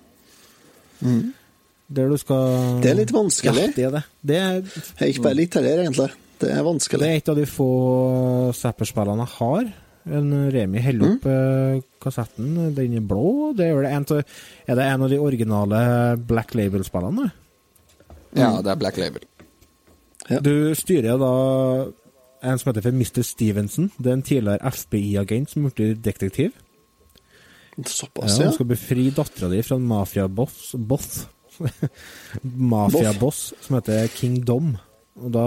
Der 1.01 2.11
du 2.11 2.17
skal 2.21 2.83
Det 2.83 2.91
er 2.91 2.99
litt 2.99 3.15
vanskelig. 3.15 3.57
Ja, 3.57 3.71
det 3.77 3.87
er 3.87 3.95
det. 3.95 4.03
Det 4.23 4.37
er, 4.37 4.61
Jeg 5.01 5.15
gikk 5.15 5.23
bare 5.25 5.39
litt 5.39 5.57
heller, 5.57 5.81
egentlig. 5.87 6.11
Det 6.41 6.51
er 6.55 6.65
vanskelig. 6.65 7.03
det 7.03 7.09
er 7.11 7.21
et 7.21 7.31
av 7.33 7.39
de 7.39 7.47
få 7.49 7.71
Zapper-spillene 8.57 9.27
jeg 9.27 9.37
har. 9.39 9.71
En 10.11 10.31
Remi 10.55 10.81
holder 10.81 11.11
opp 11.11 11.27
mm. 11.29 11.83
kassetten. 12.01 12.55
Den 12.77 12.97
er 12.97 13.05
blå. 13.05 13.51
Det 13.57 13.67
er, 13.69 13.77
vel 13.77 13.91
en 13.91 14.07
av, 14.09 14.23
er 14.65 14.79
det 14.79 14.87
en 14.87 15.05
av 15.05 15.13
de 15.13 15.21
originale 15.21 15.83
Black 16.31 16.55
Label-spillene? 16.57 17.29
Ja, 18.39 18.55
det 18.65 18.73
er 18.73 18.81
Black 18.81 19.01
Label. 19.01 19.27
Ja. 20.31 20.41
Du 20.45 20.73
styrer 20.79 21.19
da 21.21 21.35
en 22.41 22.61
som 22.61 22.71
heter 22.71 22.87
for 22.87 22.97
Mr. 22.97 23.23
Stevenson. 23.27 23.91
Det 23.99 24.09
er 24.09 24.19
en 24.19 24.27
tidligere 24.27 24.73
FBI-agent 24.73 25.53
som 25.53 25.69
er 25.69 25.77
blitt 25.77 26.05
detektiv. 26.05 26.57
Såpass, 27.81 28.37
Ja, 28.37 28.43
ja. 28.43 28.49
han 28.49 28.55
skal 28.57 28.69
befri 28.69 29.11
dattera 29.15 29.49
di 29.49 29.63
fra 29.63 29.77
en 29.77 29.87
mafiaboss 29.89 30.75
Boss. 30.77 31.27
Mafiaboss 32.43 33.53
som 33.61 33.77
heter 33.77 34.09
King 34.17 34.41
Dom. 34.47 34.75
Og 35.21 35.31
da 35.35 35.47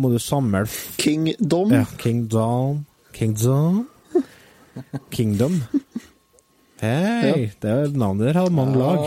må 0.00 0.10
du 0.10 0.18
samle 0.18 0.64
Kingdom. 0.98 1.72
ja, 1.74 1.84
Kingdom 2.00 2.84
Kingdom 3.14 3.84
Kingdom. 5.14 5.60
Hei! 6.82 7.52
Det 7.62 7.70
er 7.70 7.92
navnet 7.94 8.26
der 8.32 8.40
hadde 8.40 8.54
mange 8.54 8.78
lag. 8.80 9.04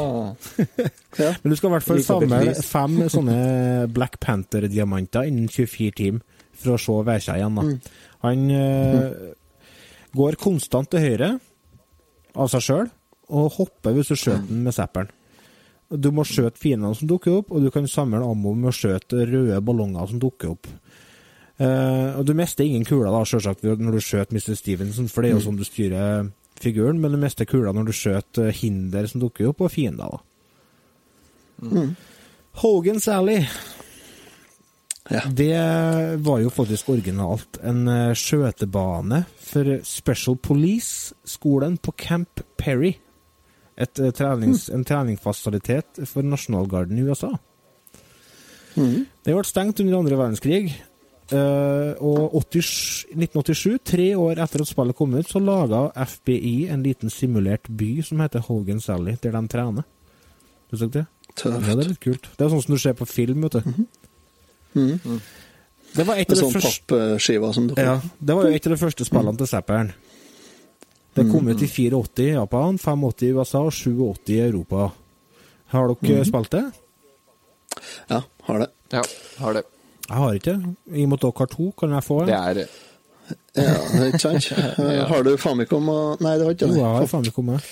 Ja. 1.17 1.31
Men 1.41 1.49
du 1.49 1.55
skal 1.57 1.71
i 1.71 1.73
hvert 1.73 1.85
fall 1.87 2.01
samle 2.05 2.51
fem 2.61 2.97
sånne 3.09 3.35
Black 3.89 4.19
Panther-diamanter 4.21 5.25
innen 5.25 5.47
24 5.49 5.95
timer 5.97 6.21
for 6.53 6.75
å 6.75 6.77
se 6.81 6.93
værskjea 7.07 7.39
igjen. 7.39 7.57
da. 7.57 7.95
Han 8.21 8.43
eh, 8.53 9.31
går 10.13 10.37
konstant 10.37 10.91
til 10.93 11.01
høyre 11.01 11.31
av 12.37 12.51
seg 12.53 12.67
sjøl 12.67 12.91
og 13.33 13.49
hopper 13.57 13.97
hvis 13.97 14.13
du 14.13 14.15
skjøter 14.15 14.45
den 14.45 14.61
med 14.67 14.77
seppelen. 14.77 15.09
Du 15.89 16.09
må 16.11 16.25
skjøte 16.27 16.59
fiendene 16.59 16.95
som 16.97 17.07
dukker 17.07 17.37
opp, 17.39 17.51
og 17.55 17.63
du 17.63 17.69
kan 17.71 17.87
samle 17.87 18.19
ammo 18.25 18.51
med 18.57 18.69
å 18.73 18.75
skjøte 18.75 19.23
røde 19.29 19.61
ballonger 19.63 20.09
som 20.11 20.19
dukker 20.19 20.51
opp. 20.55 20.67
Uh, 21.57 22.19
og 22.19 22.25
Du 22.27 22.33
mister 22.37 22.65
ingen 22.67 22.83
kuler 22.85 23.09
da, 23.13 23.21
selvsagt, 23.25 23.63
når 23.63 23.95
du 23.95 24.01
skjøter 24.03 24.35
Mr. 24.35 24.53
Stevenson, 24.59 25.07
for 25.09 25.23
det 25.23 25.31
er 25.31 25.37
jo 25.37 25.45
sånn 25.47 25.57
du 25.57 25.63
styrer 25.65 26.27
figuren, 26.59 26.99
men 27.01 27.15
du 27.15 27.17
mister 27.21 27.47
kuler 27.49 27.73
når 27.73 27.87
du 27.89 27.95
skjøter 27.95 28.51
hinder 28.59 29.07
som 29.09 29.21
dukker 29.23 29.47
opp, 29.53 29.63
og 29.65 29.71
fiender. 29.73 30.17
da. 30.17 31.87
Hogan's 32.61 33.07
Alley, 33.09 33.47
Ja. 35.09 35.21
det 35.31 35.55
var 36.19 36.41
jo 36.43 36.49
faktisk 36.51 36.89
originalt 36.91 37.57
en 37.63 37.87
eh, 37.87 38.13
skjøtebane 38.17 39.21
for 39.39 39.79
Special 39.87 40.35
Police-skolen 40.35 41.77
på 41.79 41.93
Camp 41.95 42.41
Perry. 42.59 42.97
Eh, 43.77 44.11
trenings, 44.11 44.69
En 44.73 44.83
treningsfasilitet 44.83 46.01
for 46.09 46.25
nasjonalgarden 46.25 46.97
i 46.97 47.05
USA. 47.05 47.29
Det 48.77 49.33
ble 49.33 49.43
stengt 49.45 49.79
under 49.81 49.97
andre 49.97 50.17
verdenskrig. 50.17 50.73
eh, 51.29 51.93
og 51.99 52.31
80, 52.39 53.07
1987, 53.11 53.79
tre 53.83 54.05
år 54.15 54.39
etter 54.39 54.61
at 54.63 54.69
spillet 54.69 54.95
kom 54.95 55.13
ut, 55.13 55.27
så 55.27 55.41
laga 55.43 55.91
FBI 55.91 56.69
en 56.71 56.83
liten 56.85 57.11
simulert 57.11 57.67
by 57.67 58.01
som 58.01 58.21
heter 58.23 58.45
Hogan 58.47 58.79
Sally, 58.79 59.17
der 59.21 59.35
de 59.35 59.47
trener. 59.51 59.83
Du 60.71 60.77
så 60.77 60.87
det? 60.91 61.05
Ja, 61.43 61.51
det 61.59 61.69
er 61.85 61.89
litt 61.89 61.99
kult. 61.99 62.29
Det 62.37 62.45
er 62.45 62.49
sånn 62.49 62.63
som 62.63 62.75
du 62.75 62.79
ser 62.79 62.95
på 62.97 63.05
film, 63.05 63.41
vet 63.41 63.59
du. 63.59 63.73
Mhm. 64.73 65.21
Det 65.95 66.05
var 66.05 66.15
et 66.15 66.31
av 66.31 66.35
de 66.35 66.41
sånn 66.41 66.53
første 66.53 67.53
som 67.53 67.67
dukker 67.67 67.83
ja, 67.83 68.01
det 68.19 68.35
var 68.35 68.43
jo 68.45 68.55
et 68.55 68.65
av 68.67 68.73
de 68.73 68.77
første 68.77 69.05
spillene 69.07 69.37
til 69.37 69.47
Zapperen. 69.47 69.93
Det 71.17 71.25
kom 71.31 71.45
Mm. 71.47 71.51
ut 71.55 71.61
i 71.65 71.67
84 71.67 72.23
i 72.23 72.33
Japan, 72.35 72.77
85 72.77 73.23
i 73.25 73.31
USA 73.33 73.59
og 73.65 73.71
87 73.73 74.29
i 74.29 74.39
Europa. 74.45 74.91
Har 75.73 75.87
dere 75.89 76.19
Mm. 76.21 76.25
spilt 76.29 76.49
det? 76.53 76.65
Ja, 78.09 78.21
har 78.47 78.59
det. 78.59 78.67
ja, 78.93 79.01
har 79.39 79.53
det. 79.53 79.63
Jeg 80.09 80.17
har 80.17 80.33
ikke 80.37 80.53
det. 80.53 80.75
I 80.95 81.03
og 81.03 81.09
med 81.09 81.17
at 81.17 81.21
dere 81.25 81.33
har 81.41 81.49
to, 81.51 81.71
kan 81.77 81.89
jeg 81.89 82.03
få 82.05 82.25
Det 82.25 82.33
en? 82.33 82.57
er 82.57 82.67
Ja, 83.57 83.73
ikke 84.07 84.19
sant? 84.21 84.51
Ja. 84.51 85.05
Har 85.11 85.23
du 85.23 85.33
Famicom 85.37 85.89
og 85.89 86.21
Nei, 86.21 86.37
det 86.37 86.45
har 86.45 86.53
ikke 86.53 86.67
Jo, 86.69 86.75
jeg 86.79 86.83
har 86.95 87.07
Famicom, 87.11 87.49
ikke. 87.49 87.63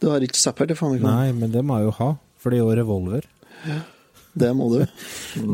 Du 0.00 0.08
har 0.10 0.18
ikke 0.20 0.34
Zapper 0.40 0.66
til 0.66 0.74
Famicom? 0.76 1.06
Nei, 1.06 1.30
men 1.32 1.52
det 1.52 1.62
må 1.64 1.76
jeg 1.78 1.84
jo 1.84 1.90
ha, 2.00 2.08
for 2.40 2.50
det 2.50 2.58
er 2.58 2.64
jo 2.64 2.74
revolver. 2.80 3.22
Det 4.34 4.48
må 4.56 4.66
du. 4.72 4.86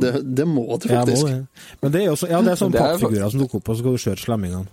Det, 0.00 0.12
det 0.35 0.46
må 0.48 0.64
du 0.78 0.88
Jeg 0.88 0.96
må 0.96 1.04
faktisk. 1.04 1.26
det. 1.26 1.46
Men 1.83 1.92
det 1.92 2.00
er 2.00 2.07
jo 2.07 2.14
så, 2.16 2.28
ja, 2.31 2.40
det 2.40 2.52
er 2.54 2.57
sånne 2.57 2.72
Det 2.72 2.81
er 2.81 2.94
pappfigurer 2.96 3.31
som 3.31 3.40
dukker 3.42 3.57
opp, 3.61 3.68
og 3.68 3.76
så 3.76 3.83
skal 3.83 3.92
du 3.92 3.98
skjøte 3.98 4.24
slemmingene. 4.24 4.66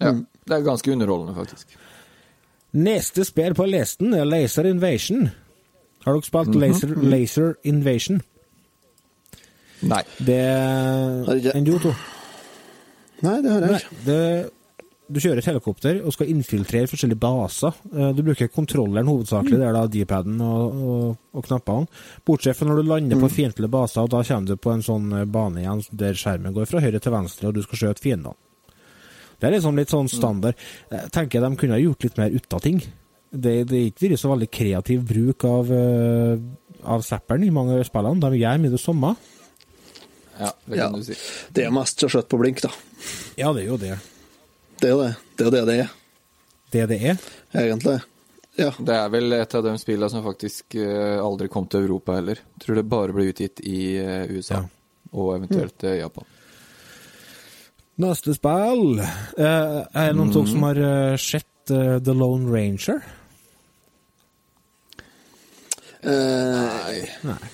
Ja, 0.00 0.12
det 0.46 0.56
er 0.58 0.64
ganske 0.66 0.92
underholdende, 0.92 1.34
faktisk. 1.38 1.76
Neste 2.72 3.24
spill 3.28 3.54
på 3.54 3.66
listen 3.68 4.14
er 4.16 4.24
Laser 4.24 4.64
Invasion. 4.70 5.30
Har 6.04 6.14
dere 6.16 6.22
spilt 6.26 6.48
Mhm. 6.54 6.60
Laser, 6.60 6.94
Laser 7.12 7.54
Invasion? 7.64 8.22
Nei. 9.82 10.02
Det 10.18 10.38
er 10.38 11.30
en 11.30 11.56
Enn 11.58 11.64
du, 11.66 11.78
to? 11.82 11.92
Nei, 13.22 13.40
det 13.42 13.50
har 13.50 13.60
jeg 13.66 13.80
ikke. 13.80 13.96
det, 14.06 14.50
du 15.12 15.18
kjører 15.20 15.38
et 15.42 15.44
helikopter 15.50 15.98
og 16.06 16.12
skal 16.14 16.30
infiltrere 16.32 16.88
forskjellige 16.90 17.20
baser. 17.20 17.74
Eh, 17.92 18.12
Du 18.16 18.22
bruker 18.22 18.48
kontrolleren 18.48 19.06
hovedsakelig, 19.10 19.58
det 19.58 19.66
er 19.68 19.72
da 19.76 19.86
D-paden 19.86 20.40
og, 20.40 20.78
og, 20.82 21.16
og 21.34 21.44
knappene. 21.44 21.86
Bortsett 22.24 22.56
fra 22.56 22.66
når 22.70 22.80
du 22.82 22.88
lander 22.88 23.20
på 23.20 23.28
fiendtlige 23.30 23.70
baser, 23.70 24.02
og 24.06 24.10
da 24.10 24.22
kommer 24.22 24.46
du 24.46 24.56
på 24.56 24.72
en 24.72 24.82
sånn 24.82 25.12
eh, 25.20 25.24
bane 25.26 25.60
igjen 25.62 25.82
der 25.92 26.14
skjermen 26.14 26.54
går 26.54 26.66
fra 26.70 26.80
høyre 26.80 26.98
til 27.02 27.12
venstre, 27.12 27.48
og 27.50 27.54
du 27.54 27.62
skal 27.62 27.78
skjøte 27.82 28.02
fiendene. 28.02 28.34
Det 29.42 29.48
er 29.48 29.56
liksom 29.56 29.74
litt 29.80 29.90
sånn 29.90 30.06
standard. 30.12 30.54
Jeg 30.92 31.10
tenker 31.10 31.42
de 31.42 31.48
kunne 31.58 31.74
ha 31.74 31.82
gjort 31.82 32.04
litt 32.06 32.18
mer 32.22 32.30
ut 32.30 32.54
av 32.54 32.62
ting. 32.62 32.78
Det, 33.32 33.54
det 33.66 33.78
er 33.80 33.88
ikke 33.90 34.18
så 34.20 34.30
veldig 34.30 34.46
kreativ 34.54 35.02
bruk 35.08 35.42
av, 35.48 35.70
uh, 35.72 36.36
av 36.94 37.02
zapperen 37.02 37.42
i 37.42 37.50
mange 37.50 37.74
av 37.80 37.82
spillene. 37.88 38.22
De 38.22 38.38
gjør 38.38 38.60
mye 38.62 38.74
det 38.76 38.80
samme. 38.82 39.14
Ja, 40.38 40.52
det 40.66 40.76
Ja. 40.78 40.86
kan 40.90 41.00
du 41.00 41.04
si. 41.04 41.16
Det 41.52 41.64
er 41.66 41.74
mest 41.74 41.98
så 42.00 42.08
skjøte 42.12 42.30
på 42.32 42.38
blink, 42.40 42.62
da. 42.62 42.70
Ja, 43.36 43.50
det 43.52 43.64
er 43.64 43.68
jo 43.72 43.76
det. 43.82 43.98
Det 44.80 44.90
er 44.92 44.96
det. 45.02 45.10
Det 45.36 45.46
er 45.46 45.50
det 45.56 45.64
det 45.66 45.76
er, 45.80 45.90
Det 46.72 46.86
det 46.88 47.00
er. 47.02 47.18
egentlig. 47.54 47.98
Ja. 48.58 48.70
Det 48.78 48.94
er 48.94 49.08
vel 49.12 49.32
et 49.32 49.54
av 49.54 49.62
de 49.64 49.74
spillene 49.80 50.10
som 50.12 50.24
faktisk 50.24 50.74
eh, 50.76 51.18
aldri 51.22 51.48
kom 51.48 51.66
til 51.66 51.84
Europa 51.86 52.14
heller. 52.18 52.38
Tror 52.60 52.76
det 52.76 52.86
bare 52.88 53.12
ble 53.16 53.30
utgitt 53.32 53.60
i 53.64 53.96
eh, 53.98 54.26
USA, 54.30 54.60
Ja. 54.62 54.68
og 55.12 55.34
eventuelt 55.38 55.84
eh, 55.84 55.98
Japan. 56.02 56.24
Neste 58.00 58.32
spill 58.32 59.02
eh, 59.02 59.42
Er 59.44 60.12
det 60.12 60.16
noen 60.16 60.30
av 60.30 60.36
dere 60.38 60.48
som 60.48 60.62
har 60.64 60.78
eh, 60.80 61.16
sett 61.20 61.72
uh, 61.72 61.98
The 62.00 62.14
Lone 62.16 62.48
Ranger? 62.48 63.02
Nei. 66.02 67.02
Nei. 67.28 67.50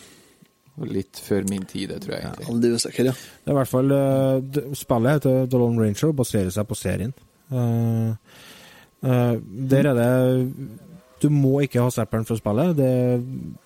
Og 0.79 0.92
Litt 0.94 1.18
før 1.20 1.46
min 1.51 1.64
tid, 1.68 1.90
det 1.90 2.03
tror 2.05 2.14
jeg 2.14 2.24
egentlig. 2.24 2.46
Veldig 2.48 2.70
usikker, 2.79 3.09
ja. 3.11 3.14
Det 3.14 3.51
er 3.51 3.57
i 3.57 3.59
hvert 3.59 3.70
fall 3.72 3.94
uh, 3.94 4.74
Spillet 4.79 5.16
heter 5.18 5.48
The 5.51 5.61
Lone 5.61 5.83
Ranger 5.83 6.12
og 6.12 6.20
baserer 6.20 6.53
seg 6.55 6.68
på 6.68 6.79
serien. 6.79 7.14
Uh, 7.51 8.14
uh, 9.03 9.35
der 9.72 9.90
er 9.90 9.96
det 9.96 10.11
Du 11.22 11.31
må 11.35 11.59
ikke 11.64 11.83
ha 11.83 11.90
zapperen 11.90 12.27
for 12.29 12.38
å 12.38 12.40
spille. 12.40 12.68
Det, 12.79 12.92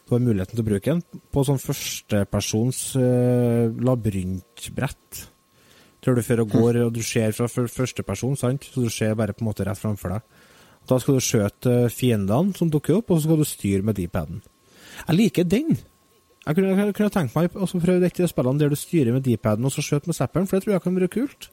du 0.08 0.14
har 0.14 0.24
muligheten 0.24 0.56
til 0.56 0.64
å 0.64 0.70
bruke 0.70 0.96
den 0.96 1.22
på 1.34 1.44
sånn 1.44 1.60
førstepersons 1.60 2.82
uh, 2.96 3.68
labyrintbrett. 3.76 5.26
Tror 6.02 6.16
du 6.18 6.22
før 6.26 6.42
og 6.42 6.50
går, 6.50 6.80
og 6.86 6.94
du 6.96 7.02
ser 7.06 7.30
fra 7.36 7.46
første 7.50 8.02
person, 8.02 8.34
sant? 8.36 8.64
så 8.66 8.82
du 8.82 8.90
ser 8.90 9.14
bare 9.18 9.32
på 9.36 9.44
en 9.44 9.50
måte 9.52 9.66
rett 9.68 9.78
framfor 9.78 10.16
deg. 10.16 10.40
Da 10.90 10.98
skal 10.98 11.14
du 11.14 11.22
skjøte 11.22 11.72
eh, 11.84 11.92
fiendene 11.94 12.56
som 12.58 12.70
dukker 12.72 12.96
opp, 12.98 13.12
og 13.14 13.20
så 13.20 13.28
skal 13.28 13.38
du 13.38 13.46
styre 13.46 13.86
med 13.86 13.94
D-paden. 14.00 14.40
Jeg 15.06 15.14
liker 15.16 15.46
den. 15.46 15.76
Jeg 16.42 16.56
kunne, 16.58 16.72
jeg 16.74 16.94
kunne 16.98 17.12
tenkt 17.14 17.36
meg 17.38 17.54
å 17.54 17.68
prøve 17.70 18.00
dette 18.02 18.24
i 18.24 18.30
spillene 18.30 18.58
der 18.58 18.72
du 18.72 18.78
styrer 18.78 19.14
med 19.14 19.22
D-paden 19.22 19.64
og 19.68 19.70
så 19.70 19.84
skjøter 19.86 20.10
med 20.10 20.18
zapperen, 20.18 20.48
for 20.50 20.58
det 20.58 20.64
tror 20.66 20.74
jeg 20.74 20.82
kan 20.88 20.96
være 20.98 21.12
kult. 21.14 21.50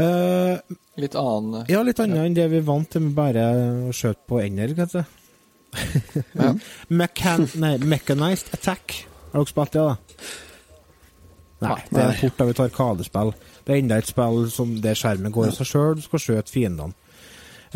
Eh, 0.00 0.76
Litt 1.00 1.16
annen 1.18 1.64
ja, 1.68 1.80
litt 1.84 1.98
annet 2.00 2.22
enn 2.26 2.36
det 2.36 2.46
vi 2.52 2.60
er 2.60 2.64
vant 2.66 2.88
til 2.92 3.02
med 3.06 3.16
bare 3.16 3.46
å 3.88 3.94
skjøte 3.96 4.22
på 4.28 4.38
ender, 4.44 4.72
kanskje. 4.76 5.02
Ja. 6.36 6.52
Mechan 7.00 7.48
nei, 7.62 7.74
mechanized 7.78 8.52
Attack. 8.56 9.00
Har 9.32 9.40
dere 9.40 9.50
spilt 9.52 9.76
det, 9.76 9.84
da? 9.86 9.96
Nei, 11.60 11.76
det 11.90 12.00
er 12.00 12.10
en 12.10 12.20
port 12.22 12.40
av 12.40 12.50
et 12.52 12.60
arkadespill. 12.64 13.32
Det 13.66 13.74
er 13.74 13.82
enda 13.82 13.98
et 14.00 14.08
spill 14.08 14.46
som 14.52 14.72
der 14.80 14.96
skjermen 14.96 15.32
går 15.34 15.50
i 15.50 15.56
seg 15.58 15.68
sjøl, 15.68 15.96
du 15.98 16.04
skal 16.06 16.22
skjøte 16.24 16.54
fiendene. 16.54 16.94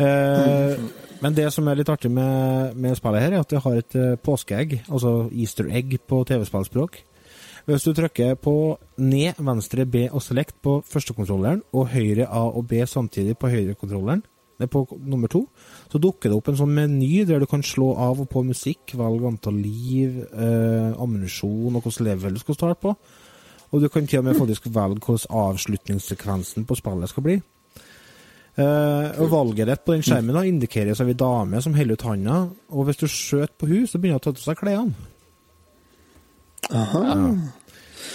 Eh, 0.01 0.77
Men 1.21 1.33
det 1.37 1.47
som 1.53 1.67
er 1.71 1.77
litt 1.79 1.89
artig 1.89 2.09
med, 2.11 2.75
med 2.75 2.97
spillet 2.99 3.23
her, 3.23 3.33
er 3.37 3.43
at 3.45 3.51
det 3.53 3.61
har 3.63 3.77
et 3.79 3.95
eh, 3.95 4.15
påskeegg, 4.19 4.81
altså 4.89 5.29
easter 5.31 5.69
egg 5.71 5.95
på 6.09 6.23
TV-spillspråk. 6.27 6.97
Hvis 7.65 7.85
du 7.87 7.93
trykker 7.97 8.35
på 8.37 8.75
ned, 9.01 9.39
venstre 9.41 9.87
B 9.89 10.03
og 10.11 10.21
select 10.21 10.57
på 10.61 10.81
førstekontrolleren, 10.85 11.63
og 11.73 11.87
høyre 11.95 12.27
A 12.27 12.43
og 12.51 12.67
B 12.69 12.83
samtidig 12.85 13.37
på 13.41 13.49
høyrekontrolleren, 13.49 14.21
det 14.59 14.67
er 14.67 14.71
på 14.71 14.85
nummer 15.03 15.27
to, 15.31 15.41
så 15.91 15.99
dukker 15.99 16.31
det 16.31 16.37
opp 16.37 16.47
en 16.51 16.59
sånn 16.59 16.75
meny 16.75 17.25
der 17.27 17.41
du 17.43 17.47
kan 17.49 17.63
slå 17.65 17.89
av 17.99 18.21
og 18.23 18.29
på 18.31 18.43
musikk, 18.47 18.93
velge 18.95 19.27
antall 19.27 19.57
liv, 19.59 20.21
eh, 20.31 20.91
ammunisjon 21.01 21.75
og 21.75 21.83
hvilket 21.83 22.05
level 22.07 22.37
du 22.37 22.43
skal 22.43 22.59
starte 22.59 22.79
på. 22.85 22.93
Og 23.75 23.83
du 23.83 23.89
kan 23.91 24.07
til 24.07 24.21
og 24.21 24.29
med 24.29 24.37
faktisk 24.39 24.69
velge 24.71 25.03
hvordan 25.03 25.35
avslutningssekvensen 25.41 26.63
på 26.67 26.77
spillet 26.79 27.11
skal 27.11 27.25
bli. 27.25 27.35
Uh, 28.55 29.11
og 29.19 29.27
Valget 29.33 29.67
ditt 29.67 29.83
på 29.83 29.97
den 29.97 30.05
skjermen 30.07 30.37
da 30.37 30.45
indikeres 30.47 31.01
av 31.03 31.09
ei 31.11 31.17
dame 31.19 31.59
som 31.59 31.75
holder 31.75 31.99
ut 31.99 32.05
handa, 32.07 32.37
og 32.71 32.87
hvis 32.87 33.01
du 33.01 33.09
skjøter 33.11 33.51
på 33.59 33.67
henne, 33.67 33.89
så 33.91 33.99
begynner 33.99 34.15
hun 34.15 34.23
å 34.23 34.25
ta 34.29 34.31
av 34.31 34.45
seg 34.45 34.61
klærne. 34.61 35.11
Aha. 36.71 37.01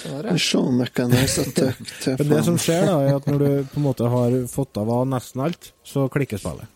Sånn 0.01 0.17
er 0.17 0.31
det. 0.31 0.33
Men 2.23 2.33
det 2.33 2.41
som 2.47 2.57
skjer, 2.57 2.89
da, 2.89 2.97
er 3.05 3.19
at 3.19 3.29
når 3.29 3.43
du 3.43 3.51
på 3.69 3.83
en 3.83 3.85
måte 3.85 4.09
har 4.09 4.39
fått 4.49 4.81
av 4.81 4.89
av 4.97 5.05
nesten 5.13 5.45
alt, 5.45 5.75
så 5.85 6.07
klikker 6.09 6.41
spillet. 6.41 6.73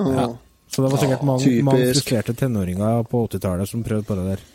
Ja. 0.00 0.30
Så 0.72 0.82
det 0.82 0.90
var 0.90 1.04
sikkert 1.04 1.28
mange, 1.28 1.50
mange 1.66 1.92
frustrerte 1.92 2.34
tenåringer 2.34 3.04
på 3.10 3.26
80-tallet 3.28 3.68
som 3.70 3.84
prøvde 3.86 4.08
på 4.08 4.16
det 4.18 4.24
der. 4.32 4.48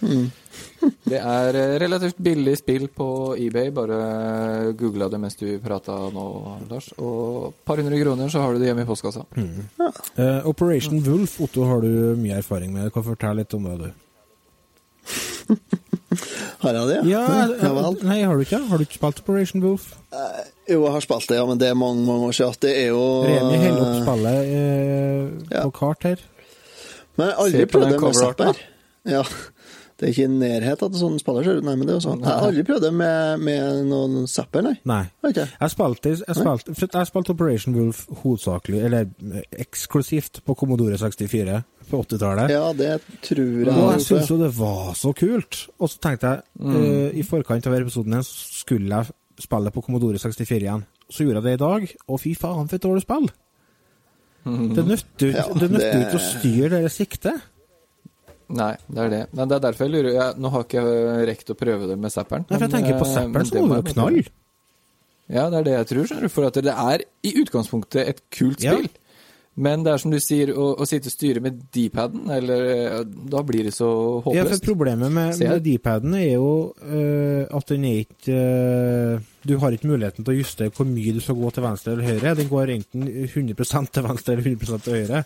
Det 1.08 1.18
er 1.18 1.56
eh, 1.58 1.74
relativt 1.82 2.18
billig 2.22 2.54
spill 2.60 2.86
på 2.94 3.06
eBay. 3.38 3.70
Bare 3.74 4.72
googla 4.78 5.08
det 5.10 5.18
mens 5.20 5.36
du 5.38 5.46
prata 5.62 5.96
nå, 6.14 6.24
Lars. 6.70 6.90
Og 7.02 7.48
et 7.50 7.64
par 7.66 7.80
hundre 7.82 7.98
kroner, 8.02 8.30
så 8.32 8.42
har 8.44 8.54
du 8.54 8.62
det 8.62 8.68
hjemme 8.70 8.84
i 8.84 8.88
postkassa. 8.88 9.24
Eh, 9.34 10.46
Operation 10.48 11.00
Wolf, 11.06 11.38
Otto, 11.44 11.66
har 11.68 11.82
du 11.82 12.14
mye 12.20 12.38
erfaring 12.38 12.72
med. 12.74 12.88
Du 12.88 12.94
kan 12.94 13.06
fortelle 13.06 13.42
litt 13.42 13.56
om 13.58 13.66
det, 13.68 13.78
du. 13.86 13.88
Har 16.62 16.74
jeg 16.74 16.88
det? 16.90 16.96
Ja, 17.08 17.20
ja 17.62 17.68
vel. 17.72 17.98
Nei, 18.04 18.18
har 18.26 18.36
du 18.36 18.42
ikke? 18.44 18.58
Har 18.68 18.80
du 18.80 18.84
ikke 18.84 18.98
spilt 18.98 19.20
Operation 19.22 19.62
Wolf? 19.64 19.84
Jo, 20.68 20.82
jeg 20.82 20.92
har 20.92 21.04
spilt 21.04 21.28
det, 21.30 21.38
ja, 21.38 21.44
men 21.48 21.60
det 21.60 21.68
er 21.70 21.76
mange 21.78 22.02
mange 22.04 22.28
år 22.28 22.34
siden. 22.36 22.58
Det 22.64 22.72
er 22.82 22.88
jo 22.90 23.04
Remi 23.24 23.60
heller 23.62 23.84
opp 23.84 24.00
spillet 24.02 24.50
uh, 24.50 25.54
Ja. 25.54 25.62
på 25.68 25.72
kart 25.78 26.08
her. 26.08 26.24
Men 27.16 27.30
jeg 27.30 27.36
har 27.36 27.44
aldri 27.44 27.64
prøvd 27.72 27.86
den 27.86 27.94
det 27.94 28.02
med 28.02 28.18
Zapper. 28.18 28.60
Ja. 29.08 29.22
Det 29.98 30.06
er 30.06 30.12
ikke 30.12 30.26
i 30.28 30.30
nærheten 30.30 30.86
av 30.86 30.94
sånn 31.00 31.16
spiller, 31.18 31.42
ser 31.42 31.56
ut. 31.58 31.64
Nei, 31.66 31.72
men 31.74 31.88
det 31.88 31.90
er 31.90 31.96
jo 31.98 32.02
sånn. 32.04 32.20
Jeg 32.22 32.30
har 32.30 32.44
aldri 32.46 32.62
prøvd 32.68 32.84
det 32.86 32.90
med, 32.94 33.40
med 33.42 33.80
noen 33.88 34.28
Zapper, 34.30 34.62
nei. 34.62 34.76
Nei. 34.86 35.00
Okay. 35.26 35.48
Jeg 35.58 35.72
spilte, 35.72 36.12
jeg 36.14 37.08
spilte 37.10 37.34
Operation 37.34 37.74
Wolf 37.74 38.04
hovedsakelig, 38.20 38.82
eller 38.86 39.08
eh, 39.32 39.42
eksklusivt, 39.64 40.38
på 40.46 40.54
Commodore 40.60 41.00
64 41.02 41.58
på 41.90 42.02
80-tallet. 42.04 42.54
Ja, 42.54 42.68
det 42.78 42.92
tror 43.26 43.42
jeg. 43.42 43.74
Og 43.74 43.90
jeg 43.96 44.06
syntes 44.06 44.30
jo 44.30 44.38
det 44.44 44.52
var 44.60 44.94
så 45.02 45.10
kult. 45.18 45.64
Og 45.82 45.90
så 45.90 45.98
tenkte 46.06 46.30
jeg, 46.36 46.46
eh, 46.78 47.18
i 47.18 47.26
forkant 47.26 47.66
av 47.66 47.74
episoden 47.80 48.14
her, 48.20 48.22
skulle 48.62 49.02
jeg 49.02 49.42
spille 49.48 49.74
på 49.74 49.82
Commodore 49.88 50.22
64 50.22 50.62
igjen. 50.62 50.86
Så 51.10 51.26
gjorde 51.26 51.42
jeg 51.42 51.48
det 51.50 51.58
i 51.58 51.64
dag, 51.66 51.90
og 52.06 52.22
fy 52.22 52.36
faen 52.38 52.70
for 52.70 52.78
et 52.78 52.86
dårlig 52.86 53.02
spill. 53.02 53.28
Det 54.78 54.84
nytter 54.86 55.32
Ja, 55.34 55.44
ikke 55.50 55.66
det 55.66 55.78
det- 55.82 56.14
å 56.14 56.20
styre 56.22 56.82
det 56.86 56.92
siktet. 56.94 57.42
Nei, 58.48 58.70
det 58.88 59.02
er 59.04 59.10
det. 59.12 59.22
Men 59.36 59.50
det 59.50 59.56
er 59.58 59.64
derfor 59.66 59.84
jeg 59.84 59.92
lurer 59.92 60.14
jeg, 60.14 60.36
Nå 60.40 60.50
har 60.54 60.62
ikke 60.64 60.84
jeg 60.86 61.26
rekt 61.28 61.50
å 61.52 61.56
prøve 61.58 61.88
det 61.90 61.98
med 62.00 62.14
zapperen. 62.14 62.46
Nei, 62.48 62.56
for 62.56 62.64
jeg 62.64 62.74
tenker 62.78 62.96
på 63.02 63.08
eh, 63.08 63.16
zapperen 63.18 63.50
så 63.50 63.64
må 63.68 63.80
jo 63.82 63.88
knall. 63.92 64.22
Ja, 65.28 65.50
det 65.52 65.58
er 65.60 65.66
det 65.66 65.74
jeg 65.74 65.88
tror, 65.90 66.06
skjønner 66.08 66.24
du. 66.30 66.32
For 66.32 66.48
at 66.48 66.56
det 66.64 66.72
er 66.72 67.04
i 67.28 67.34
utgangspunktet 67.42 68.08
et 68.14 68.24
kult 68.32 68.64
Ja. 68.64 68.78
spill. 68.78 68.88
Men 69.58 69.82
det 69.82 69.90
er 69.90 69.98
som 69.98 70.12
du 70.14 70.20
sier, 70.22 70.52
å, 70.54 70.68
å 70.78 70.86
sitte 70.86 71.10
og 71.10 71.14
styre 71.16 71.40
med 71.42 71.56
D-paden, 71.74 72.28
eller 72.30 72.60
eh, 72.70 72.98
Da 73.32 73.40
blir 73.42 73.66
det 73.66 73.72
så 73.74 73.88
håpløst. 74.22 74.36
Ja, 74.38 74.44
for 74.52 74.62
problemet 74.68 75.10
med, 75.10 75.34
med 75.42 75.64
D-paden 75.66 76.14
er 76.14 76.28
jo 76.36 76.52
eh, 76.78 77.42
at 77.58 77.72
den 77.74 77.84
er 77.88 78.04
ikke 78.04 78.36
eh, 78.38 79.26
Du 79.50 79.56
har 79.58 79.74
ikke 79.74 79.90
muligheten 79.90 80.22
til 80.22 80.36
å 80.36 80.38
justere 80.38 80.70
hvor 80.76 80.86
mye 80.86 81.16
du 81.16 81.18
skal 81.24 81.40
gå 81.42 81.50
til 81.56 81.66
venstre 81.66 81.96
eller 81.96 82.06
høyre. 82.06 82.36
Den 82.38 82.52
går 82.52 82.72
enten 82.78 83.08
100 83.26 83.90
til 83.90 84.06
venstre 84.06 84.36
eller 84.38 84.46
100 84.54 84.78
til 84.86 84.94
høyre. 85.00 85.24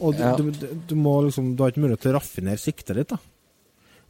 Og 0.00 0.14
du, 0.16 0.20
Ja. 0.22 0.34
du, 0.36 0.50
du, 0.50 0.66
du, 0.88 0.94
må 0.94 1.22
liksom, 1.26 1.54
du 1.56 1.62
har 1.62 1.70
ikke 1.72 1.82
mulighet 1.84 2.00
til 2.04 2.12
å 2.12 2.18
raffinere 2.18 2.58
siktet 2.60 2.96
ditt. 2.96 3.08
da. 3.08 3.18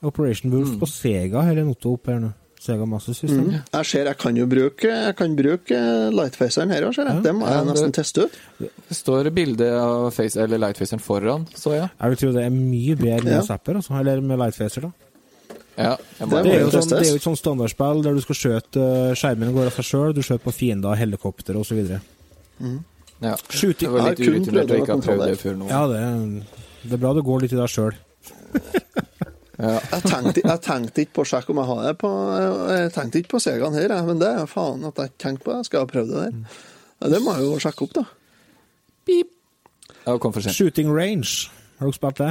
Operation 0.03 0.51
Wolf 0.53 0.74
Mm. 0.74 0.81
på 0.81 0.87
Sega 0.91 1.43
har 1.43 1.55
jeg 1.55 1.64
noe 1.64 1.93
opp 1.93 2.07
her 2.07 2.18
nå. 2.20 2.33
Sega 2.61 2.87
Master 2.89 3.14
System. 3.14 3.51
Jeg 3.72 3.87
ser 3.87 4.05
jeg 4.09 4.16
kan 4.18 4.35
jo 4.37 4.47
bruke, 4.51 4.89
jeg 4.89 5.14
kan 5.16 5.37
bruke 5.37 5.77
lightfaceren 6.12 6.70
her 6.72 6.83
òg, 6.89 6.95
ser 6.97 7.05
jeg. 7.07 7.14
Ja. 7.14 7.20
Det 7.22 7.35
må 7.37 7.47
jeg 7.47 7.66
nesten 7.68 7.93
teste 7.95 8.24
ut. 8.27 8.39
Det 8.59 8.97
står 8.97 9.31
bilde 9.37 9.68
av 9.79 10.11
face, 10.12 10.37
eller 10.41 10.59
lightfaceren 10.59 11.01
foran, 11.01 11.47
så 11.55 11.74
jeg. 11.77 11.91
Jeg 12.01 12.09
vil 12.11 12.16
tro 12.16 12.33
det 12.33 12.45
er 12.47 12.51
mye 12.51 12.97
bedre 12.97 13.22
med 13.24 13.33
Ja. 13.37 13.43
Zapper, 13.43 13.77
altså. 13.77 13.95
Eller 14.01 14.20
med 14.20 14.39
Lightfacer, 14.39 14.83
da. 14.83 14.93
Ja, 15.79 15.97
Det 16.18 16.31
Det 16.31 16.55
er, 16.57 16.61
jo 16.64 16.70
sånn, 16.72 16.89
det 16.89 17.07
er 17.07 17.11
jo 17.12 17.16
et 17.20 17.22
sånt 17.22 17.39
standardspill 17.39 18.03
der 18.03 18.14
du 18.14 18.20
skal 18.24 18.35
skjøte 18.35 18.81
eh, 19.11 19.14
Skjermen 19.14 19.53
går 19.53 19.66
av 19.68 19.72
seg 19.77 19.85
sjøl, 19.85 20.14
du 20.16 20.22
skjøter 20.22 20.43
på 20.49 20.55
fiender, 20.57 20.97
helikopter 20.97 21.55
osv. 21.61 22.01
ja. 23.24 23.34
Shooting 23.48 23.86
Jeg 23.86 23.94
var 23.94 24.10
litt 24.10 24.20
Jeg 24.20 24.26
har 24.28 24.34
jeg 24.34 24.42
urutinert 24.42 24.70
og 24.70 24.82
ikke 24.82 24.94
har 24.94 25.04
prøvd 25.06 25.26
det 25.26 25.38
før 25.40 25.58
nå. 25.60 25.68
Ja, 25.70 25.82
det 25.90 26.02
det 26.86 26.94
er 26.94 27.02
bra 27.02 27.10
det 27.16 27.24
går 27.26 27.40
litt 27.42 27.54
i 27.56 27.58
deg 27.58 27.72
sjøl. 27.72 27.96
Ja. 29.56 29.78
Jeg 29.88 30.02
tenkte, 30.04 30.42
jeg 30.44 30.60
tenkte 30.60 31.00
ikke 31.00 31.14
på 31.16 31.22
å 31.24 31.28
sjekke 31.30 31.48
om 31.54 31.58
jeg 31.62 31.68
har 31.70 31.78
det 31.86 31.92
på 31.96 32.08
Jeg 32.76 32.90
tenkte 32.92 33.20
ikke 33.22 33.30
på 33.30 33.38
Segaen 33.40 33.78
her, 33.78 33.94
men 34.04 34.18
det 34.20 34.28
er 34.28 34.50
faen 34.50 34.84
at 34.84 35.00
jeg 35.00 35.14
tenkte 35.16 35.46
på 35.46 35.54
det. 35.54 35.62
Skal 35.64 35.80
jeg 35.80 35.88
prøvd 35.94 36.10
det 36.12 36.24
der? 36.26 36.58
Ja, 37.00 37.08
det 37.14 37.20
må 37.24 37.32
jeg 37.38 37.46
jo 37.46 37.54
sjekke 37.64 37.86
opp, 37.86 37.94
da. 37.96 38.02
Beep. 39.08 39.30
Ja, 40.02 40.18
kom 40.20 40.34
for 40.36 40.44
sent. 40.44 40.58
Shooting 40.58 40.92
range, 40.92 41.48
har 41.80 41.88
dere 41.88 41.96
spilt 41.96 42.20
det? 42.20 42.28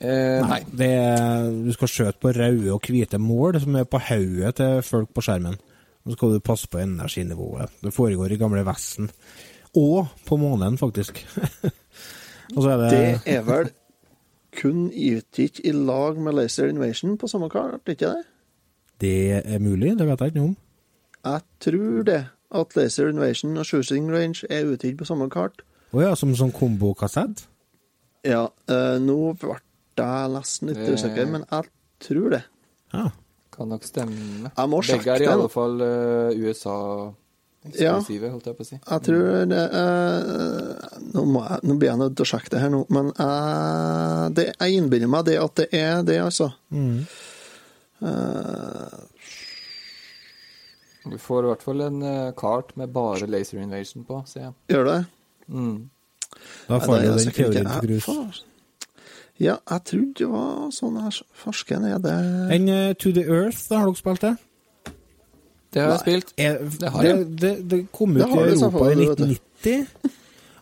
Eh, 0.00 0.40
nei. 0.48 0.62
Det 0.72 0.90
er, 1.04 1.52
du 1.68 1.70
skal 1.76 1.92
skjøte 1.92 2.20
på 2.24 2.32
røde 2.40 2.72
og 2.74 2.88
hvite 2.88 3.20
mål 3.20 3.60
som 3.62 3.76
er 3.76 3.84
på 3.88 4.00
hodet 4.08 4.56
til 4.58 4.80
folk 4.88 5.12
på 5.12 5.24
skjermen. 5.28 5.60
Og 6.06 6.12
så 6.12 6.16
skal 6.16 6.36
du 6.36 6.44
passe 6.44 6.68
på 6.70 6.78
energinivået. 6.78 7.72
Det 7.82 7.90
foregår 7.94 8.32
i 8.32 8.38
gamle 8.38 8.62
Vesten. 8.66 9.10
Og 9.76 10.06
på 10.26 10.38
månen, 10.38 10.78
faktisk. 10.78 11.18
og 12.54 12.62
så 12.62 12.70
er 12.70 12.76
det, 12.76 12.90
Det 12.92 13.34
er 13.34 13.42
vel 13.42 13.72
kun 14.56 14.86
utgitt 14.88 15.60
i 15.64 15.72
lag 15.74 16.16
med 16.22 16.38
Laser 16.38 16.70
Invasion 16.70 17.18
på 17.18 17.28
samme 17.28 17.50
kart, 17.50 17.82
ikke 17.88 18.06
det? 18.14 18.22
det 19.00 19.42
er 19.44 19.58
mulig, 19.58 19.98
det 19.98 20.06
vet 20.08 20.20
jeg 20.20 20.32
ikke 20.32 20.40
noe 20.40 20.48
om. 20.48 20.56
Jeg 21.26 21.40
tror 21.60 22.02
det. 22.06 22.22
At 22.54 22.76
Laser 22.76 23.08
Invasion 23.10 23.56
og 23.58 23.66
Shooting 23.66 24.06
Range 24.12 24.46
er 24.50 24.68
utgitt 24.70 24.96
på 24.98 25.04
samme 25.04 25.26
kart. 25.30 25.64
Å 25.92 26.00
ja, 26.00 26.14
som 26.14 26.30
sånn 26.38 26.54
kombokassett? 26.54 27.48
Ja, 28.24 28.46
Øh, 28.70 28.98
nå 29.02 29.34
ble 29.38 29.58
jeg 29.98 30.30
nesten 30.30 30.70
litt 30.70 30.88
usikker, 30.88 31.26
men 31.30 31.44
jeg 31.50 31.68
tror 32.00 32.30
det. 32.30 32.42
Ja. 32.94 33.10
Kan 33.56 33.68
nok 33.72 33.84
stemme. 33.88 34.50
Jeg 34.50 34.68
må 34.68 34.80
Begge 34.84 35.14
er 35.14 35.22
i 35.24 35.28
alle 35.32 35.48
fall 35.48 35.80
eh, 35.80 36.42
USA-eksklusive, 36.44 38.30
holdt 38.34 38.46
jeg 38.50 38.56
på 38.58 38.64
å 38.66 38.68
si. 38.68 38.76
Jeg 38.76 39.04
tror 39.06 39.46
det 39.48 39.62
er, 39.80 40.90
nå, 41.14 41.24
må 41.24 41.44
jeg, 41.46 41.62
nå 41.64 41.76
blir 41.80 41.88
jeg 41.88 42.00
nødt 42.02 42.16
til 42.18 42.26
å 42.26 42.30
sjekke 42.34 42.52
det 42.52 42.60
her 42.66 42.72
nå, 42.74 42.82
men 42.92 43.08
eh, 43.16 44.24
det, 44.36 44.44
jeg 44.60 44.76
innbiller 44.82 45.08
meg 45.16 45.24
det 45.30 45.38
at 45.40 45.56
det 45.62 45.68
er 45.80 46.04
det, 46.06 46.18
altså. 46.26 46.50
Mm. 46.68 46.98
Uh, 47.96 48.92
Du 51.08 51.16
får 51.22 51.46
i 51.46 51.48
hvert 51.48 51.62
fall 51.64 51.80
en 51.86 52.02
eh, 52.04 52.32
kart 52.36 52.74
med 52.76 52.90
bare 52.92 53.24
Laser 53.30 53.62
Invasion 53.62 54.04
på, 54.04 54.18
ser 54.28 54.40
jeg. 54.50 54.52
gjør 54.74 54.84
det? 54.90 54.98
Mm. 55.48 55.76
Da 56.68 56.80
faller 56.82 57.06
det 57.06 57.08
er 57.08 57.24
den 57.24 57.36
teorien 57.38 57.68
til 57.70 57.88
grus. 57.88 58.42
Ja, 59.38 59.58
jeg 59.68 59.82
trodde 59.90 60.14
det 60.22 60.28
var 60.32 60.70
sånn 60.72 60.94
her 61.02 61.16
Farsken, 61.36 61.84
er 61.84 61.98
det 62.00 62.12
Enn 62.56 62.68
uh, 62.72 62.92
To 62.96 63.10
The 63.12 63.24
Earth, 63.28 63.66
da 63.68 63.82
har 63.82 63.90
dere 63.90 64.00
spilt 64.00 64.22
det? 64.24 64.34
Det 65.76 65.82
har 65.82 65.90
jeg 65.92 66.00
spilt. 66.06 66.30
Er, 66.40 66.54
Det 66.80 66.92
har 66.94 67.04
jeg. 67.04 67.26
det, 67.36 67.50
det 67.68 67.80
kom 67.92 68.14
ut 68.16 68.22
Det 68.22 68.28
i 68.30 68.32
Europa 68.32 68.46
i 68.48 68.56
selvfølgelig, 68.62 69.08
vet 69.10 69.18
du. 69.18 69.24
1990. 69.34 70.14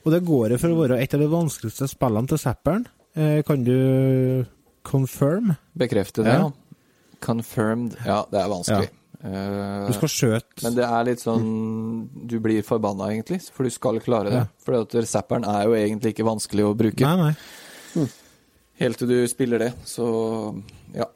Og 0.05 0.12
det 0.12 0.20
går 0.27 0.55
for 0.61 0.75
å 0.75 0.81
være 0.81 0.99
et 1.05 1.14
av 1.14 1.22
de 1.22 1.29
vanskeligste 1.31 1.87
spillene 1.93 2.29
til 2.33 2.41
Zapperen. 2.43 2.83
Eh, 3.14 3.39
kan 3.47 3.62
du 3.64 4.45
confirm? 4.85 5.55
Bekrefte 5.79 6.25
det, 6.27 6.35
Ja. 6.35 6.49
ja. 6.49 6.81
Confirmed. 7.25 7.95
Ja, 8.05 8.25
det 8.29 8.41
er 8.43 8.51
vanskelig. 8.53 8.91
Eh, 9.25 9.87
Du 9.87 9.93
skal 9.97 10.11
skjøte 10.12 10.64
Men 10.66 10.75
det 10.77 10.85
er 10.85 11.05
litt 11.09 11.22
sånn 11.22 11.47
Du 12.29 12.35
blir 12.45 12.61
forbanna, 12.66 13.07
egentlig, 13.14 13.39
for 13.55 13.64
du 13.64 13.70
skal 13.72 13.97
klare 14.05 14.29
det. 14.35 14.43
Ja. 14.43 14.47
For 14.66 14.85
zapperen 15.09 15.47
er 15.49 15.62
jo 15.64 15.79
egentlig 15.79 16.12
ikke 16.12 16.27
vanskelig 16.27 16.66
å 16.68 16.75
bruke. 16.77 17.01
Nei, 17.07 17.31
nei. 17.97 18.05
Helt 18.81 18.99
til 18.99 19.11
du 19.11 19.16
spiller 19.31 19.59
det, 19.62 19.72
så 19.87 20.07
ja. 20.97 21.07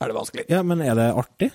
Er 0.00 0.10
det 0.12 0.14
vanskelig? 0.16 0.44
Ja, 0.52 0.60
men 0.62 0.82
er 0.84 0.94
det 0.94 1.08
artig? 1.18 1.50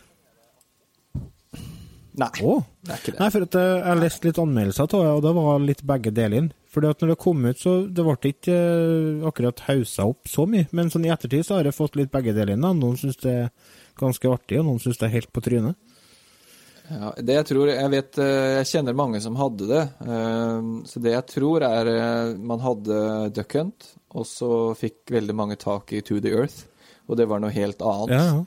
Nei, 2.22 2.28
Oh. 2.44 2.60
det 2.84 2.92
er 2.92 2.98
ikke 3.00 3.12
det. 3.14 3.20
Nei, 3.22 3.30
for 3.32 3.46
at 3.46 3.56
jeg 3.56 3.84
har 3.86 4.00
lest 4.02 4.26
litt 4.28 4.40
anmeldelser 4.42 4.84
av 4.84 4.90
det, 4.92 5.12
og 5.16 5.22
det 5.24 5.32
var 5.38 5.62
litt 5.64 5.84
begge 5.88 6.12
deler. 6.12 6.50
Fordi 6.72 6.90
at 6.92 7.00
når 7.04 7.14
det 7.14 7.20
kom 7.24 7.46
ut, 7.46 7.60
så 7.60 7.76
det 7.88 8.04
ble 8.04 8.32
ikke 8.34 8.56
eh, 8.58 9.24
akkurat 9.28 9.64
haussa 9.70 10.06
opp 10.12 10.28
så 10.28 10.44
mye. 10.48 10.68
Men 10.76 10.92
sånn 10.92 11.08
i 11.08 11.12
ettertid 11.12 11.48
så 11.48 11.58
har 11.58 11.68
jeg 11.70 11.76
fått 11.78 11.96
litt 12.00 12.12
begge 12.12 12.34
deler. 12.36 12.60
Noen 12.60 12.98
syns 13.00 13.20
det 13.24 13.32
er 13.46 13.50
ganske 14.00 14.28
artig, 14.32 14.60
og 14.60 14.68
noen 14.68 14.84
syns 14.84 15.00
det 15.00 15.08
er 15.08 15.16
helt 15.16 15.32
på 15.36 15.44
trynet. 15.44 15.80
Ja, 16.92 17.12
det 17.24 17.36
jeg 17.38 17.46
tror 17.48 17.70
Jeg 17.72 17.90
vet 17.94 18.18
eh, 18.20 18.58
Jeg 18.60 18.68
kjenner 18.68 18.96
mange 18.98 19.22
som 19.24 19.38
hadde 19.40 19.68
det. 19.70 19.84
eh, 20.04 20.66
Så 20.90 21.00
det 21.04 21.14
jeg 21.14 21.26
tror 21.32 21.64
er 21.64 21.88
eh, 21.92 22.34
Man 22.36 22.60
hadde 22.60 22.98
Duck 23.38 23.56
Hunt, 23.56 23.88
og 24.12 24.26
så 24.28 24.50
fikk 24.76 25.14
veldig 25.16 25.36
mange 25.38 25.56
tak 25.62 25.94
i 25.96 26.02
To 26.04 26.20
the 26.20 26.34
Earth. 26.36 26.66
Og 27.08 27.16
det 27.20 27.30
var 27.32 27.40
noe 27.44 27.54
helt 27.56 27.80
annet. 27.82 28.12
Ja, 28.12 28.26
ja. 28.36 28.44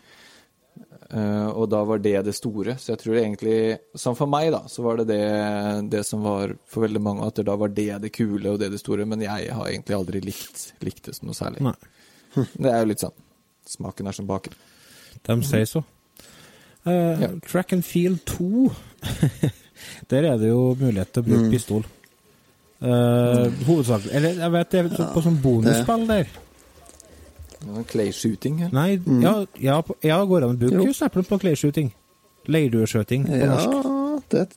Og 1.55 1.69
da 1.71 1.83
var 1.87 2.01
det 2.03 2.17
det 2.27 2.33
store. 2.35 2.75
Så 2.81 2.91
jeg 2.95 2.99
tror 3.03 3.17
egentlig 3.21 3.57
Som 4.01 4.17
for 4.19 4.27
meg, 4.27 4.49
da, 4.55 4.63
så 4.73 4.83
var 4.83 4.99
det 4.99 5.05
det, 5.13 5.91
det 5.93 6.01
som 6.09 6.25
var 6.27 6.57
for 6.67 6.85
veldig 6.87 7.03
mange, 7.05 7.27
at 7.29 7.39
da 7.47 7.55
var 7.61 7.71
det 7.71 8.01
det 8.03 8.11
kule 8.17 8.51
og 8.55 8.59
det 8.59 8.71
det 8.73 8.81
store. 8.83 9.07
Men 9.07 9.23
jeg 9.23 9.53
har 9.55 9.69
egentlig 9.71 9.95
aldri 9.97 10.21
likt, 10.25 10.73
likt 10.85 11.05
det 11.11 11.17
noe 11.23 11.37
særlig. 11.37 11.63
Nei. 11.65 11.77
Det 12.57 12.71
er 12.73 12.81
jo 12.83 12.89
litt 12.91 13.05
sånn 13.05 13.15
Smaken 13.77 14.11
er 14.11 14.17
som 14.17 14.27
baken. 14.29 14.57
De 15.25 15.37
sier 15.47 15.69
så. 15.71 15.81
Eh, 16.87 17.21
Ja. 17.23 17.29
Track 17.49 17.73
and 17.73 17.85
Field 17.85 18.21
2 18.27 18.71
Der 20.11 20.25
er 20.25 20.37
det 20.39 20.49
jo 20.51 20.75
mulighet 20.81 21.13
til 21.13 21.23
å 21.23 21.27
bruke 21.27 21.51
pistol. 21.53 21.85
Uh, 22.85 23.49
Hovedsakelig 23.65 24.13
Eller 24.13 24.41
jeg 24.43 24.53
vet 24.53 24.71
det 24.75 24.81
er 24.83 24.89
på 25.15 25.23
sånn 25.25 25.39
bonusspill 25.43 26.07
der. 26.09 26.27
Clay 27.89 28.11
shooting. 28.13 28.59
her. 28.61 28.73
Nei, 28.77 28.99
ja, 29.23 29.35
ja, 29.61 29.79
på- 29.81 29.97
ja, 30.05 30.19
går 30.25 30.41
det 30.41 30.49
an 30.51 30.57
å 30.57 30.61
bruke 30.61 30.75
Jo. 30.85 31.23
på 31.23 31.39
clay 31.41 31.55
shooting. 31.57 31.93
Leirdueskjøting 32.47 33.25
på 33.27 33.39
Ja, 33.39 33.47
norsk. 33.55 34.29
det, 34.29 34.49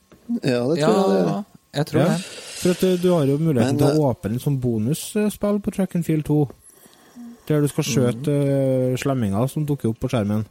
ja, 0.44 0.60
det 0.68 0.76
tror 0.76 0.76
Ja, 0.76 0.76
jeg 0.76 1.08
det 1.08 1.32
er. 1.32 1.44
jeg 1.74 1.86
tror 1.86 2.00
Ja. 2.02 2.08
det. 2.08 2.20
For 2.58 2.70
at 2.70 2.80
du, 2.80 2.96
du 2.98 3.08
har 3.14 3.24
jo 3.26 3.38
muligheten 3.38 3.76
Men, 3.76 3.78
til 3.78 3.86
å 3.86 4.12
åpne 4.12 4.32
en 4.32 4.38
sånn 4.38 4.60
bonusspill 4.60 5.60
på 5.62 5.72
Track 5.72 5.94
and 5.96 6.04
Field 6.04 6.24
2. 6.24 6.50
Der 7.46 7.60
du 7.62 7.68
skal 7.68 7.84
skjøte 7.84 8.28
mm. 8.28 8.96
slemminger 8.98 9.48
som 9.48 9.64
dukker 9.64 9.88
opp 9.88 10.00
på 10.00 10.08
skjermen. 10.10 10.44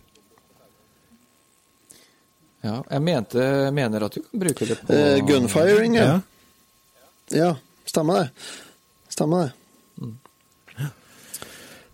Ja, 2.68 2.78
jeg 2.92 3.04
mente, 3.08 3.46
mener 3.76 4.06
at 4.08 4.18
du 4.18 4.22
kan 4.26 4.42
bruke 4.44 4.68
det 4.68 4.78
på 4.84 4.94
Eh, 4.94 5.20
gunfiring, 5.28 5.96
ja. 5.96 6.08
Ja. 6.08 6.20
ja. 7.38 7.52
Stemmer 7.88 8.22
det. 8.22 8.30
Stemmer 9.16 9.48
det. 9.48 9.54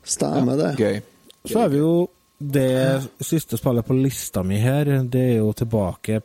Stemmer 0.03 0.57
det. 0.59 0.71
Gøy. 0.80 1.01
Så 1.45 1.63
er 1.63 1.71
vi 1.71 1.80
jo 1.82 1.93
Det 2.43 3.03
siste 3.24 3.55
spillet 3.57 3.86
på 3.88 3.95
lista 3.95 4.41
mi 4.43 4.57
her, 4.59 4.89
det 5.07 5.21
er 5.21 5.38
jo 5.38 5.53
tilbake 5.55 6.17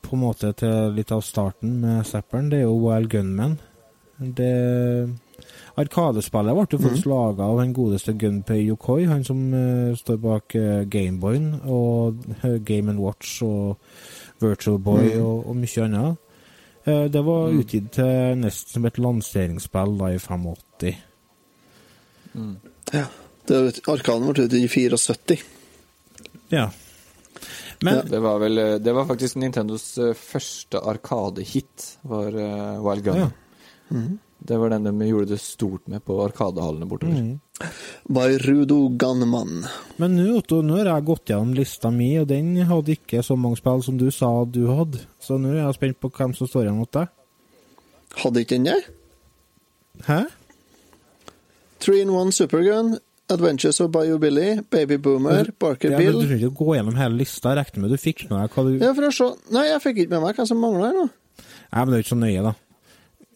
på 0.00 0.14
en 0.16 0.22
måte 0.22 0.54
til 0.56 0.94
litt 0.96 1.10
av 1.12 1.20
starten 1.20 1.74
med 1.82 2.06
Zapperen. 2.08 2.48
Det 2.48 2.62
er 2.62 2.64
jo 2.64 2.78
Wild 2.80 3.10
Gunman. 3.12 3.58
Det 4.16 5.10
Arkadespillet 5.76 6.54
ble 6.54 6.66
jo 6.70 6.78
faktisk 6.78 7.06
laga 7.10 7.48
av 7.50 7.58
den 7.58 7.72
godeste 7.74 8.12
Gunpei 8.14 8.60
Yokoi, 8.68 9.06
han 9.10 9.24
som 9.26 9.40
uh, 9.50 9.94
står 9.98 10.20
bak 10.22 10.54
uh, 10.54 10.82
Gameboyen 10.86 11.48
og 11.66 12.20
uh, 12.44 12.58
Game 12.62 12.94
Watch 13.00 13.40
og 13.42 13.80
Virtual 14.42 14.78
Boy 14.78 15.16
og, 15.18 15.48
og 15.50 15.56
mye 15.58 15.82
annet. 15.82 16.20
Eh, 16.84 17.06
det 17.08 17.22
var 17.24 17.54
utgitt 17.56 17.86
til 17.96 18.34
nesten 18.36 18.74
som 18.76 18.84
et 18.84 18.98
lanseringsspill 19.00 19.94
da 19.98 20.10
i 20.12 20.18
85. 20.20 20.90
Ja. 22.92 23.04
Det, 23.46 23.56
er 23.56 23.70
jo- 23.70 23.94
Arkaden 23.94 24.26
ble 24.28 24.44
utgitt 24.44 24.56
i 24.58 24.68
74. 24.68 25.38
Ja. 26.52 26.66
Men 27.82 28.02
Det 28.10 28.20
var 28.22 28.38
vel 28.42 28.60
Det 28.84 28.92
var 28.94 29.06
faktisk 29.08 29.36
Nintendos 29.40 29.94
første 30.18 30.78
arkadehit, 30.80 31.96
var 32.02 32.30
Wild 32.84 33.04
Gun. 33.04 33.16
Ja. 33.24 33.30
Det 34.44 34.58
var 34.60 34.74
den 34.74 34.84
de 34.84 35.06
gjorde 35.08 35.32
det 35.32 35.40
stort 35.40 35.86
med 35.88 36.04
på 36.04 36.18
arkadehallene 36.20 36.88
bortover. 36.88 37.16
Mm. 37.16 37.70
Bairudo 38.12 38.90
Gunman. 39.00 39.62
Men 39.96 40.16
nå, 40.18 40.26
Otto, 40.36 40.58
nå 40.60 40.82
har 40.82 40.90
jeg 40.90 41.06
gått 41.08 41.32
gjennom 41.32 41.54
lista 41.56 41.88
mi, 41.94 42.10
og 42.20 42.28
den 42.28 42.50
hadde 42.68 42.92
ikke 42.98 43.22
så 43.24 43.38
mange 43.40 43.56
spill 43.56 43.80
som 43.86 43.96
du 44.00 44.10
sa 44.12 44.28
du 44.44 44.66
hadde. 44.68 45.00
Så 45.24 45.38
nå 45.40 45.54
er 45.54 45.62
jeg 45.62 45.78
spent 45.78 46.00
på 46.02 46.12
hvem 46.12 46.36
som 46.36 46.50
står 46.50 46.66
igjen 46.66 46.82
mot 46.82 46.92
deg. 46.92 47.08
Hadde 48.20 48.44
ikke 48.44 48.58
den 48.58 48.68
der? 48.68 48.84
Hæ? 50.04 50.20
Three 51.80 52.04
in 52.04 52.12
One 52.12 52.32
Supergun, 52.32 52.98
Adventures 53.32 53.80
of 53.80 53.90
Bayou 53.92 54.18
Billy, 54.20 54.60
Baby 54.70 54.98
Boomer, 55.00 55.48
Barker 55.60 55.94
Ja, 55.94 55.98
Bill 55.98 56.20
du 56.20 56.26
trenger 56.26 56.50
ikke 56.50 56.60
gå 56.60 56.76
gjennom 56.76 57.00
hele 57.00 57.16
lista. 57.22 57.54
Jeg 57.54 57.64
regner 57.64 57.86
med 57.86 57.96
du 57.96 58.00
fikk 58.00 58.26
med 58.28 58.36
deg 58.36 58.52
hva 58.58 58.64
du 58.68 58.76
Ja, 58.76 58.92
for 58.92 59.08
å 59.08 59.14
se. 59.14 59.32
Nei, 59.56 59.64
jeg 59.70 59.82
fikk 59.86 60.04
ikke 60.04 60.18
med 60.18 60.26
meg 60.28 60.36
hva 60.36 60.46
som 60.52 60.60
mangler 60.60 60.90
her 60.90 60.98
nå. 61.00 61.06
Nei, 61.40 61.80
men 61.80 61.88
det 61.90 61.96
er 61.96 62.02
jo 62.02 62.04
ikke 62.04 62.12
så 62.12 62.20
nøye, 62.20 62.44
da. 62.44 62.54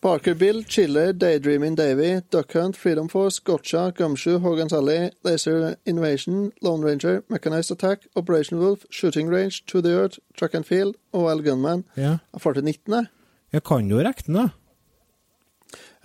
Barker 0.01 0.35
Bill, 0.35 0.63
Chiller, 0.63 1.13
Daydreaming 1.13 1.75
Davy, 1.75 2.21
Duck 2.31 2.53
Hunt, 2.53 2.77
Freedom 2.77 3.09
Force, 3.09 3.41
Gotcha, 3.41 3.93
Gumshoe, 3.97 4.39
Hogan's 4.39 4.73
Alley, 4.73 5.11
Laser 5.25 5.77
Invasion, 5.87 6.53
Lone 6.63 6.85
Ranger, 6.85 7.25
Mechanized 7.29 7.73
Attack, 7.73 8.07
Operation 8.15 8.59
Wolf, 8.59 8.85
Shooting 8.91 9.29
Range, 9.29 9.65
To 9.67 9.81
the 9.81 9.91
Earth, 9.91 10.19
Track 10.37 10.55
and 10.55 10.67
Field 10.67 10.95
og 11.13 11.31
Al 11.31 11.43
Gunman. 11.43 11.85
Ja. 11.97 12.19
Jeg 12.33 12.41
får 12.41 12.53
til 12.53 12.65
19, 12.65 12.95
jeg. 12.95 13.07
Jeg 13.53 13.63
kan 13.65 13.91
jo 13.91 13.99
regne, 13.99 14.39
da. 14.39 14.49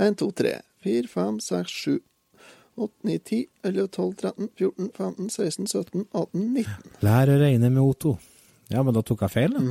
1, 0.07 0.17
2, 0.17 0.31
3, 0.31 0.55
4, 0.83 1.07
5, 1.07 1.39
6, 1.39 1.69
7, 1.83 1.99
8, 2.77 2.93
9, 3.03 3.17
10, 3.17 3.45
11, 3.63 3.87
12, 3.87 4.15
13, 4.15 4.49
14, 4.57 4.91
15, 4.97 5.29
16, 5.29 5.67
17, 5.67 6.05
18, 6.13 6.53
19. 6.53 6.93
Lær 7.05 7.29
å 7.29 7.39
regne 7.45 7.69
med 7.69 7.83
Otto. 7.83 8.17
Ja, 8.73 8.81
men 8.81 8.95
da 8.95 9.03
tok 9.05 9.21
jeg 9.27 9.35
feil, 9.37 9.53
da. 9.53 9.61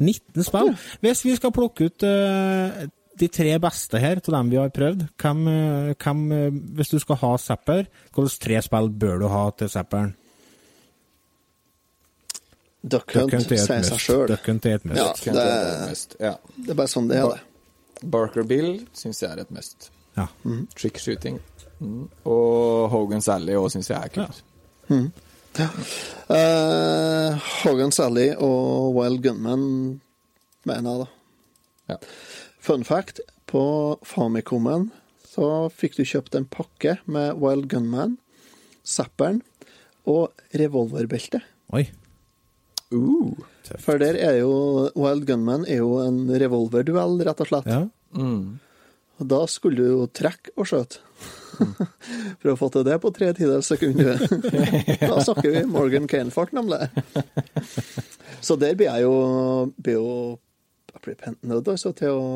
19 0.00 0.46
spill. 0.46 0.72
Hvis 1.04 1.24
vi 1.26 1.34
skal 1.36 1.52
plukke 1.52 1.90
ut 1.90 2.06
eh, 2.08 2.86
de 3.20 3.28
tre 3.28 3.54
beste 3.62 4.00
her, 4.02 4.20
til 4.20 4.34
dem 4.34 4.50
vi 4.50 4.58
har 4.60 4.72
prøvd, 4.74 5.06
hvem, 5.20 5.40
eh, 5.48 5.94
hvem 6.02 6.20
eh, 6.32 6.58
Hvis 6.78 6.92
du 6.92 6.98
skal 6.98 7.18
ha 7.22 7.36
Zapper, 7.38 7.86
hvilke 8.14 8.38
tre 8.42 8.60
spill 8.62 8.90
bør 8.90 9.18
du 9.22 9.26
ha 9.32 9.50
til 9.58 9.70
Zapperen? 9.72 10.14
Duck 12.84 13.14
Hunt 13.16 13.32
Hunt 13.32 13.52
er 13.52 13.62
sier 13.62 13.86
seg 13.86 14.00
sjøl. 14.02 14.26
Duck 14.28 14.46
Hunt 14.50 14.66
er 14.68 14.74
et 14.76 14.84
must. 14.84 15.26
Ja. 15.26 15.32
Det- 15.32 15.44
er. 15.44 15.94
Ja. 16.20 16.34
Det 16.58 16.70
er 16.74 16.80
bare 16.82 16.92
sånn 16.92 17.08
det 17.08 17.16
er, 17.16 17.30
det. 17.32 18.08
Barker 18.10 18.44
Bill 18.44 18.86
syns 18.92 19.22
jeg 19.22 19.30
er 19.30 19.40
et 19.40 19.50
must. 19.54 19.90
Ja. 20.18 20.26
Trick 20.76 20.98
shooting. 21.00 21.40
Mm. 21.80 22.08
Og 22.28 22.90
Hogan's 22.92 23.30
Alley 23.32 23.56
òg 23.56 23.70
syns 23.72 23.88
jeg 23.88 23.96
er 23.96 24.12
kult. 24.12 24.42
Uh, 26.28 27.38
Hogan 27.62 27.92
Sally 27.94 28.32
og 28.42 28.94
Wild 28.96 29.22
Gunman, 29.22 30.00
mener 30.66 30.90
jeg, 30.90 31.04
da. 31.04 31.06
Ja. 31.94 31.96
Fun 32.64 32.84
fact, 32.84 33.20
på 33.44 33.62
Famicomen 34.08 34.86
så 35.28 35.68
fikk 35.68 35.98
du 35.98 36.04
kjøpt 36.08 36.36
en 36.38 36.46
pakke 36.48 36.94
med 37.04 37.36
Wild 37.36 37.66
Gunman, 37.68 38.14
Zapperen 38.80 39.42
og 40.08 40.32
revolverbelte. 40.56 41.42
Oi. 41.76 41.82
Uh. 42.88 43.36
For 43.84 44.00
der 44.00 44.16
er 44.16 44.38
jo 44.38 44.54
Wild 44.96 45.26
Gunman 45.28 45.66
er 45.68 45.82
jo 45.82 45.98
en 46.06 46.22
revolverduell, 46.40 47.18
rett 47.28 47.42
og 47.44 47.50
slett. 47.50 47.68
Ja. 47.68 47.82
Mm. 48.16 48.56
Og 49.20 49.28
da 49.34 49.42
skulle 49.50 49.84
du 49.84 49.90
jo 49.98 50.08
trekke 50.08 50.56
og 50.56 50.70
skjøte. 50.70 51.04
For 52.40 52.54
å 52.54 52.56
få 52.58 52.70
til 52.72 52.88
det 52.88 52.96
på 53.04 53.12
tre 53.12 53.28
tidels 53.36 53.68
sekund. 53.74 54.00
da 55.04 55.20
snakker 55.20 55.52
vi 55.52 55.66
Morgan 55.68 56.08
Kane-fart, 56.08 56.56
nemlig. 56.56 56.80
Så 58.46 58.56
der 58.56 58.72
blir 58.72 58.88
jeg 58.88 59.04
jo, 59.04 59.14
blir 59.76 60.00
jo 60.00 60.08
nødt 61.06 61.68
altså, 61.68 61.92
til 61.96 62.18
å 62.18 62.28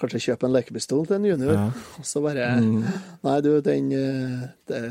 kanskje 0.00 0.22
kjøpe 0.28 0.48
en 0.48 0.56
lekepistol 0.56 1.06
til 1.08 1.18
en 1.18 1.28
junior. 1.30 1.56
Ja. 1.56 1.66
Og 2.00 2.06
så 2.06 2.22
bare 2.24 2.52
Nei, 2.60 3.36
du, 3.44 3.52
den 3.64 3.92
eh, 3.96 4.48
det 4.68 4.82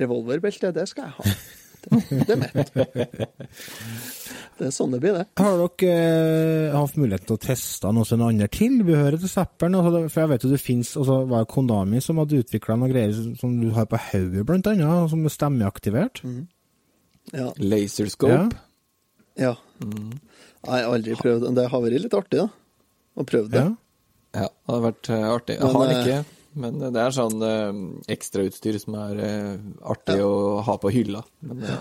revolverbeltet, 0.00 0.74
det 0.74 0.88
skal 0.90 1.10
jeg 1.10 1.18
ha. 1.18 1.34
Det, 1.82 1.98
det 2.28 2.34
er 2.34 2.42
mitt. 2.42 2.70
Det 4.58 4.68
er 4.68 4.74
sånn 4.74 4.92
det 4.94 5.00
blir, 5.02 5.16
det. 5.16 5.24
Har 5.40 5.56
dere 5.58 5.92
eh, 5.96 6.74
hatt 6.76 6.98
mulighet 7.00 7.24
til 7.26 7.34
å 7.34 7.42
teste 7.42 7.90
noe 7.94 8.06
som 8.06 8.22
andre 8.22 8.46
tilbehøret 8.52 9.22
til 9.22 9.30
Zapperen? 9.32 9.74
Altså, 9.80 10.02
for 10.06 10.22
jeg 10.22 10.30
vet 10.30 10.46
jo 10.46 10.50
det 10.52 10.60
fins 10.62 10.92
altså, 11.00 11.16
var 11.30 11.48
Konami 11.50 12.02
som 12.04 12.20
hadde 12.22 12.42
utvikla 12.44 12.76
noen 12.78 12.92
greier 12.92 13.16
som 13.40 13.56
du 13.58 13.72
har 13.74 13.88
på 13.90 13.98
hodet, 14.10 14.44
blant 14.46 14.68
annet, 14.70 15.10
som 15.10 15.24
er 15.26 15.34
stemmeaktivert. 15.34 16.22
Ja. 17.32 17.48
Laserscope. 17.58 18.60
ja. 19.40 19.56
Nei, 19.82 20.20
Jeg 20.62 20.70
har 20.72 20.86
aldri 20.94 21.14
prøvd 21.18 21.54
Det 21.56 21.64
har 21.72 21.80
vært 21.82 22.02
litt 22.04 22.14
artig, 22.14 22.38
da. 22.38 22.48
Å 23.18 23.24
prøve 23.28 23.48
det. 23.52 23.62
Ja. 23.66 23.70
Ja, 24.32 24.46
det 24.48 24.72
har 24.72 24.80
vært 24.86 25.08
eh, 25.12 25.24
artig. 25.28 25.54
Jeg 25.58 25.64
Men, 25.66 25.74
har 25.76 25.86
det 25.90 25.96
eh, 25.96 26.02
ikke, 26.06 26.20
men 26.62 26.72
det 26.94 27.00
er 27.02 27.10
sånn 27.16 27.38
eh, 27.44 27.72
ekstrautstyr 28.14 28.76
som 28.80 28.92
er 29.02 29.14
artig 29.20 29.82
artig 29.92 30.18
å 30.24 30.30
ha 30.64 30.74
på 30.80 30.88
hylla. 30.94 31.20
Men 31.44 31.56
ja. 31.68 31.76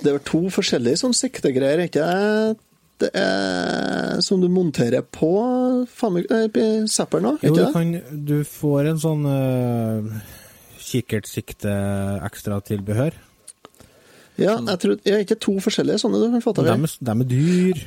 Det 0.00 0.08
er 0.10 0.16
vel 0.16 0.26
to 0.26 0.40
forskjellige 0.50 0.98
sånn 1.04 1.14
siktegreier, 1.14 1.78
ikke 1.86 2.02
det? 2.02 2.56
Det 3.04 3.10
er 3.18 4.20
som 4.22 4.40
du 4.42 4.48
monterer 4.50 5.02
på 5.02 5.30
Zapperen 6.90 7.26
òg, 7.32 7.38
Jo, 7.42 7.48
ikke 7.50 7.54
du, 7.54 7.58
det? 7.62 7.72
kan, 7.74 7.86
du 8.26 8.44
får 8.46 8.84
en 8.92 8.98
sånn 9.02 9.22
uh, 9.26 10.04
kikkertsikte-ekstratilbehør. 10.78 13.12
Ja, 14.38 14.58
jeg 14.58 14.78
tror 14.82 14.96
Jeg 15.06 15.14
er 15.14 15.18
ikke 15.22 15.38
to 15.42 15.52
forskjellige 15.62 15.98
sånne 16.02 16.18
du 16.22 16.26
kan 16.32 16.42
få 16.42 16.50
De, 16.54 16.58
tak 16.62 16.66
i. 16.66 16.68
er- 16.74 16.78
de 17.06 17.10
er 17.14 17.24
dyr. 17.30 17.78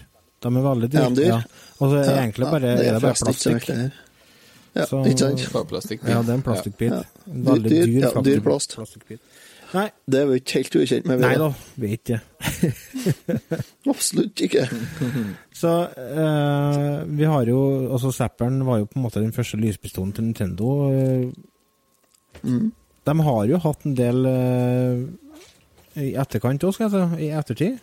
De 0.48 0.58
er 0.62 0.68
veldig 0.68 0.90
dyr. 0.94 1.00
Er 1.06 1.16
dyr? 1.18 1.28
Ja. 1.34 1.40
Og 1.78 1.90
så 1.92 1.96
er 1.98 2.04
det 2.04 2.14
Ja, 2.16 2.22
egentlig 2.24 2.46
ja, 2.46 2.52
bare, 2.52 2.62
det 2.62 2.88
er 2.88 2.94
det 2.94 3.02
bare 3.02 3.20
plastikk. 3.24 3.68
Ja, 4.78 4.86
Så- 4.86 5.04
ikke 5.10 5.18
sant? 5.26 5.44
bare 5.54 5.66
plastikk. 5.66 6.04
Ja, 6.08 6.22
det 6.22 6.30
er 6.30 6.34
en 6.38 6.44
plastikkbit. 6.46 6.94
Veldig 7.28 7.72
Dyr- 7.72 7.86
dyr, 7.86 8.00
ja, 8.08 8.22
dyr 8.22 8.42
plast. 8.46 8.76
plastikkbit. 8.78 9.20
Nei, 9.74 9.90
Det 10.08 10.20
er 10.22 10.26
vi 10.30 10.36
ikke 10.40 10.54
helt 10.62 10.76
ukjent 10.80 11.06
med. 11.10 11.20
nei 11.20 11.34
da. 11.36 11.50
vi 11.76 11.88
er 11.88 11.98
ikke. 11.98 12.20
Absolutt 13.92 14.42
ikke. 14.46 14.64
Så 15.62 15.72
eh, 15.98 17.04
vi 17.18 17.26
har 17.28 17.46
jo 17.50 17.60
Altså, 17.92 18.12
Zapperen 18.16 18.62
var 18.68 18.80
jo 18.80 18.86
på 18.86 18.98
en 19.00 19.04
måte 19.08 19.20
den 19.24 19.34
første 19.36 19.58
lyspistolen 19.60 20.14
til 20.16 20.24
Nintendo. 20.30 20.72
Mm. 22.44 22.72
De 23.08 23.16
har 23.28 23.46
jo 23.50 23.58
hatt 23.64 23.86
en 23.88 23.96
del 23.98 24.26
eh, 24.30 26.02
i 26.04 26.12
etterkant 26.20 26.64
òg, 26.68 26.74
skal 26.76 26.90
jeg 26.92 26.94
si. 27.18 27.26
I 27.28 27.32
ettertid. 27.40 27.80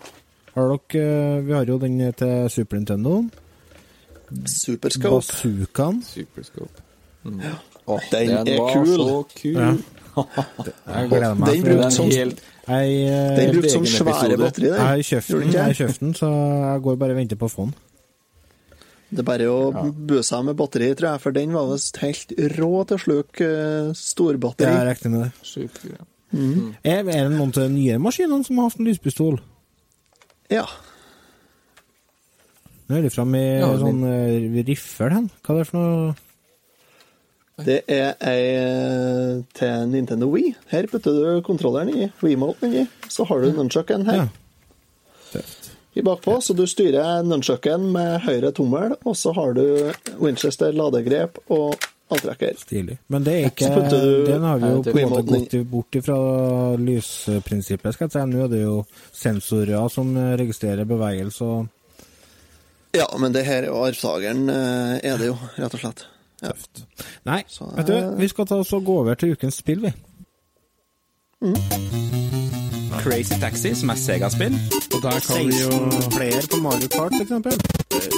Har 0.54 0.68
dere 0.70 1.04
eh, 1.04 1.40
Vi 1.46 1.52
har 1.52 1.64
jo 1.66 1.78
den 1.82 1.98
til 2.14 2.50
Super 2.50 2.76
Nintendo. 2.78 3.24
Superscope. 4.46 5.20
Bazookaen. 5.20 6.02
Superscope. 6.06 6.82
Mm. 7.24 7.40
Åh, 7.86 8.00
Den 8.12 8.30
er 8.30 8.58
var 8.58 8.72
kul. 8.74 8.86
så 8.86 9.24
kul. 9.36 9.52
Ja. 9.58 9.74
Jeg 10.94 11.08
gleder 11.10 11.34
meg. 11.34 11.48
Den 11.50 11.62
brukte 11.64 11.82
Den 11.82 11.90
som- 11.90 12.10
helt 12.10 12.42
Jeg, 12.68 12.92
eh, 13.04 13.36
Den 13.36 13.50
brukte 13.54 13.70
sånn 13.74 13.86
svære 13.86 14.36
batteri. 14.38 14.68
jeg 14.70 15.24
den. 15.28 15.40
den, 15.40 15.52
jeg 15.52 15.62
har 15.64 15.72
kjøpt 15.74 15.98
den, 16.00 16.14
så 16.14 16.28
jeg 16.72 16.82
går 16.82 16.96
bare 16.96 17.10
og 17.10 17.16
venter 17.18 17.36
på 17.36 17.44
å 17.46 17.50
få 17.52 17.64
den. 17.66 17.74
Det 19.10 19.18
er 19.18 19.22
bare 19.22 19.46
å 19.50 19.92
bø 19.94 20.22
seg 20.22 20.44
med 20.44 20.56
batteri, 20.56 20.94
tror 20.96 21.10
jeg, 21.12 21.20
for 21.20 21.30
den 21.32 21.52
var 21.52 21.66
visst 21.72 21.96
helt 21.98 22.32
rå 22.56 22.86
til 22.88 22.96
å 22.96 23.00
sluke 23.04 23.44
Jeg 23.44 23.94
storbatteri. 23.94 24.70
regner 24.88 25.10
med 25.10 25.20
det. 25.20 25.32
Sjukt 25.42 25.82
greier. 25.82 26.06
Er, 26.84 27.04
er 27.04 27.28
det 27.28 27.36
noen 27.38 27.52
til 27.52 27.62
de 27.62 27.68
nye 27.74 27.98
maskinene 27.98 28.44
som 28.44 28.56
har 28.58 28.70
hatt 28.70 28.80
en 28.80 28.86
lyspistol? 28.88 29.36
Ja. 30.52 30.66
Nå 32.84 32.98
er 32.98 33.06
det 33.06 33.14
fram 33.14 33.32
i 33.38 33.44
Ja, 33.62 33.70
sånn 33.80 34.04
uh, 34.04 34.60
riffel 34.66 35.14
hen. 35.14 35.30
Hva 35.40 35.56
er 35.56 35.62
det 35.62 35.70
for 35.70 35.80
noe? 35.80 36.14
Det 37.64 37.76
er 37.86 38.16
ei 38.26 38.46
eh, 38.58 39.42
til 39.54 39.84
Nintendo 39.86 40.26
Wii. 40.26 40.56
Her 40.72 40.88
putter 40.90 41.14
du 41.14 41.42
kontrolleren 41.46 41.92
i, 41.94 42.08
remoten 42.18 42.72
i, 42.74 42.82
så 43.06 43.22
har 43.28 43.44
du 43.44 43.52
nunchucken 43.54 44.02
her. 44.08 44.24
Ja. 45.30 45.44
i 45.94 46.02
bakpå, 46.02 46.40
så 46.42 46.54
du 46.58 46.64
styrer 46.66 47.22
nunchucken 47.22 47.92
med 47.94 48.26
høyre 48.26 48.50
tommel, 48.50 48.96
og 49.06 49.14
så 49.14 49.30
har 49.38 49.54
du 49.54 49.62
Winchester 50.18 50.74
ladegrep 50.74 51.38
og 51.46 51.78
avtrekker. 52.10 52.56
Stilig. 52.60 52.98
Men 53.08 53.24
det 53.24 53.32
er 53.34 53.50
ikke 53.50 53.90
du- 53.90 54.26
Den 54.26 54.42
har 54.42 54.58
vi 54.58 54.66
jo 54.68 54.82
på 54.82 54.98
en 54.98 55.08
måte 55.08 55.26
gått 55.26 55.70
bort 55.70 56.04
fra 56.04 56.18
lysprinsippet, 56.76 57.94
skal 57.94 58.08
jeg 58.08 58.12
si. 58.12 58.18
Nå 58.30 58.44
er 58.44 58.48
det 58.48 58.62
jo 58.62 58.84
sensorer 59.12 59.88
som 59.90 60.14
registrerer 60.36 60.84
bevegelse 60.84 61.42
og 61.42 61.68
Ja, 62.94 63.06
men 63.18 63.32
det 63.32 63.44
her 63.44 63.62
er 63.64 63.66
jo 63.66 63.80
arvtakeren, 63.82 64.48
eh, 64.48 65.00
er 65.02 65.16
det 65.18 65.26
jo, 65.26 65.38
rett 65.58 65.74
og 65.74 65.80
slett. 65.80 66.04
Ja. 66.42 66.48
tøft. 66.52 66.84
Nei, 67.26 67.42
Så, 67.48 67.64
vet 67.76 67.86
du, 67.86 67.92
eh, 67.92 68.10
vi 68.18 68.28
skal 68.28 68.46
ta 68.46 68.56
oss 68.60 68.72
og 68.72 68.84
gå 68.84 68.98
over 69.00 69.14
til 69.16 69.32
ukens 69.32 69.54
spill, 69.54 69.80
vi. 69.80 69.92
Crazy 73.02 73.34
Taxi, 73.40 73.74
som 73.74 73.90
er 73.90 73.94
Sega-spill. 73.94 74.54
Og 74.94 75.02
der 75.02 75.20
kan 75.20 75.46
vi 75.48 75.60
jo 75.60 75.70
flere 76.10 76.40
på 76.48 76.60
Mario 76.62 76.88
Kart, 76.88 77.12
f.eks. 77.12 77.30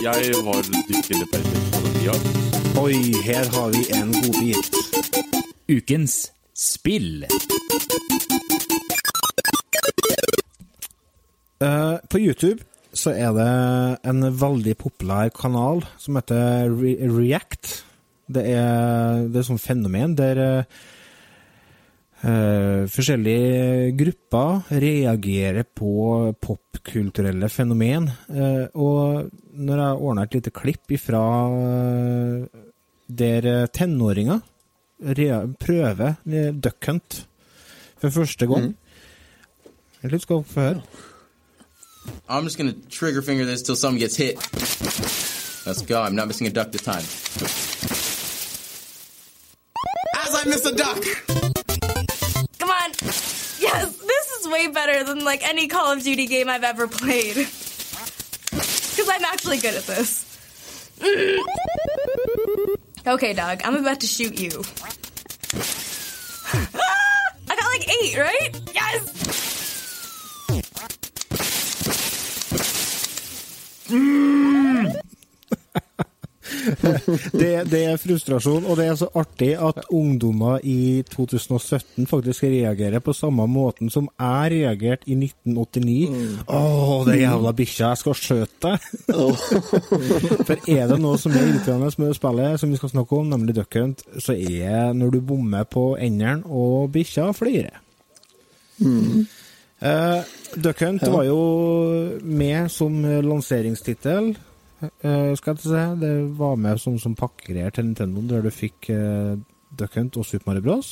Jeg 0.02 0.44
var 0.44 0.62
dypt 0.62 1.10
inne 1.10 1.26
på 1.32 1.95
tida. 2.06 2.78
Oi, 2.78 2.98
her 3.24 3.46
har 3.50 3.72
vi 3.74 3.82
en 3.96 4.12
godbit. 4.14 4.70
Ukens 5.68 6.30
spill. 6.54 7.26
Uh, 11.62 11.96
på 12.10 12.20
YouTube 12.20 12.62
så 12.96 13.12
er 13.12 13.32
det 13.36 13.48
en 14.08 14.28
veldig 14.40 14.76
populær 14.80 15.32
kanal 15.34 15.82
som 16.00 16.16
heter 16.16 16.70
Re 16.70 16.94
React. 17.10 17.72
Det 18.26 18.44
er, 18.54 19.26
det 19.28 19.42
er 19.42 19.48
sånn 19.48 19.60
fenomen 19.62 20.16
der 20.18 20.40
eh, 20.42 20.78
eh, 22.26 22.86
forskjellige 22.90 23.92
grupper 23.98 24.70
reagerer 24.82 25.66
på 25.66 26.34
popkulturelle 26.42 27.48
fenomen. 27.52 28.10
Uh, 28.28 28.66
og 28.74 29.30
når 29.56 29.82
jeg 29.82 30.00
ordna 30.08 30.26
et 30.26 30.38
lite 30.38 30.54
klipp 30.54 30.96
ifra 30.98 31.22
uh, 31.50 32.46
der 33.06 33.66
tenåringer 33.70 34.42
prøver 35.60 36.16
Duck 36.56 36.86
Hunt 36.88 37.26
for 38.00 38.10
første 38.10 38.46
gang 38.48 38.72
Jeg 40.02 40.10
lurer 40.10 40.22
skal 40.24 40.42
få 40.44 40.60
høre. 40.60 40.82
I'm 42.28 42.44
just 42.44 42.56
gonna 42.56 42.74
trigger 42.90 43.22
finger 43.22 43.44
this 43.44 43.62
till 43.62 43.76
something 43.76 44.00
gets 44.00 44.16
hit. 44.16 44.36
Let's 45.66 45.82
go. 45.82 46.00
I'm 46.02 46.14
not 46.14 46.28
missing 46.28 46.46
a 46.46 46.50
duck 46.50 46.70
this 46.70 46.82
time. 46.82 47.02
As 50.14 50.34
I 50.34 50.48
miss 50.48 50.64
a 50.64 50.72
duck! 50.76 51.45
Way 54.50 54.68
better 54.68 55.04
than 55.04 55.24
like 55.24 55.46
any 55.46 55.66
Call 55.68 55.92
of 55.92 56.02
Duty 56.02 56.26
game 56.26 56.48
I've 56.48 56.64
ever 56.64 56.86
played. 56.88 57.34
Because 57.36 59.08
I'm 59.08 59.24
actually 59.24 59.58
good 59.58 59.74
at 59.74 59.84
this. 59.84 60.24
Okay, 63.06 63.34
dog, 63.34 63.60
I'm 63.64 63.76
about 63.76 64.00
to 64.00 64.06
shoot 64.08 64.36
you. 64.36 64.64
Ah! 66.74 67.30
I 67.48 67.54
got 67.54 67.66
like 67.70 67.88
eight, 68.02 68.18
right? 68.18 68.60
Yes! 68.74 69.16
Det, 77.32 77.50
det 77.70 77.82
er 77.90 78.00
frustrasjon, 78.00 78.66
og 78.66 78.78
det 78.78 78.86
er 78.90 78.96
så 78.98 79.08
artig 79.18 79.52
at 79.54 79.84
ungdommer 79.94 80.62
i 80.66 81.02
2017 81.10 82.06
faktisk 82.10 82.46
reagerer 82.48 83.02
på 83.04 83.14
samme 83.16 83.46
måten 83.50 83.90
som 83.92 84.08
jeg 84.18 84.52
reagerte 84.56 85.08
i 85.10 85.16
1989. 85.18 86.42
Å, 86.46 86.62
det 87.06 87.20
jævla 87.20 87.54
bikkja, 87.56 87.92
jeg 87.92 88.02
skal 88.02 88.18
skjøte 88.20 88.54
deg! 88.66 88.90
For 90.48 90.70
er 90.76 90.90
det 90.90 91.00
noe 91.02 91.20
som 91.20 91.34
er 91.36 91.46
irriterende 91.46 91.90
med 92.02 92.16
spillet, 92.18 92.60
som 92.60 92.72
vi 92.72 92.80
skal 92.80 92.92
snakke 92.92 93.20
om, 93.20 93.30
nemlig 93.32 93.56
Duck 93.56 93.78
Hunt, 93.78 94.04
så 94.22 94.36
er 94.36 94.92
når 94.96 95.16
du 95.16 95.20
bommer 95.32 95.66
på 95.68 95.92
enderen 96.00 96.44
og 96.46 96.90
bikkja 96.94 97.30
flirer. 97.36 97.82
Uh, 98.80 100.20
Duck 100.56 100.82
Hunt 100.84 101.04
var 101.12 101.24
jo 101.28 101.40
med 102.24 102.70
som 102.72 102.98
lanseringstittel. 103.04 104.34
Eh, 104.82 105.34
skal 105.38 105.54
jeg 105.54 105.62
si. 105.64 105.84
Det 106.00 106.14
var 106.38 106.56
med 106.60 106.80
som, 106.82 106.98
som 107.02 107.14
pakkegreier 107.18 107.74
til 107.74 107.88
Nintendo, 107.88 108.24
der 108.30 108.46
du 108.46 108.50
fikk 108.54 108.90
uh, 108.92 109.36
Duck 109.76 109.96
Hunt 109.96 110.16
og 110.20 110.26
Super 110.28 110.52
Mario 110.52 110.66
Bros. 110.66 110.90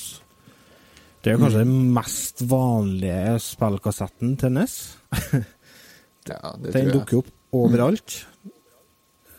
Det 1.24 1.32
er 1.32 1.40
kanskje 1.40 1.64
den 1.64 1.92
mest 1.96 2.42
vanlige 2.50 3.38
spillkassetten 3.40 4.36
til 4.40 4.56
NES. 4.60 4.78
Ja, 6.24 6.54
det 6.56 6.70
Den 6.72 6.86
dukker 6.88 7.18
opp 7.18 7.26
overalt. 7.52 8.14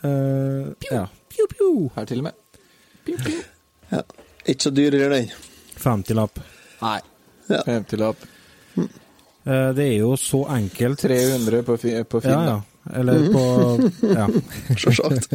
Eh, 0.06 0.68
ja. 0.86 1.06
Pew, 1.32 1.48
pew. 1.50 1.88
Her 1.96 2.04
til 2.04 2.22
og 2.22 2.28
med. 2.28 2.60
Pew, 3.04 3.16
pew. 3.18 3.40
Ja. 3.90 4.02
Ikke 4.46 4.62
så 4.62 4.70
dyrere, 4.70 5.08
den. 5.10 5.28
50-lapp. 5.78 6.38
Nei. 6.82 7.00
Ja. 7.50 7.60
50-lapp. 7.66 8.22
Eh, 8.78 9.68
det 9.74 9.84
er 9.86 9.96
jo 9.98 10.16
så 10.18 10.44
enkelt 10.56 11.02
300 11.02 11.62
på, 11.66 11.76
fi, 11.78 11.92
på 12.02 12.20
Finn. 12.22 12.32
Ja, 12.34 12.46
da. 12.46 12.54
ja. 12.54 12.75
Eller 12.94 13.32
på 13.32 13.44
Ja. 14.06 14.26
Sjølsagt. 14.76 15.32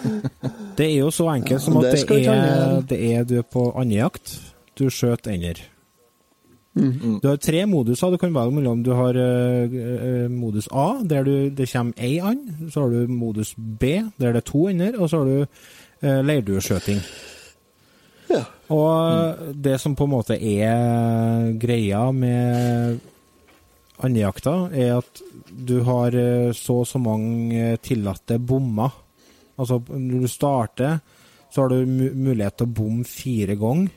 Det 0.78 0.86
er 0.86 0.96
jo 0.98 1.10
så 1.10 1.28
enkelt 1.34 1.62
som 1.62 1.76
at 1.76 1.90
det 1.92 2.06
det 2.08 2.26
er, 2.26 2.80
det 2.88 3.00
er 3.12 3.24
du 3.24 3.36
er 3.38 3.42
på 3.44 3.70
andejakt. 3.76 4.38
Du 4.78 4.88
skjøter 4.88 5.34
ender. 5.34 5.60
Mm. 6.74 7.18
Du 7.22 7.28
har 7.28 7.36
tre 7.36 7.66
moduser. 7.66 8.10
Du 8.10 8.16
kan 8.16 8.32
velge 8.34 8.54
mellom 8.54 8.84
Du 8.84 8.92
har 8.94 9.16
uh, 9.18 10.30
modus 10.30 10.68
A, 10.72 11.02
der 11.04 11.24
du, 11.24 11.50
det 11.50 11.68
kommer 11.72 11.92
ei 11.98 12.18
and. 12.18 12.70
Så 12.70 12.80
har 12.80 12.88
du 12.88 13.12
modus 13.12 13.54
B, 13.58 14.00
der 14.16 14.32
det 14.32 14.36
er 14.36 14.40
to 14.52 14.68
ender. 14.68 14.96
Og 14.98 15.10
så 15.10 15.18
har 15.18 15.24
du 15.24 15.40
uh, 15.42 16.24
leirdueskjøting. 16.24 17.02
Ja. 18.30 18.44
Og 18.70 19.36
det 19.64 19.80
som 19.80 19.96
på 19.98 20.06
en 20.06 20.10
måte 20.10 20.38
er 20.38 21.52
greia 21.58 22.10
med 22.14 23.00
andejakta, 24.06 24.54
er 24.72 24.98
at 24.98 25.22
du 25.50 25.80
har 25.86 26.16
eh, 26.16 26.50
så 26.56 26.80
og 26.82 26.88
så 26.88 27.00
mange 27.02 27.76
tillatte 27.84 28.38
bommer. 28.38 28.92
Altså, 29.60 29.80
når 29.90 30.26
du 30.26 30.30
starter, 30.30 31.00
så 31.50 31.64
har 31.64 31.72
du 31.72 31.86
mulighet 31.86 32.60
til 32.60 32.68
å 32.68 32.76
bomme 32.80 33.08
fire 33.08 33.56
ganger. 33.60 33.90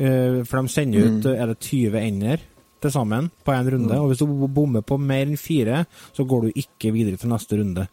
Eh, 0.00 0.40
for 0.48 0.58
de 0.58 0.72
sender 0.72 1.04
ut 1.04 1.28
mm. 1.28 1.34
er 1.36 1.52
det 1.52 1.60
20 1.60 2.00
ender 2.00 2.48
til 2.82 2.94
sammen 2.94 3.28
på 3.44 3.54
én 3.54 3.70
runde. 3.74 4.00
Og 4.00 4.10
hvis 4.10 4.22
du 4.22 4.48
bommer 4.48 4.84
på 4.86 4.98
mer 4.98 5.28
enn 5.28 5.38
fire, 5.38 5.84
så 6.16 6.26
går 6.26 6.48
du 6.48 6.60
ikke 6.64 6.94
videre 6.94 7.20
til 7.20 7.32
neste 7.32 7.60
runde. 7.60 7.86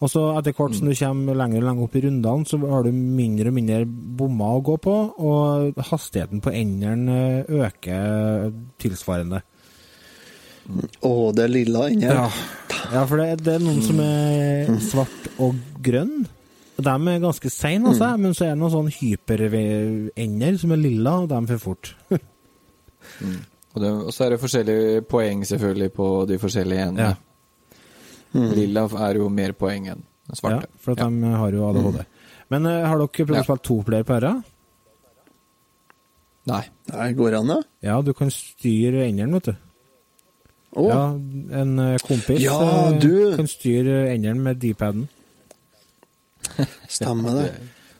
Og 0.00 0.08
så 0.08 0.22
etter 0.32 0.54
hvert 0.56 0.76
som 0.78 0.88
du 0.88 0.94
kommer 0.96 1.36
lenger 1.36 1.60
og 1.60 1.66
lenger 1.66 1.84
opp 1.84 1.96
i 1.98 2.02
rundene, 2.06 2.48
så 2.48 2.56
har 2.70 2.86
du 2.86 2.94
mindre 2.96 3.50
og 3.50 3.56
mindre 3.58 3.82
bommer 3.84 4.56
å 4.56 4.62
gå 4.64 4.76
på, 4.80 4.94
og 5.20 5.82
hastigheten 5.90 6.40
på 6.40 6.54
endene 6.56 7.18
eh, 7.42 7.50
øker 7.66 8.54
tilsvarende. 8.80 9.42
Å, 10.68 11.12
det 11.34 11.46
er 11.46 11.52
lilla 11.52 11.86
inni 11.90 12.06
her. 12.06 12.20
Ja, 12.20 12.74
ja 12.94 13.04
for 13.08 13.20
det, 13.22 13.40
det 13.44 13.56
er 13.56 13.64
noen 13.64 13.80
som 13.84 14.02
er 14.04 14.70
svart 14.84 15.30
og 15.40 15.56
grønn. 15.82 16.26
De 16.80 16.92
er 17.12 17.22
ganske 17.22 17.50
seine, 17.52 17.90
altså, 17.92 18.10
men 18.20 18.36
så 18.36 18.46
er 18.46 18.54
det 18.54 18.60
noen 18.62 18.72
sånn 18.72 18.92
hyperender 18.94 20.60
som 20.60 20.72
er 20.72 20.80
lilla, 20.80 21.16
og 21.24 21.32
de 21.32 21.40
for 21.54 21.64
fort. 21.70 21.94
Og, 23.70 23.78
det, 23.78 23.90
og 23.90 24.08
så 24.10 24.24
er 24.24 24.32
det 24.34 24.40
forskjellige 24.42 25.02
poeng 25.06 25.44
selvfølgelig 25.46 25.90
på 25.94 26.06
de 26.26 26.38
forskjellige 26.42 26.86
endene. 26.90 27.12
Lilla 28.58 28.82
er 29.06 29.18
jo 29.20 29.28
mer 29.30 29.52
poeng 29.58 29.86
enn 29.92 30.00
svarte. 30.34 30.66
Ja, 30.66 30.80
for 30.82 30.94
at 30.96 31.02
de 31.04 31.30
har 31.42 31.54
jo 31.54 31.68
ADHD. 31.68 32.00
Men 32.50 32.66
uh, 32.66 32.72
har 32.86 32.98
dere 32.98 33.10
prøvd 33.14 33.36
Ja. 33.36 33.42
å 33.44 33.46
spille 33.46 33.64
to 33.68 33.76
player 33.86 34.06
på 34.08 34.18
dette? 34.18 34.32
Nei. 36.50 36.62
Nei, 36.90 37.08
går 37.14 37.36
an, 37.38 37.52
da? 37.52 37.58
Ja, 37.86 38.00
du 38.02 38.10
kan 38.16 38.30
styre 38.34 39.04
enderen, 39.06 39.36
vet 39.38 39.52
du. 39.52 39.69
Å, 40.70 40.86
Ja, 40.86 41.02
en 41.60 41.78
eh, 41.82 41.98
kompis 42.06 42.38
Ja, 42.44 42.60
eh, 42.92 42.98
du. 43.02 43.36
kan 43.36 43.48
styre 43.50 44.04
enderen 44.12 44.42
med 44.44 44.60
D-paden. 44.62 45.08
stemmer 46.88 47.40
det. 47.40 47.50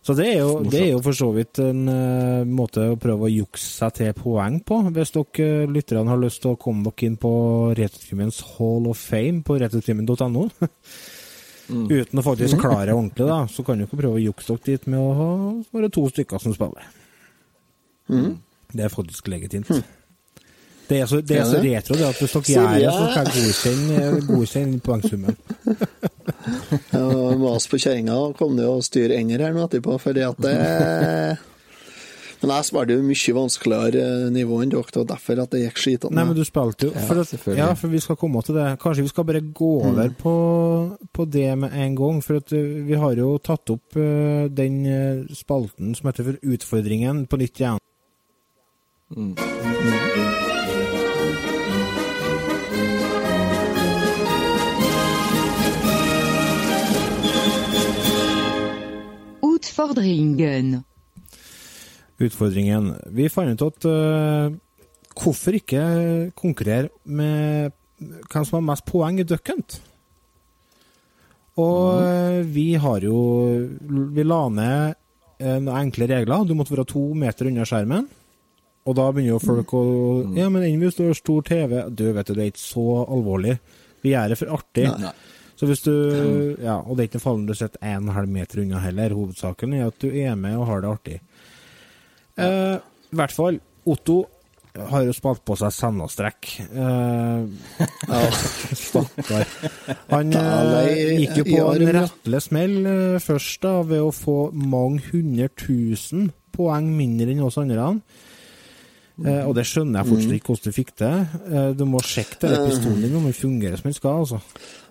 Så 0.03 0.15
det 0.17 0.27
er, 0.31 0.39
jo, 0.41 0.63
det 0.65 0.79
er 0.81 0.89
jo 0.95 1.01
for 1.05 1.15
så 1.15 1.27
vidt 1.35 1.59
en 1.61 1.83
uh, 1.85 2.47
måte 2.49 2.87
å 2.89 2.97
prøve 2.99 3.29
å 3.29 3.31
jukse 3.31 3.67
seg 3.69 3.93
til 3.99 4.15
poeng 4.17 4.57
på. 4.65 4.79
Hvis 4.97 5.13
dere 5.13 5.67
lytterne 5.69 6.09
har 6.09 6.23
lyst 6.23 6.41
til 6.41 6.55
å 6.55 6.61
komme 6.61 6.87
dere 6.89 7.11
inn 7.11 7.19
på 7.21 7.33
Retrotrimens 7.77 8.41
Hall 8.55 8.89
of 8.91 9.03
Fame 9.11 9.45
på 9.47 9.59
retrotimen.no, 9.61 10.47
uten 12.01 12.23
å 12.23 12.25
faktisk 12.25 12.63
klare 12.63 12.89
det 12.89 12.97
ordentlig, 12.97 13.29
da, 13.29 13.43
så 13.53 13.67
kan 13.67 13.85
dere 13.85 13.93
prøve 13.93 14.17
å 14.17 14.25
jukse 14.25 14.57
dere 14.57 14.67
dit 14.73 14.89
med 14.89 15.05
å 15.05 15.13
ha 15.21 15.31
bare 15.77 15.93
to 15.93 16.07
stykker 16.15 16.43
som 16.43 16.57
spiller. 16.57 16.89
Det 18.73 18.89
er 18.89 18.97
faktisk 18.97 19.29
legitimt. 19.31 19.69
Det 20.91 20.97
er 20.99 21.07
så, 21.07 21.21
det 21.23 21.37
er 21.39 21.45
så 21.47 21.61
retro 21.63 21.95
det 21.95 22.07
at 22.09 22.19
hvis 22.19 22.33
dere 22.35 22.51
gjør 22.51 22.73
det, 22.75 22.89
så 22.91 23.05
skal 23.13 23.29
jeg 23.29 23.45
godkjenne, 23.45 23.99
godkjenne 24.27 24.81
poengsummen. 24.83 25.37
Mas 27.45 27.69
på 27.71 27.79
kjerringa 27.79 28.17
kom 28.39 28.59
det 28.59 28.67
jo 28.67 28.73
å 28.81 28.83
styre 28.83 29.21
ender 29.21 29.45
her 29.47 29.55
nå 29.55 29.69
etterpå, 29.69 30.01
fordi 30.03 30.27
at 30.27 30.43
det 30.43 30.57
Men 32.41 32.55
jeg 32.55 32.67
spilte 32.71 32.95
jo 32.97 33.03
mye 33.05 33.35
vanskeligere 33.37 34.03
eh, 34.03 34.29
nivå 34.33 34.63
enn 34.65 34.71
dere, 34.73 35.01
og 35.03 35.09
derfor 35.11 35.43
at 35.43 35.53
det 35.53 35.61
gikk 35.61 35.81
skitende. 35.83 36.17
Nei, 36.17 36.25
men 36.31 36.39
du 36.39 36.45
spilte 36.49 36.89
jo 36.89 36.93
for 37.05 37.21
at, 37.21 37.35
ja, 37.37 37.57
Ja, 37.59 37.67
for 37.77 37.93
vi 37.93 38.01
skal 38.01 38.17
komme 38.17 38.41
til 38.47 38.57
det. 38.57 38.65
Kanskje 38.81 39.05
vi 39.05 39.13
skal 39.13 39.29
bare 39.29 39.45
gå 39.45 39.71
over 39.91 40.09
på, 40.17 40.35
på 41.13 41.29
det 41.29 41.51
med 41.61 41.77
en 41.77 42.01
gang. 42.01 42.25
For 42.25 42.41
at 42.41 42.57
uh, 42.57 42.65
vi 42.89 42.97
har 43.05 43.21
jo 43.21 43.35
tatt 43.45 43.77
opp 43.77 44.01
uh, 44.01 44.49
den 44.49 44.81
spalten 45.37 45.93
som 45.99 46.09
heter 46.09 46.33
for 46.33 46.41
Utfordringen 46.57 47.27
på 47.29 47.45
nytt 47.45 47.61
igjen. 47.61 47.81
Utfordringen. 59.81 60.83
Utfordringen. 62.21 62.91
Vi 63.17 63.29
fant 63.33 63.57
ut 63.57 63.63
at 63.65 63.87
uh, 63.89 64.53
hvorfor 65.17 65.57
ikke 65.57 65.85
konkurrere 66.37 66.91
med 67.05 67.73
hvem 68.01 68.45
som 68.45 68.59
har 68.59 68.67
mest 68.73 68.85
poeng 68.89 69.21
i 69.21 69.27
Duck 69.29 69.49
Hunt? 69.49 69.81
Og 71.61 72.01
mm. 72.01 72.53
vi 72.55 72.69
har 72.81 73.05
jo 73.05 73.17
Vi 74.17 74.25
la 74.25 74.43
ned 74.49 74.95
uh, 75.41 75.59
noen 75.59 75.77
enkle 75.81 76.09
regler. 76.13 76.45
Du 76.45 76.55
måtte 76.57 76.77
være 76.77 76.89
to 76.93 77.11
meter 77.17 77.49
unna 77.49 77.67
skjermen. 77.69 78.09
Og 78.89 78.97
da 78.97 79.11
begynner 79.13 79.35
jo 79.35 79.43
folk 79.43 79.75
å 79.77 79.83
Ja, 80.37 80.49
men 80.53 80.65
enn 80.65 80.81
hvis 80.81 80.97
du 80.97 81.05
har 81.07 81.17
stor 81.17 81.45
TV 81.45 81.83
Du 81.93 82.07
vet 82.17 82.31
det 82.33 82.39
er 82.39 82.53
ikke 82.53 82.63
så 82.63 82.87
alvorlig. 83.05 83.59
Vi 84.01 84.15
gjør 84.15 84.33
det 84.33 84.41
for 84.41 84.57
artig. 84.57 84.89
Nei, 84.89 85.09
Nei. 85.09 85.40
Så 85.61 85.69
hvis 85.69 85.83
du 85.85 85.93
Ja, 86.63 86.79
og 86.81 86.97
det 86.97 87.03
er 87.03 87.09
ikke 87.11 87.19
noe 87.21 87.27
farlig 87.27 87.43
om 87.43 87.49
du 87.51 87.57
sitter 87.59 87.83
en 87.85 88.09
halv 88.17 88.33
meter 88.33 88.63
unna 88.63 88.81
heller. 88.81 89.13
Hovedsaken 89.13 89.75
er 89.77 89.91
at 89.91 89.99
du 90.01 90.09
er 90.09 90.39
med 90.41 90.57
og 90.57 90.69
har 90.71 90.81
det 90.81 90.93
artig. 90.95 91.19
Eh, 92.41 92.77
I 92.81 93.19
hvert 93.21 93.35
fall, 93.37 93.61
Otto 93.85 94.23
har 94.71 95.05
jo 95.05 95.13
spalt 95.13 95.43
på 95.45 95.57
seg 95.59 95.75
sennastrekk. 95.75 96.49
Eh, 96.71 97.85
Stakkar. 98.87 99.45
Han 100.15 100.33
eh, 100.41 101.21
gikk 101.27 101.43
jo 101.43 101.47
på 101.51 101.69
en 101.75 101.95
rettelig 101.99 102.43
smell 102.47 102.77
eh, 102.87 103.21
først, 103.21 103.61
da, 103.67 103.77
ved 103.91 104.05
å 104.07 104.13
få 104.15 104.39
mange 104.57 105.05
hundre 105.11 105.51
tusen 105.61 106.31
poeng 106.57 106.89
mindre 106.97 107.35
enn 107.35 107.45
oss 107.45 107.61
andre. 107.61 107.93
Eh, 109.21 109.43
og 109.45 109.53
det 109.59 109.67
skjønner 109.69 110.01
jeg 110.01 110.09
fortsatt 110.15 110.37
ikke 110.39 110.55
hvordan 110.55 110.71
du 110.71 110.77
fikk 110.77 110.93
det. 111.03 111.15
Eh, 111.51 111.71
du 111.77 111.85
må 111.89 112.01
sjekke 112.05 112.41
den 112.47 112.69
pistolen 112.71 113.03
din 113.05 113.19
om 113.19 113.27
den 113.29 113.37
fungerer 113.37 113.81
som 113.81 113.91
den 113.91 113.99
skal, 113.99 114.23
altså. 114.25 114.41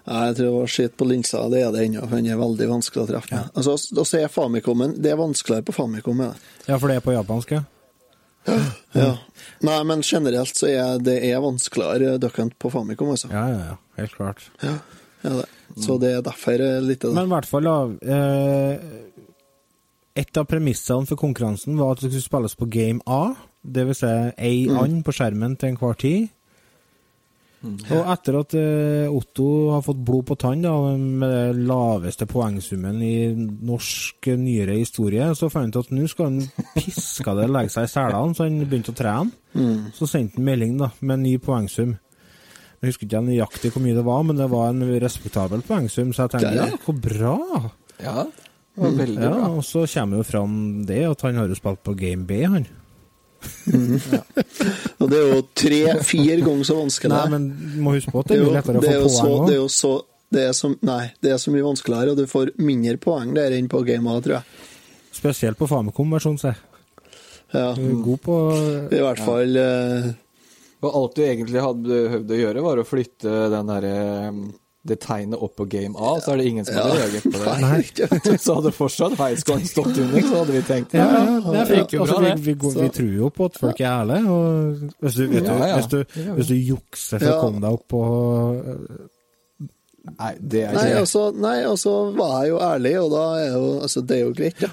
Jeg 0.10 0.36
tror 0.36 0.46
det 0.46 0.54
var 0.56 0.72
skitt 0.74 0.96
på 0.98 1.06
linsa, 1.06 1.44
det 1.54 1.60
er 1.62 1.74
det 1.74 1.84
ennå, 1.86 2.06
den 2.10 2.30
er 2.34 2.40
veldig 2.40 2.68
vanskelig 2.72 3.04
å 3.04 3.10
treffe 3.12 3.36
Ja. 3.36 3.44
Altså, 3.54 3.76
å 3.78 4.06
se 4.08 4.24
Famicomen, 4.34 4.96
det 4.98 5.12
er 5.14 5.20
vanskeligere 5.20 5.68
på 5.68 5.76
Famicom, 5.76 6.24
Ja. 6.26 6.34
Ja, 6.66 6.78
for 6.78 6.90
det 6.90 6.98
er 6.98 7.06
på 7.06 7.14
japansk, 7.14 7.52
ja. 7.52 7.64
Ja. 8.96 9.18
Nei, 9.62 9.84
men 9.84 10.02
generelt 10.02 10.58
så 10.58 10.70
er 10.72 11.02
det 11.04 11.20
er 11.28 11.42
vanskeligere 11.44 12.18
Duck 12.22 12.40
på 12.58 12.72
Famicom, 12.74 13.12
altså. 13.14 13.30
Ja, 13.32 13.46
ja, 13.52 13.60
ja. 13.74 13.76
Helt 14.00 14.16
klart. 14.16 14.50
Ja, 14.64 14.80
ja 15.24 15.36
det. 15.42 15.46
Så 15.78 16.00
det 16.02 16.14
er 16.16 16.26
derfor 16.26 16.64
eh, 16.64 16.80
litt 16.82 17.04
av 17.06 17.12
det. 17.12 17.20
Men 17.20 17.30
i 17.30 17.34
hvert 17.36 17.50
fall, 17.50 17.68
da. 17.70 17.78
Eh, 18.16 18.80
et 20.20 20.38
av 20.40 20.48
premissene 20.50 21.06
for 21.08 21.20
konkurransen 21.20 21.78
var 21.78 21.94
at 21.94 22.02
det 22.02 22.10
skulle 22.10 22.26
spilles 22.26 22.58
på 22.58 22.70
game 22.72 23.04
A. 23.06 23.36
Det 23.62 23.86
vil 23.86 23.98
si 23.98 24.10
ei 24.10 24.68
and 24.72 25.04
på 25.06 25.14
skjermen 25.16 25.58
til 25.60 25.74
enhver 25.74 26.00
tid. 26.00 26.30
Og 27.60 28.06
etter 28.14 28.38
at 28.40 28.54
eh, 28.56 29.10
Otto 29.12 29.46
har 29.74 29.82
fått 29.84 30.00
blod 30.08 30.26
på 30.30 30.38
tann 30.40 30.62
da, 30.64 30.72
med 30.96 31.30
den 31.34 31.66
laveste 31.68 32.24
poengsummen 32.30 33.02
i 33.04 33.16
norsk 33.36 34.30
nyere 34.40 34.78
historie, 34.80 35.26
så 35.36 35.50
fant 35.52 35.76
han 35.76 35.84
at 35.84 35.92
nå 35.92 36.06
skal 36.08 36.30
han 36.30 36.68
piske 36.78 37.36
det 37.36 37.50
legge 37.52 37.74
seg 37.74 37.90
i 37.90 37.92
selene, 37.92 38.32
så 38.38 38.48
han 38.48 38.62
begynte 38.64 38.94
å 38.94 39.00
trene. 39.02 39.92
Så 39.98 40.08
sendte 40.08 40.40
han 40.40 40.48
melding 40.48 40.78
da, 40.80 40.88
med 41.02 41.18
en 41.18 41.26
ny 41.28 41.36
poengsum. 41.44 41.98
Jeg 42.80 42.94
husker 42.94 43.10
ikke 43.10 43.26
nøyaktig 43.28 43.74
hvor 43.76 43.84
mye 43.84 43.98
det 43.98 44.06
var, 44.08 44.24
men 44.24 44.40
det 44.40 44.48
var 44.54 44.70
en 44.72 44.86
respektabel 45.04 45.60
poengsum, 45.68 46.14
så 46.16 46.30
jeg 46.30 46.38
tenkte 46.38 46.56
ja, 46.62 46.70
hvor 46.86 46.96
bra! 46.96 47.36
Ja, 48.00 48.22
det 48.24 48.86
var 48.86 48.94
veldig 49.02 49.20
Ja, 49.26 49.34
bra. 49.36 49.50
og 49.58 49.66
så 49.68 49.84
kommer 49.92 50.22
jo 50.22 50.30
fram 50.32 50.54
det 50.88 51.02
at 51.10 51.28
han 51.28 51.36
har 51.42 51.52
jo 51.52 51.60
spilt 51.60 51.84
på 51.84 51.98
Game 52.00 52.24
B, 52.30 52.40
han. 52.48 52.70
Og 55.00 55.10
det 55.10 55.18
er 55.20 55.34
jo 55.34 55.42
tre-fire 55.58 56.40
ganger 56.44 56.68
så 56.68 56.78
vanskelig. 56.80 57.14
Nei, 57.14 57.26
men 57.34 57.50
du 57.56 57.82
må 57.86 57.96
huske 57.96 58.14
på 58.14 58.24
at 58.24 58.32
det 58.32 58.38
er 58.38 58.44
mye 58.44 58.50
jo, 58.50 58.56
lettere 58.58 58.82
å 58.82 58.84
det 58.84 58.94
er 58.94 59.00
få 59.00 59.04
jo 59.04 59.12
så, 59.16 59.34
det 59.48 59.54
er 59.54 59.62
jo 59.62 59.68
så 59.74 59.94
det 60.30 60.42
er 60.46 60.52
så, 60.54 60.70
Nei, 60.86 61.04
det 61.26 61.32
er 61.34 61.40
så 61.42 61.52
mye 61.54 61.66
vanskeligere, 61.66 62.14
og 62.14 62.20
du 62.20 62.30
får 62.30 62.52
mindre 62.62 63.00
poeng 63.02 63.32
der 63.34 63.56
enn 63.58 63.70
på 63.72 63.82
gamet, 63.88 64.24
tror 64.26 64.36
jeg. 64.38 64.66
Spesielt 65.16 65.58
på 65.58 65.68
Famicom-versjonen, 65.70 66.42
se. 66.42 66.54
Ja. 67.50 67.72
Du 67.74 67.82
er 67.82 68.02
god 68.06 68.20
på 68.22 68.36
I 68.94 69.00
hvert 69.02 69.22
fall 69.26 69.56
eh, 69.58 70.04
Og 70.86 70.92
alt 71.00 71.16
du 71.18 71.24
egentlig 71.26 71.64
hadde 71.64 71.88
behøvd 71.90 72.34
å 72.36 72.38
gjøre, 72.38 72.62
var 72.62 72.82
å 72.82 72.86
flytte 72.86 73.38
den 73.56 73.72
derre 73.74 73.96
det 74.88 74.96
tegnet 75.04 75.42
opp 75.44 75.58
på 75.60 75.66
game 75.70 75.92
A, 76.00 76.14
så 76.24 76.32
er 76.34 76.38
det 76.40 76.46
ingen 76.48 76.66
som 76.66 76.76
hadde 76.80 76.94
Ja. 76.96 77.02
reagert 77.04 77.24
på 77.24 77.40
det. 77.44 77.56
Nei, 77.66 78.38
Så 78.46 78.56
hadde 78.56 78.72
fortsatt 78.72 79.18
highscoren 79.20 79.66
stått 79.68 79.98
under, 80.00 80.22
så 80.24 80.38
hadde 80.40 80.56
vi 80.56 80.62
tenkt 80.70 80.94
Ja, 80.96 81.08
ja, 81.18 81.36
det 81.44 81.60
er 81.66 81.74
gikk 81.82 81.94
jo 81.98 82.02
Altså, 82.06 82.16
bra, 82.16 82.24
vi, 82.24 82.30
det. 82.32 82.46
vi, 82.46 82.54
vi, 82.64 82.74
vi 82.86 82.90
tror 82.96 83.12
jo 83.20 83.30
på 83.36 83.50
at 83.52 83.60
folk 83.60 83.82
er 83.84 83.90
ærlige. 83.92 84.24
Og 84.32 84.96
hvis 85.04 85.20
du, 85.20 85.24
vet 85.28 85.44
du, 85.44 85.52
Ja, 85.52 85.68
ja. 85.68 85.76
Hvis, 85.82 85.92
du, 85.92 86.26
hvis 86.40 86.48
du 86.48 86.56
jukser 86.56 87.20
for 87.20 87.34
å 87.36 87.40
komme 87.44 87.60
deg 87.66 87.76
opp 87.80 87.88
på 87.92 88.04
Nei, 90.10 90.32
det 90.40 90.62
er 90.64 90.74
Nei, 90.74 90.86
ikke 90.94 91.02
altså, 91.04 91.24
nei, 91.36 91.58
altså 91.68 91.94
var 92.16 92.38
jeg 92.42 92.54
jo 92.54 92.60
ærlig, 92.64 92.94
og 93.04 93.10
da 93.14 93.24
er 93.44 93.50
jo 93.52 93.66
Altså, 93.84 94.02
det 94.08 94.16
er 94.16 94.24
jo 94.24 94.32
greit, 94.38 94.62
ja. 94.64 94.70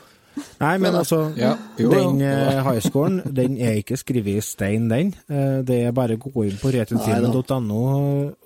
Nei, 0.61 0.74
men 0.82 0.95
altså 0.99 1.20
Ja, 1.37 1.55
jo. 1.80 1.91
Den 1.93 2.20
eh, 2.24 2.59
highscoren, 2.66 3.22
den 3.37 3.57
er 3.62 3.78
ikke 3.80 3.97
skrevet 4.01 4.37
i 4.39 4.45
stein, 4.45 4.89
den. 4.91 5.14
Eh, 5.30 5.62
det 5.66 5.78
er 5.89 5.93
bare 5.97 6.16
å 6.16 6.22
gå 6.26 6.45
inn 6.49 6.59
på 6.61 6.72
returfilm.no, 6.74 7.80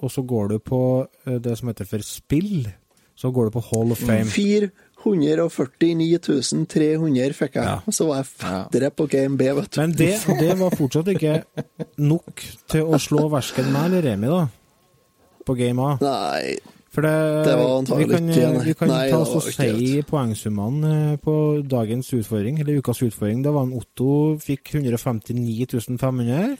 og 0.03 0.11
så 0.15 0.23
går 0.27 0.49
du 0.55 0.59
på 0.63 0.81
eh, 1.27 1.39
det 1.43 1.57
som 1.59 1.69
heter 1.73 1.89
for 1.91 2.05
spill. 2.07 2.69
Så 3.21 3.29
går 3.37 3.51
du 3.51 3.57
på 3.59 3.65
Hall 3.73 3.91
of 3.93 4.01
Fame. 4.01 4.25
449 4.33 6.19
300 6.69 7.33
fikk 7.37 7.55
jeg, 7.57 7.65
Ja. 7.65 7.79
og 7.87 7.93
så 7.97 8.07
var 8.09 8.17
jeg 8.21 8.27
fettere 8.31 8.91
på 8.91 9.07
Game 9.11 9.37
B, 9.37 9.45
vet 9.57 9.71
du. 9.75 9.81
Men 9.81 9.93
det, 9.97 10.11
det 10.41 10.59
var 10.61 10.71
fortsatt 10.77 11.09
ikke 11.15 11.43
nok 11.99 12.45
til 12.69 12.83
å 12.85 12.99
slå 13.01 13.29
versken 13.33 13.71
meg 13.73 13.91
eller 13.91 14.03
Remi, 14.11 14.29
da. 14.29 14.47
På 15.47 15.55
game 15.57 15.81
A. 15.83 15.97
Nei, 16.01 16.59
For 16.91 17.07
det, 17.07 17.45
Det 17.47 17.53
var 17.55 17.67
vi 17.69 17.75
antagelig 17.79 18.17
kan, 18.17 18.31
ikke, 18.31 18.65
vi 18.65 18.73
kan 18.75 18.89
Nei, 18.91 19.03
ta 19.13 19.19
oss 19.23 19.37
og 19.39 19.45
si 19.55 20.01
poengsummene 20.09 20.95
eh, 21.13 21.19
på 21.23 21.35
dagens 21.71 22.09
utfordring, 22.19 22.59
eller 22.59 22.81
ukas 22.83 23.03
utfordring. 23.07 23.45
Det 23.45 23.53
var 23.55 23.69
en 23.69 23.77
Otto 23.79 24.11
fikk 24.43 24.73
159 24.75 25.69
500. 26.01 26.57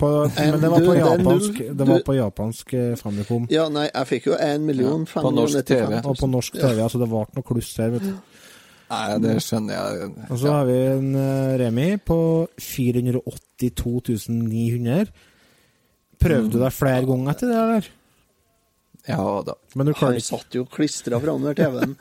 På, 0.00 0.08
men 0.38 0.58
det 0.64 0.70
var 0.72 0.86
på 0.88 0.96
japansk, 0.96 1.60
det 1.68 1.88
var 1.92 2.00
på 2.06 2.16
japansk 2.16 2.74
eh, 2.74 2.96
Famicom. 2.96 3.46
Ja, 3.52 3.68
nei, 3.68 3.90
jeg 3.90 4.08
fikk 4.14 4.32
jo 4.32 4.40
1 4.40 4.64
million 4.64 5.04
Ja, 5.04 5.20
på 5.20 5.36
norsk 5.36 5.68
TV. 5.68 6.00
Og 6.00 6.16
på 6.18 6.32
norsk 6.32 6.56
TV, 6.56 6.80
altså 6.80 7.04
det 7.04 7.12
ble 7.12 7.26
noe 7.36 7.48
kluss 7.52 7.76
her, 7.76 7.92
vet 7.92 8.08
du. 8.08 8.12
Nei, 8.92 9.06
det 9.24 9.38
skjønner 9.44 9.76
jeg. 9.76 10.12
Og 10.28 10.38
så 10.40 10.52
har 10.56 10.68
vi 10.68 10.78
en 10.96 11.14
eh, 11.16 11.56
Remi 11.60 11.90
på 12.00 12.18
482 12.60 14.30
900. 14.32 15.12
Prøvde 16.22 16.56
du 16.56 16.62
deg 16.62 16.72
flere 16.72 17.04
ganger 17.08 17.36
etter 17.36 17.52
det, 17.52 17.66
eller? 17.66 17.98
Ja 19.08 19.42
da. 19.46 19.54
Men 19.74 19.86
du 19.86 19.92
Han 19.98 20.20
satt 20.20 20.54
jo 20.54 20.64
klistra 20.70 21.18
framover 21.20 21.54
TV-en. 21.58 21.96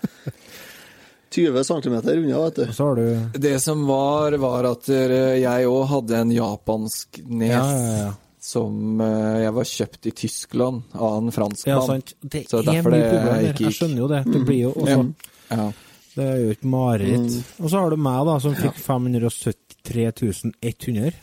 20 1.31 1.63
cm 1.63 1.93
unna, 2.03 2.39
vet 2.43 2.55
du. 2.55 2.73
Så 2.75 2.83
har 2.89 2.95
du 2.95 3.39
Det 3.39 3.59
som 3.63 3.85
var, 3.87 4.35
var 4.37 4.67
at 4.73 4.87
jeg 4.91 5.67
òg 5.71 5.85
hadde 5.87 6.17
en 6.25 6.31
japansk 6.35 7.21
nes 7.23 7.53
Ja, 7.55 7.61
ja, 7.71 7.93
ja. 8.01 8.09
som 8.41 8.99
eh, 9.01 9.37
jeg 9.45 9.53
var 9.55 9.69
kjøpt 9.71 10.09
i 10.11 10.11
Tyskland 10.11 10.81
av 10.97 11.17
en 11.21 11.31
franskmann. 11.31 12.03
Det 12.21 12.43
Så 12.49 12.59
er 12.59 12.67
mye 12.67 12.75
det 12.75 12.83
problemer. 12.83 13.47
ikke 13.53 13.63
Jeg 13.69 13.77
skjønner 13.79 14.03
jo 14.03 14.11
det. 14.11 14.21
Det 14.27 14.43
blir 14.49 14.61
jo 14.67 14.73
også 14.75 14.99
Ja. 15.51 15.71
Det 16.11 16.25
er 16.27 16.39
jo 16.43 16.49
et 16.51 16.63
mareritt. 16.67 17.35
Og 17.63 17.69
så 17.71 17.79
har 17.79 17.89
du 17.89 17.95
meg, 17.95 18.25
da, 18.27 18.33
som 18.43 18.55
fikk 18.59 18.75
573 18.83 20.09
100. 20.59 21.13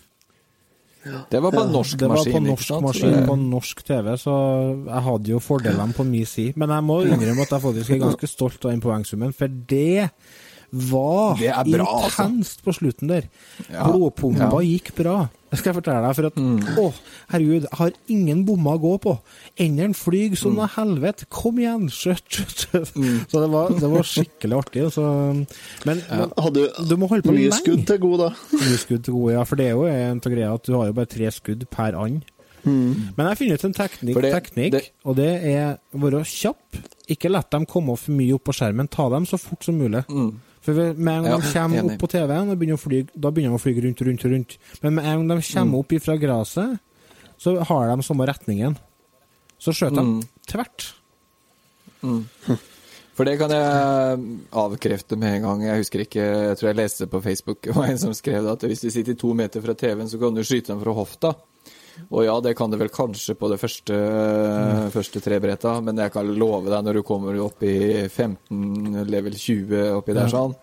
Det 1.31 1.41
var 1.43 1.53
på 1.55 1.63
en 1.63 1.73
norsk 1.73 1.99
Det 1.99 2.09
var 2.09 2.17
maskin. 2.17 2.33
på 2.33 2.39
ikke 2.39 2.49
norsk 2.49 2.83
maskin 2.83 3.27
på 3.29 3.37
norsk 3.39 3.85
TV, 3.87 4.17
så 4.19 4.35
jeg 4.89 5.03
hadde 5.09 5.31
jo 5.31 5.39
fordelene 5.39 5.95
på 5.97 6.05
min 6.05 6.27
side. 6.27 6.53
Men 6.57 6.71
jeg 6.75 6.85
må 6.85 7.01
innrømme 7.07 7.47
at 7.47 7.55
jeg 7.55 7.63
faktisk 7.63 7.91
er 7.91 8.03
ganske 8.03 8.31
stolt 8.31 8.65
av 8.65 8.73
den 8.73 8.81
poengsummen, 8.85 9.33
for 9.33 9.47
det 9.47 10.11
var 10.73 11.37
Det 11.39 11.53
bra, 11.73 11.87
altså. 12.05 12.25
intenst 12.29 12.63
på 12.65 12.73
slutten 12.77 13.09
der. 13.09 13.23
Ja. 13.73 13.85
Blodpumpa 13.89 14.39
Ja. 14.39 14.51
Mm. 14.51 14.67
gikk 14.69 14.95
bra. 14.95 15.29
Det 15.51 15.59
skal 15.59 15.73
jeg 15.73 15.83
fortelle 15.83 16.03
deg, 16.05 16.15
for 16.15 16.27
at 16.27 16.35
Å, 16.79 16.95
herregud, 17.33 17.63
jeg 17.63 17.79
har 17.79 17.93
ingen 18.09 18.45
bommer 18.45 18.77
å 18.77 18.81
gå 18.83 19.01
på. 19.01 19.15
Enderen 19.59 19.95
flyr 19.97 20.37
som 20.37 20.57
Mm. 20.57 20.69
helvete. 20.75 21.25
Kom 21.31 21.57
igjen! 21.59 21.89
Skjøtt, 21.89 22.29
skjøtt, 22.29 22.93
Mm. 22.95 23.27
Så 23.31 23.41
det 23.41 23.51
var, 23.51 23.69
det 23.71 23.89
var 23.91 24.03
skikkelig 24.03 24.59
artig. 24.59 24.93
Så, 24.93 25.03
men 25.87 26.03
men 26.11 26.33
Hadde 26.37 26.69
du 26.89 26.97
må 26.97 27.09
holde 27.09 27.23
på 27.23 27.33
mye 27.33 27.49
lenge. 27.49 27.63
skudd 27.65 27.87
til 27.87 27.99
god, 27.99 28.19
da? 28.19 28.29
Mye 28.53 28.79
skudd 28.79 29.05
til 29.05 29.15
gode, 29.15 29.33
ja. 29.33 29.45
For 29.45 29.57
det 29.57 29.67
er 29.67 29.71
jo 29.71 29.85
en 29.87 30.19
av 30.19 30.33
greia 30.33 30.53
at 30.55 30.63
du 30.65 30.73
har 30.77 30.87
jo 30.87 30.93
bare 30.93 31.07
tre 31.07 31.31
skudd 31.31 31.65
per 31.71 31.95
and. 31.97 32.25
Mm. 32.67 33.15
Men 33.17 33.25
jeg 33.25 33.27
har 33.29 33.37
funnet 33.37 33.55
ut 33.55 33.65
en 33.65 33.73
teknikk, 33.73 34.21
det- 34.21 34.35
teknikk 34.35 34.71
det- 34.73 34.91
og 35.07 35.17
det 35.17 35.45
er 35.45 35.79
å 35.95 35.99
være 35.99 36.25
kjapp. 36.27 36.77
Ikke 37.09 37.31
la 37.31 37.41
dem 37.51 37.65
komme 37.65 37.97
for 37.97 38.11
mye 38.13 38.35
opp 38.35 38.45
på 38.45 38.53
skjermen. 38.53 38.91
Ta 38.91 39.09
dem 39.09 39.25
så 39.25 39.39
fort 39.41 39.65
som 39.65 39.79
mulig. 39.79 40.05
Mm. 40.09 40.35
For 40.69 40.93
med 40.93 41.15
en 41.15 41.25
gang 41.25 41.31
Ja, 41.33 41.37
de 41.41 41.53
kommer 41.55 41.79
enig. 41.81 41.95
opp 41.95 42.01
på 42.03 42.09
TV-en, 42.13 42.49
da 42.53 42.55
begynner 42.55 42.77
de 42.77 43.57
å 43.57 43.61
fly- 43.63 43.81
rundt 43.87 44.01
og 44.03 44.07
rundt 44.11 44.25
rundt. 44.29 44.57
Men 44.83 44.95
med 44.99 45.05
en 45.07 45.27
gang 45.27 45.29
de 45.41 45.47
kommer 45.55 45.73
Mm. 45.73 45.79
opp 45.81 45.89
ifra 45.97 46.17
gresset, 46.21 46.79
så 47.41 47.55
har 47.65 47.97
de 47.97 48.03
samme 48.03 48.27
retningen. 48.29 48.77
Så 49.59 49.73
skjøter 49.73 50.03
Mm. 50.05 50.21
de 50.21 50.29
tvert. 50.53 50.93
For 53.19 53.25
det 53.27 53.39
kan 53.41 53.51
jeg 53.51 54.19
avkrefte 54.53 55.17
med 55.19 55.35
en 55.39 55.43
gang. 55.43 55.63
Jeg 55.67 55.81
husker 55.83 56.01
ikke, 56.05 56.23
jeg 56.23 56.57
tror 56.59 56.69
jeg 56.71 56.77
leste 56.79 56.99
det 57.07 57.11
på 57.11 57.23
Facebook, 57.25 57.63
det 57.67 57.75
var 57.75 57.87
en 57.91 57.99
som 57.99 58.13
skrev 58.15 58.47
at 58.53 58.61
hvis 58.61 58.81
du 58.85 58.91
sitter 58.91 59.15
to 59.19 59.33
meter 59.35 59.61
fra 59.65 59.75
TV-en, 59.75 60.07
så 60.09 60.21
kan 60.21 60.35
du 60.35 60.43
skyte 60.47 60.67
dem 60.71 60.81
fra 60.85 60.95
hofta. 60.95 61.35
Og 62.09 62.25
ja, 62.25 62.35
det 62.41 62.55
kan 62.57 62.71
du 62.73 62.79
vel 62.81 62.89
kanskje 62.95 63.35
på 63.37 63.51
det 63.53 63.59
første, 63.61 63.97
første 64.95 65.21
tre 65.25 65.39
bretta, 65.43 65.75
men 65.85 65.99
jeg 66.01 66.13
kan 66.15 66.29
love 66.41 66.71
deg 66.71 66.85
når 66.87 67.01
du 67.01 67.05
kommer 67.07 67.39
opp 67.45 67.63
i 67.67 68.07
15, 68.09 69.03
level 69.09 69.37
20 69.37 69.99
oppi 69.99 70.17
der 70.17 70.31
sånn, 70.33 70.55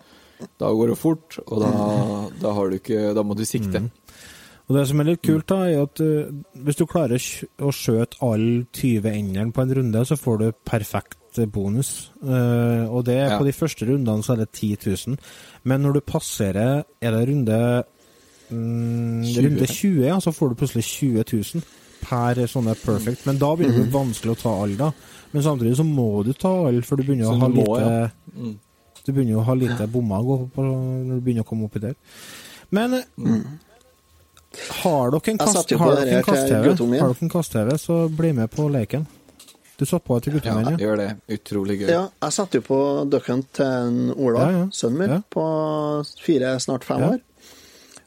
da 0.60 0.68
går 0.72 0.92
det 0.92 0.98
fort, 1.00 1.38
og 1.46 1.62
da, 1.62 1.70
da 2.42 2.50
har 2.52 2.68
du 2.68 2.76
ikke 2.76 3.12
Da 3.16 3.22
må 3.24 3.36
du 3.38 3.44
sikte. 3.48 3.86
Og 4.66 4.74
det 4.74 4.82
som 4.90 4.98
er 5.00 5.06
litt 5.12 5.22
kult, 5.22 5.46
da, 5.46 5.60
er 5.70 5.84
at 5.86 6.00
uh, 6.02 6.26
hvis 6.66 6.76
du 6.80 6.82
klarer 6.90 7.22
å 7.62 7.70
skjøte 7.70 8.18
alle 8.26 8.64
20 8.74 9.06
endene 9.12 9.54
på 9.54 9.62
en 9.62 9.74
runde, 9.78 10.02
så 10.08 10.18
får 10.18 10.40
du 10.40 10.46
perfekt 10.66 11.38
eh, 11.38 11.46
bonus. 11.46 12.10
Uh, 12.18 12.90
og 12.90 13.04
det 13.06 13.14
er 13.14 13.30
Ja. 13.30 13.38
på 13.38 13.46
de 13.46 13.54
første 13.54 13.86
rundene 13.86 14.26
så 14.26 14.34
er 14.34 14.42
det 14.42 14.50
10 14.58 14.90
000. 15.06 15.20
Men 15.70 15.86
når 15.86 15.92
du 15.94 16.00
passerer 16.10 16.82
Er 17.00 17.14
det 17.14 17.28
runde 17.30 17.60
mm, 18.50 19.24
20, 19.24 19.42
Runde 19.46 19.66
20, 19.66 20.06
ja, 20.06 20.20
så 20.20 20.32
får 20.32 20.48
du 20.48 20.54
plutselig 20.54 20.84
20 20.84 21.24
000 21.32 21.62
per 22.06 22.42
sånne 22.46 22.74
perfect. 22.78 23.26
Men 23.26 23.38
da 23.38 23.54
begynner 23.56 23.80
det 23.82 23.88
mm 23.88 23.92
vanskelig 23.96 24.36
å 24.36 24.40
ta 24.42 24.52
alle, 24.62 24.76
da. 24.76 24.92
Men 25.32 25.42
samtidig 25.42 25.76
så 25.76 25.84
må 25.84 26.22
du 26.24 26.32
ta 26.32 26.52
alle, 26.68 26.82
for 26.86 26.96
du 26.96 27.02
begynner 27.04 27.26
Så 27.26 27.34
å 27.34 27.40
ha 27.40 27.48
du 27.48 27.54
må, 27.54 27.64
lite 27.66 27.90
ja. 27.90 28.08
Mm. 28.36 28.54
Du 29.06 29.12
begynner 29.12 29.38
å 29.40 29.44
ha 29.46 29.54
lite 29.54 29.86
bommer 29.86 30.18
å 30.18 30.26
gå 30.26 30.36
på 30.54 30.62
når 30.66 31.14
du 31.18 31.20
begynner 31.26 31.44
å 31.46 31.48
komme 31.48 31.66
oppi 31.68 31.78
der. 31.82 31.94
Men 32.74 32.94
eh, 32.94 33.42
har 34.82 35.10
dere 35.12 35.30
en 35.34 35.38
kast-TV. 35.38 35.78
Har 35.82 35.96
dere 36.00 37.14
en 37.20 37.30
kast-TV, 37.30 37.78
så 37.78 38.08
bli 38.08 38.32
med 38.32 38.50
på 38.50 38.68
leken. 38.72 39.06
Du 39.76 39.84
satt 39.84 40.04
på 40.08 40.16
til 40.24 40.32
Ja, 40.32 40.38
guttungen 40.38 40.64
ja. 40.64 40.70
ja. 40.72 40.76
gjør 40.86 40.96
det. 41.02 41.08
Utrolig 41.36 41.74
gøy. 41.82 41.88
Ja, 41.92 42.04
jeg 42.24 42.32
satte 42.32 42.58
jo 42.60 42.64
på 42.64 42.78
ducken 43.12 43.42
til 43.52 43.66
en 43.66 43.98
Ola, 44.16 44.46
Ja, 44.46 44.58
ja. 44.62 44.66
sønnen 44.72 44.98
min, 45.02 45.10
Ja. 45.10 45.20
på 45.30 45.44
fire, 46.24 46.54
snart 46.60 46.84
fem 46.84 47.00
Ja. 47.00 47.10
år. 47.10 47.20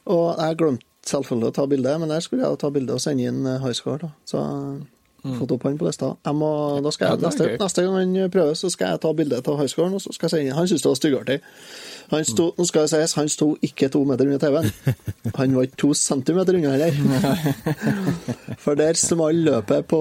Og 0.06 0.38
jeg 0.40 0.56
glemte 0.56 0.86
selvfølgelig 1.10 1.48
å 1.48 1.54
ta 1.56 1.66
bilde, 1.66 1.98
men 1.98 2.08
der 2.12 2.20
skulle 2.24 2.46
jeg 2.46 2.58
ta 2.60 2.70
bilde 2.70 2.92
og 2.96 3.00
sende 3.00 3.28
inn 3.28 3.44
eh, 3.46 3.60
high 3.62 3.74
score. 3.76 3.98
Da. 4.02 4.08
Så 4.28 4.38
jeg 4.40 4.46
har 5.32 5.36
fått 5.36 5.50
opp 5.52 5.64
han 5.68 5.76
på 5.76 5.84
lista. 5.84 6.14
Må, 6.32 6.50
Ja, 6.80 6.90
jeg, 6.90 7.08
er 7.10 7.20
neste, 7.26 7.46
neste 7.60 7.82
gang 7.84 7.96
han 7.98 8.30
prøver, 8.32 8.54
så 8.56 8.70
skal 8.72 8.94
jeg 8.94 9.00
ta 9.02 9.10
bilde 9.12 9.40
av 9.44 9.58
high 9.60 9.68
scoren, 9.68 9.94
og 9.98 10.00
så 10.00 10.12
skal 10.16 10.26
jeg 10.28 10.32
sende 10.32 10.46
inn. 10.48 10.56
Han 10.56 10.68
syntes 10.70 10.82
det 10.86 10.90
var 10.92 11.00
styggartig. 11.00 11.38
Han 12.10 12.24
sto, 12.26 12.46
nå 12.56 12.64
skal 12.66 12.86
det 12.86 12.90
sies, 12.94 13.12
han 13.20 13.28
sto 13.30 13.50
ikke 13.62 13.90
to 13.92 14.00
meter 14.08 14.26
unna 14.26 14.38
TV-en. 14.42 14.70
Han 15.38 15.52
var 15.54 15.66
ikke 15.68 15.76
to 15.78 15.90
centimeter 15.94 16.56
unna 16.58 16.72
heller. 16.74 16.96
For 18.64 18.74
der 18.80 18.98
smalt 18.98 19.44
løpet 19.46 19.86
på 19.92 20.00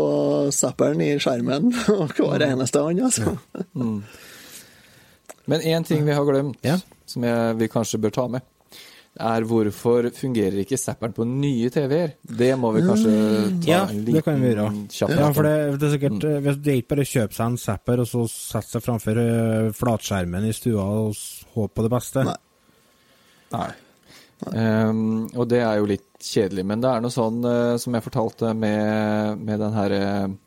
zapperen 0.56 1.04
i 1.06 1.12
skjermen 1.22 1.70
og 2.00 2.16
hver 2.18 2.48
eneste 2.48 2.82
han, 2.82 3.04
altså. 3.06 3.36
Men 5.50 5.62
én 5.62 5.86
ting 5.86 6.02
vi 6.08 6.16
har 6.18 6.26
glemt, 6.26 6.58
Ja. 6.66 6.80
som 7.06 7.24
jeg, 7.26 7.56
vi 7.60 7.68
kanskje 7.68 8.02
bør 8.02 8.10
ta 8.14 8.28
med, 8.28 8.42
er 9.20 9.46
hvorfor 9.50 10.08
fungerer 10.16 10.62
ikke 10.64 10.78
zapperen 10.80 11.14
på 11.16 11.26
nye 11.28 11.70
TV-er? 11.74 12.16
Det 12.24 12.50
må 12.60 12.72
vi 12.76 12.84
kanskje 12.88 13.14
ta 13.64 13.70
Ja, 13.70 13.82
en 13.92 14.04
det 14.08 14.24
kan 14.26 14.40
vi 14.42 14.52
gjøre. 14.54 14.70
Ja, 15.02 15.30
for 15.36 15.48
det, 15.48 15.56
det 15.82 15.88
er 15.90 15.94
sikkert 15.96 16.26
eh, 16.30 16.50
Det 16.56 16.74
er 16.74 16.80
ikke 16.82 16.94
bare 16.96 17.06
å 17.06 17.12
kjøpe 17.12 17.38
seg 17.38 17.46
en 17.52 17.60
zapper 17.62 18.04
og 18.04 18.10
så 18.10 18.24
sette 18.32 18.76
seg 18.78 18.86
framfor 18.86 19.22
eh, 19.24 19.70
flatskjermen 19.76 20.48
i 20.50 20.56
stua 20.56 20.88
og 21.04 21.22
håpe 21.56 21.74
på 21.78 21.86
det 21.88 21.94
beste. 21.94 22.26
Nei. 22.30 22.40
Nei. 23.56 23.70
Um, 24.40 25.26
og 25.36 25.50
det 25.52 25.60
er 25.66 25.82
jo 25.82 25.88
litt 25.90 26.06
kjedelig, 26.24 26.64
men 26.70 26.80
det 26.80 26.88
er 26.88 27.02
noe 27.04 27.12
sånn 27.12 27.42
uh, 27.44 27.74
som 27.82 27.96
jeg 27.98 28.06
fortalte 28.06 28.54
med, 28.56 29.42
med 29.44 29.60
den 29.60 29.76
herre 29.76 30.04
ti- 30.30 30.38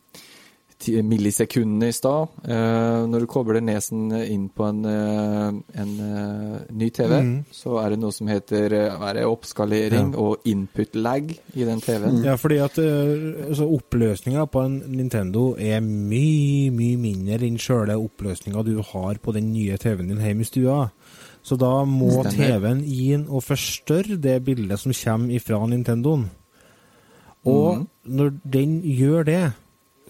millisekundene 0.89 1.89
i 1.91 1.95
stad. 1.95 2.33
Eh, 2.45 3.05
når 3.11 3.25
du 3.25 3.29
kobler 3.31 3.63
nesen 3.65 4.11
inn 4.13 4.49
på 4.53 4.67
en, 4.67 4.85
eh, 4.89 5.49
en 5.83 5.93
eh, 6.07 6.59
ny 6.71 6.91
TV, 6.91 7.15
mm. 7.23 7.37
så 7.55 7.79
er 7.83 7.93
det 7.93 8.01
noe 8.03 8.15
som 8.15 8.31
heter 8.31 8.75
oppskalering 9.27 10.13
og 10.19 10.47
input 10.49 10.97
lag 10.97 11.31
i 11.31 11.67
den 11.69 11.81
TV-en. 11.81 12.23
Ja, 12.27 12.37
fordi 12.41 12.61
at 12.65 12.79
altså 12.79 13.69
oppløsninga 13.79 14.47
på 14.51 14.67
en 14.67 14.79
Nintendo 14.93 15.53
er 15.59 15.81
mye, 15.85 16.71
mye 16.75 17.01
mindre 17.01 17.43
enn 17.47 17.61
sjøle 17.61 17.97
oppløsninga 18.01 18.65
du 18.67 18.77
har 18.93 19.21
på 19.23 19.35
den 19.37 19.53
nye 19.53 19.79
TV-en 19.81 20.13
din 20.13 20.23
hjemme 20.25 20.47
i 20.47 20.51
stua. 20.51 20.79
Så 21.43 21.59
da 21.59 21.83
må. 21.89 22.23
TV-en 22.23 22.85
inn 22.87 23.27
og 23.27 23.43
forstørre 23.45 24.17
det 24.23 24.39
bildet 24.47 24.81
som 24.81 24.95
kommer 24.95 25.35
ifra 25.35 25.59
Nintendoen. 25.67 26.29
Og 27.49 27.83
mm. 27.83 27.87
når 28.15 28.31
den 28.55 28.77
gjør 28.87 29.27
det, 29.27 29.43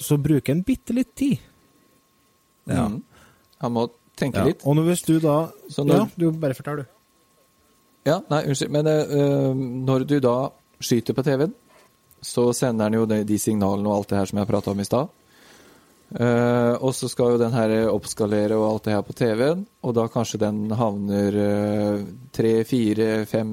så 0.05 0.19
bruker 0.21 0.55
en 0.55 0.65
bitte 0.67 0.95
litt 0.97 1.15
tid. 1.19 1.39
Ja. 2.69 2.87
Mm. 2.87 3.01
Han 3.63 3.75
må 3.75 3.87
tenke 4.19 4.43
ja. 4.43 4.51
litt. 4.51 4.67
Og 4.67 4.77
nå 4.79 4.85
hvis 4.87 5.05
du 5.07 5.19
da 5.23 5.53
Så 5.69 5.85
når- 5.87 5.97
Ja, 5.97 6.09
du 6.17 6.31
bare 6.33 6.55
fortell, 6.55 6.83
du. 6.83 6.87
Ja, 8.05 8.21
nei, 8.31 8.45
unnskyld. 8.47 8.71
Men 8.71 8.87
eh, 8.87 9.55
når 9.55 10.07
du 10.07 10.21
da 10.21 10.51
skyter 10.81 11.15
på 11.15 11.23
TV-en, 11.23 11.55
så 12.23 12.53
sender 12.55 12.91
den 12.91 13.01
jo 13.01 13.07
de, 13.07 13.25
de 13.25 13.39
signalene 13.39 13.89
og 13.89 13.97
alt 13.97 14.09
det 14.09 14.19
her 14.19 14.27
som 14.27 14.39
jeg 14.39 14.51
prata 14.51 14.71
om 14.71 14.81
i 14.81 14.85
stad. 14.87 15.09
Uh, 16.13 16.77
og 16.85 16.93
så 16.93 17.09
skal 17.09 17.33
jo 17.33 17.39
den 17.41 17.55
her 17.55 17.89
oppskalere 17.89 18.53
og 18.53 18.67
alt 18.69 18.85
det 18.85 18.93
her 18.93 19.03
på 19.03 19.15
TV-en, 19.17 19.63
og 19.81 19.95
da 19.97 20.05
kanskje 20.13 20.43
den 20.43 20.71
havner 20.77 21.39
tre, 22.37 22.65
fire, 22.69 23.25
fem 23.25 23.49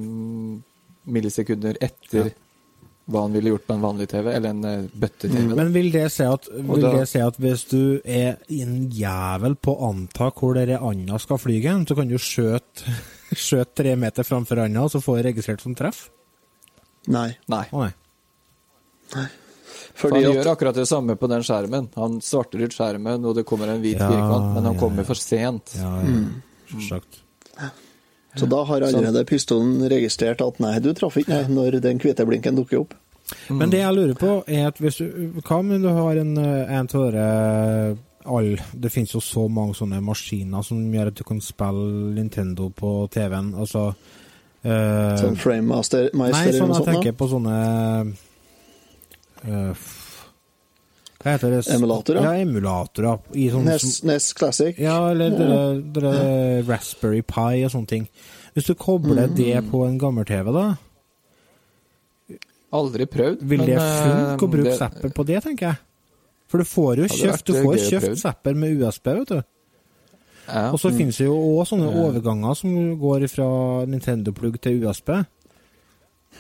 millisekunder 1.08 1.80
etter 1.80 2.34
hva 3.10 3.24
han 3.26 3.34
ville 3.34 3.50
gjort 3.54 3.66
på 3.68 3.74
en 3.76 3.82
vanlig 3.84 4.06
TV, 4.12 4.28
eller 4.38 4.54
en 4.54 4.66
uh, 4.66 4.90
bøtte-TV. 5.02 5.38
da. 5.50 5.56
Men 5.58 5.72
vil 5.74 5.90
det 5.94 6.06
si 6.14 6.28
at, 6.30 6.46
vil 6.54 6.84
da- 6.86 6.92
det 7.00 7.08
si 7.10 7.22
at 7.26 7.40
hvis 7.42 7.64
du 7.72 7.82
er 8.06 8.38
en 8.62 8.76
jævel 8.94 9.56
på 9.58 9.74
å 9.74 9.90
anta 9.90 10.30
hvor 10.38 10.54
dere 10.60 10.78
anda 10.86 11.18
skal 11.22 11.42
fly 11.42 11.58
hen, 11.66 11.88
så 11.90 11.98
kan 11.98 12.12
du 12.12 12.18
skjøte 12.22 12.94
skjøte 13.48 13.76
tre 13.82 13.96
meter 14.00 14.28
framfor 14.28 14.62
anda, 14.66 14.86
og 14.86 14.94
så 14.94 15.02
få 15.02 15.18
det 15.20 15.32
registrert 15.32 15.66
som 15.66 15.74
treff? 15.78 16.08
Nei. 17.10 17.32
Nei. 17.50 17.64
Oh, 17.74 17.88
nei. 19.16 19.28
For 20.00 20.08
Fordi 20.14 20.22
han 20.24 20.30
at 20.30 20.38
gjør 20.40 20.52
akkurat 20.54 20.78
det 20.78 20.86
samme 20.88 21.16
på 21.20 21.28
den 21.32 21.42
skjermen. 21.44 21.90
Han 22.00 22.20
svarter 22.24 22.62
ut 22.62 22.76
skjermen, 22.76 23.26
og 23.26 23.34
det 23.36 23.44
kommer 23.50 23.72
en 23.74 23.82
hvit 23.84 23.98
Ja, 24.00 24.08
firkant, 24.12 24.54
men 24.54 24.70
han 24.70 24.76
ja, 24.78 24.80
kommer 24.80 25.04
ja. 25.04 25.08
for 25.10 25.20
sent. 25.20 25.74
Ja, 25.80 25.90
ja. 26.06 26.20
Selvsagt. 26.70 27.24
Så 28.40 28.48
da 28.50 28.64
har 28.66 28.82
allerede 28.88 29.26
pistolen 29.28 29.78
registrert 29.92 30.42
at 30.46 30.60
nei, 30.64 30.78
du 30.80 30.92
traff 30.98 31.18
ikke, 31.22 31.30
nei, 31.44 31.48
når 31.60 31.80
den 31.84 32.00
hvite 32.02 32.26
blinken 32.26 32.56
dukker 32.60 32.82
opp. 32.86 32.94
Men 33.54 33.70
det 33.70 33.84
jeg 33.84 33.94
lurer 33.94 34.16
på, 34.18 34.30
er 34.50 34.68
at 34.72 34.80
hvis 34.82 34.96
du 35.04 35.36
Hva 35.46 35.60
om 35.60 35.70
du 35.84 35.90
har 35.94 36.18
en, 36.18 36.32
eh, 36.42 36.72
en 36.80 36.88
av 36.90 37.12
dere 37.12 37.98
all, 38.26 38.56
Det 38.74 38.90
finnes 38.92 39.14
jo 39.14 39.20
så 39.22 39.44
mange 39.50 39.76
sånne 39.78 40.00
maskiner 40.02 40.64
som 40.66 40.80
gjør 40.94 41.08
at 41.12 41.16
du 41.20 41.24
kan 41.24 41.40
spille 41.42 42.14
Nintendo 42.16 42.70
på 42.74 43.08
TV-en. 43.14 43.54
Altså 43.56 43.94
øh, 44.66 45.18
Sånn 45.22 45.38
Frame 45.38 45.68
Master, 45.70 46.10
Nei, 46.14 46.32
Meister 46.32 46.40
sånn 46.42 46.46
eller 46.48 46.60
jeg 46.60 46.68
noe 46.68 46.76
sånt. 46.82 46.90
tenker 46.90 47.16
på 47.22 47.30
sånne 47.32 48.16
eh, 49.46 49.72
f- 49.72 49.99
Hva 51.20 51.34
heter 51.36 51.52
det? 51.52 51.62
Emulatorer? 51.76 52.24
Ja, 52.24 52.34
emulatorer. 52.40 53.18
I 53.36 53.50
sånn, 53.52 53.66
NES, 53.68 54.04
NES 54.08 54.30
Classic. 54.40 54.78
ja, 54.80 54.96
eller 55.12 55.34
det, 55.36 55.48
det, 55.94 56.02
det, 56.04 56.68
Raspberry 56.70 57.22
Pi 57.28 57.64
og 57.68 57.74
sånne 57.74 57.88
ting. 57.92 58.06
Hvis 58.56 58.70
du 58.70 58.74
kobler 58.80 59.28
Mm. 59.28 59.36
det 59.36 59.58
på 59.72 59.82
en 59.86 59.98
gammel-TV, 60.00 60.52
da, 60.56 60.78
Aldri 62.72 63.06
prøvd. 63.10 63.42
vil 63.50 63.64
det 63.66 63.76
eh, 63.76 64.02
funke 64.06 64.46
å 64.46 64.52
bruke 64.54 64.74
zapper 64.78 65.10
på 65.16 65.26
det, 65.26 65.40
tenker 65.44 65.72
jeg? 65.72 65.80
For 66.50 66.62
du 66.62 66.66
får 66.70 67.02
jo 67.04 67.08
kjøpt, 67.10 67.46
du 67.46 67.54
får 67.64 67.78
kjøpt 67.90 68.20
zapper 68.22 68.56
med 68.58 68.78
USB, 68.80 69.08
vet 69.20 69.28
du. 69.36 69.40
Ja. 70.50 70.72
Og 70.74 70.80
så 70.82 70.90
finnes 70.94 71.18
det 71.18 71.28
jo 71.28 71.36
òg 71.36 71.66
sånne 71.70 71.90
overganger 71.94 72.56
som 72.58 72.74
går 73.02 73.28
fra 73.30 73.48
Nintendo-plugg 73.90 74.60
til 74.62 74.80
USB. 74.86 75.10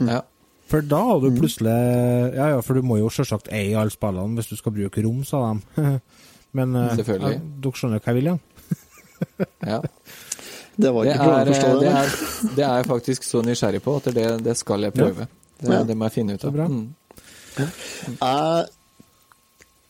ja. 0.06 0.22
For 0.70 0.82
da 0.86 1.00
har 1.08 1.20
Mm. 1.20 1.24
du 1.36 1.40
plutselig 1.42 1.76
Ja 2.36 2.50
ja, 2.56 2.62
for 2.62 2.74
du 2.78 2.82
må 2.86 3.00
jo 3.00 3.10
selvsagt 3.10 3.48
eie 3.52 3.74
alle 3.80 3.90
spillene 3.94 4.36
hvis 4.38 4.50
du 4.52 4.56
skal 4.60 4.72
bruke 4.76 5.02
rom, 5.04 5.24
sa 5.26 5.54
de. 5.54 6.00
Men 6.58 6.76
eh, 6.76 6.98
ja, 6.98 7.04
dere 7.62 7.74
skjønner 7.78 8.00
hva 8.02 8.14
jeg 8.14 8.16
vil, 8.20 8.30
ja? 8.32 8.38
ja. 9.74 9.82
Det 10.80 10.92
var 10.96 11.06
ikke 11.10 11.26
prøve 11.26 11.40
er, 11.42 11.50
å 11.50 11.54
forstå 11.54 11.72
det. 11.74 11.82
det, 11.82 11.92
er, 11.92 12.54
det 12.56 12.64
er 12.66 12.76
jeg 12.80 12.88
faktisk 12.88 13.26
så 13.28 13.42
nysgjerrig 13.44 13.82
på 13.84 13.96
at 14.00 14.06
det, 14.16 14.28
det 14.46 14.56
skal 14.58 14.86
jeg 14.88 14.94
prøve. 14.96 15.28
Det, 15.60 15.74
Ja. 15.74 15.82
det 15.84 15.98
må 16.00 16.08
jeg 16.08 16.14
finne 16.16 16.38
ut 16.40 16.46
av. 16.48 16.54
bra. 16.56 16.68
Mm. 16.72 16.88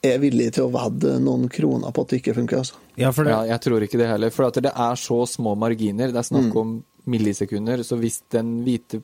Jeg 0.01 0.15
er 0.15 0.19
villig 0.23 0.47
til 0.55 0.65
å 0.65 0.71
vedde 0.73 1.17
noen 1.21 1.45
kroner 1.51 1.91
på 1.93 2.01
at 2.05 2.09
det 2.13 2.21
ikke 2.23 2.33
funker, 2.39 2.61
altså. 2.63 2.79
Ja, 2.97 3.11
for 3.13 3.27
det, 3.27 3.33
Ja, 3.35 3.43
jeg 3.53 3.61
tror 3.67 3.83
ikke 3.85 3.99
det 4.01 4.07
heller. 4.09 4.31
For 4.33 4.47
at 4.47 4.57
det 4.63 4.71
er 4.73 4.95
så 4.99 5.19
små 5.29 5.53
marginer. 5.59 6.07
Det 6.11 6.21
er 6.23 6.27
snakk 6.31 6.55
om 6.57 6.77
millisekunder. 7.09 7.83
Så 7.85 7.97
hvis 7.99 8.21
den 8.33 8.63
hvite 8.65 8.97
eh, 8.97 9.03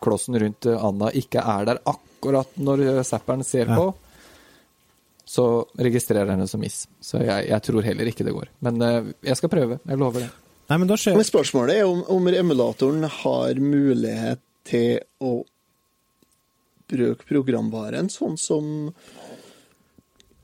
klossen 0.00 0.38
rundt 0.40 0.66
eh, 0.66 0.84
Anna 0.88 1.10
ikke 1.12 1.42
er 1.44 1.66
der 1.68 1.80
akkurat 1.84 2.54
når 2.56 2.84
eh, 2.86 3.02
zapperen 3.04 3.44
ser 3.44 3.68
Ja. 3.68 3.76
på, 3.76 3.94
så 5.28 5.44
registrerer 5.76 6.26
den 6.30 6.40
det 6.40 6.48
som 6.48 6.60
miss. 6.64 6.86
Så 7.04 7.20
jeg, 7.20 7.48
jeg 7.50 7.62
tror 7.66 7.84
heller 7.84 8.08
ikke 8.08 8.24
det 8.24 8.32
går. 8.32 8.48
Men 8.64 8.80
eh, 8.82 9.10
jeg 9.28 9.36
skal 9.36 9.52
prøve. 9.52 9.76
Jeg 9.84 10.00
lover 10.00 10.24
det. 10.24 10.30
Nei, 10.68 10.76
men 10.78 10.88
da 10.88 10.96
skjer 11.00 11.16
Men 11.16 11.24
spørsmålet 11.28 11.76
er 11.80 11.86
om, 11.88 12.00
om 12.12 12.28
emulatoren 12.28 13.04
har 13.04 13.60
mulighet 13.60 14.40
til 14.68 14.98
å 15.24 15.42
bruke 16.88 17.24
programvaren 17.28 18.08
sånn 18.12 18.36
som 18.40 18.92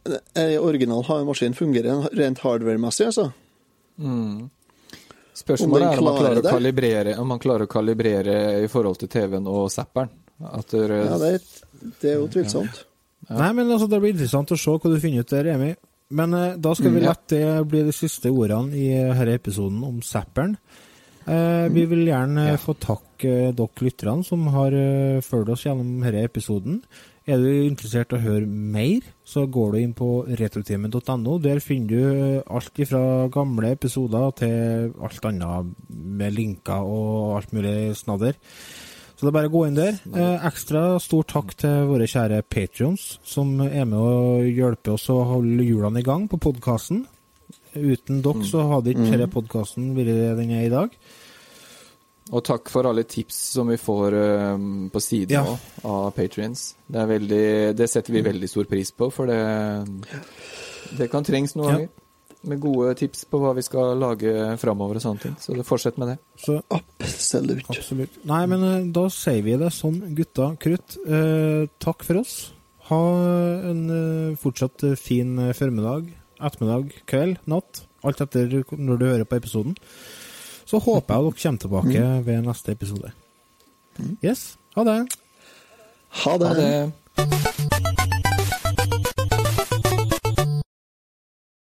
en 0.04 0.58
original 0.60 1.04
maskin 1.24 1.54
fungerer 1.56 2.08
rent 2.12 2.42
hardware-messig, 2.44 3.06
altså. 3.08 3.30
Spørsmålet 5.34 5.88
er 5.92 5.98
om 5.98 6.04
man 6.08 6.18
klarer 6.20 6.40
å 6.42 6.50
kalibrere, 6.54 7.14
om 7.18 7.28
man 7.28 7.40
klarer 7.42 7.66
å 7.66 7.70
kalibrere 7.70 8.36
i 8.64 8.68
forhold 8.70 8.98
til 9.02 9.08
TV-en 9.10 9.46
og 9.50 9.70
zapperen. 9.74 10.10
At 10.44 10.72
Ja, 10.74 11.18
det, 11.18 11.32
er- 11.34 11.90
det 12.00 12.10
er 12.12 12.16
jo 12.20 12.28
tvilsomt. 12.28 12.84
Nei, 13.30 13.52
men 13.56 13.66
altså, 13.70 13.88
Det 13.88 14.00
blir 14.02 14.12
interessant 14.14 14.50
å 14.52 14.58
se 14.58 14.70
hva 14.70 14.90
du 14.92 15.00
finner 15.00 15.20
ut 15.24 15.30
der, 15.30 15.44
Remi. 15.44 15.74
Men 16.14 16.34
eh, 16.34 16.56
da 16.60 16.74
skal 16.74 16.90
vi 16.92 17.00
Mm, 17.00 17.02
ja. 17.02 17.12
la 17.14 17.16
det 17.28 17.68
bli 17.70 17.82
de 17.82 17.92
siste 17.92 18.28
ordene 18.30 18.74
i 18.76 18.88
denne 18.92 19.34
episoden 19.34 19.82
om 19.82 20.00
Zapperen. 20.02 20.56
Eh, 21.26 21.68
vi 21.72 21.86
vil 21.86 22.04
gjerne 22.06 22.50
Ja. 22.50 22.56
få 22.60 22.74
takke 22.78 23.48
eh, 23.48 23.52
dere 23.52 23.80
lytterne 23.80 24.22
som 24.24 24.46
har 24.52 24.70
uh, 24.72 25.20
fulgt 25.24 25.48
oss 25.50 25.64
gjennom 25.64 26.02
denne 26.04 26.22
episoden. 26.28 26.82
Er 27.24 27.40
du 27.40 27.48
interessert 27.48 28.12
i 28.12 28.18
å 28.18 28.20
høre 28.20 28.44
mer, 28.44 29.04
så 29.24 29.46
går 29.48 29.70
du 29.72 29.78
inn 29.80 29.94
på 29.96 30.08
retrotimen.no. 30.28 31.38
Der 31.40 31.62
finner 31.64 31.88
du 31.88 32.00
eh, 32.04 32.42
alt 32.44 32.80
fra 32.90 33.00
gamle 33.32 33.70
episoder 33.72 34.34
til 34.42 34.90
alt 35.00 35.28
annet 35.30 35.70
med 35.88 36.36
linker 36.36 36.84
og 36.84 37.38
alt 37.38 37.54
mulig 37.56 37.94
snadder. 37.96 38.36
Så 39.14 39.24
det 39.24 39.30
er 39.30 39.36
bare 39.38 39.48
å 39.48 39.54
gå 39.54 39.64
inn 39.70 39.78
der. 39.78 39.96
Eh, 40.12 40.44
ekstra 40.50 40.84
stor 41.00 41.24
takk 41.32 41.56
til 41.64 41.88
våre 41.88 42.10
kjære 42.10 42.42
patrions, 42.44 43.14
som 43.24 43.56
er 43.64 43.88
med 43.88 43.96
og 43.96 44.44
hjelper 44.44 44.98
oss 44.98 45.08
å 45.14 45.22
holde 45.32 45.64
hjulene 45.64 46.04
i 46.04 46.06
gang 46.06 46.28
på 46.28 46.42
podkasten. 46.44 47.06
Uten 47.72 48.20
dere 48.20 48.44
så 48.44 48.68
hadde 48.68 48.92
ikke 48.92 49.14
denne 49.14 49.32
podkasten 49.32 49.94
vært 49.96 50.36
den 50.42 50.52
er 50.52 50.68
i 50.68 50.72
dag. 50.76 50.92
Og 52.32 52.40
takk 52.46 52.70
for 52.72 52.86
alle 52.88 53.02
tips 53.04 53.36
som 53.52 53.68
vi 53.68 53.76
får 53.76 54.14
um, 54.54 54.86
på 54.90 55.00
siden 55.04 55.34
Ja. 55.36 55.42
også, 55.44 55.58
av 55.84 56.06
patrions. 56.16 56.62
Det, 56.88 57.18
det 57.76 57.88
setter 57.92 58.14
vi 58.16 58.22
veldig 58.24 58.48
stor 58.48 58.64
pris 58.70 58.90
på, 58.96 59.10
for 59.12 59.28
det, 59.28 59.42
det 60.96 61.10
kan 61.12 61.24
trengs 61.26 61.54
noen 61.58 61.68
Ja. 61.68 61.74
ganger. 61.76 61.92
Med 62.44 62.60
gode 62.60 62.90
tips 63.00 63.22
på 63.24 63.38
hva 63.40 63.54
vi 63.56 63.62
skal 63.64 63.94
lage 63.96 64.32
framover 64.60 64.98
og 64.98 65.00
sånne 65.04 65.20
ting. 65.22 65.36
Så 65.40 65.54
fortsett 65.64 65.96
med 65.96 66.10
det. 66.12 66.16
Så 66.36 66.58
Absolutt. 66.76 67.64
absolutt. 67.72 68.18
Nei, 68.28 68.42
men 68.52 68.64
eh, 68.68 68.82
da 68.92 69.06
sier 69.08 69.40
vi 69.46 69.54
det 69.56 69.70
sånn, 69.72 70.02
gutta 70.14 70.50
krutt. 70.60 70.98
Eh, 71.08 71.64
takk 71.80 72.04
for 72.04 72.20
oss. 72.20 72.34
Ha 72.90 73.00
en 73.70 73.80
eh, 73.88 74.36
fortsatt 74.36 74.84
eh, 74.90 74.94
fin 75.00 75.38
formiddag, 75.56 76.10
ettermiddag, 76.36 76.92
kveld, 77.08 77.40
natt. 77.48 77.86
Alt 78.04 78.20
etter 78.20 78.60
når 78.76 79.00
du 79.00 79.06
hører 79.08 79.24
på 79.24 79.40
episoden. 79.40 79.72
Så 80.74 80.80
håper 80.82 81.14
jeg 81.14 81.22
dere 81.22 81.38
kommer 81.42 81.60
tilbake 81.62 82.06
ved 82.26 82.40
neste 82.48 82.72
episode. 82.74 83.12
Yes, 84.24 84.56
ha 84.74 84.82
det. 84.88 84.98
Ha 86.24 86.38
det. 86.42 86.48
Ha 86.50 86.54
det. 86.58 87.83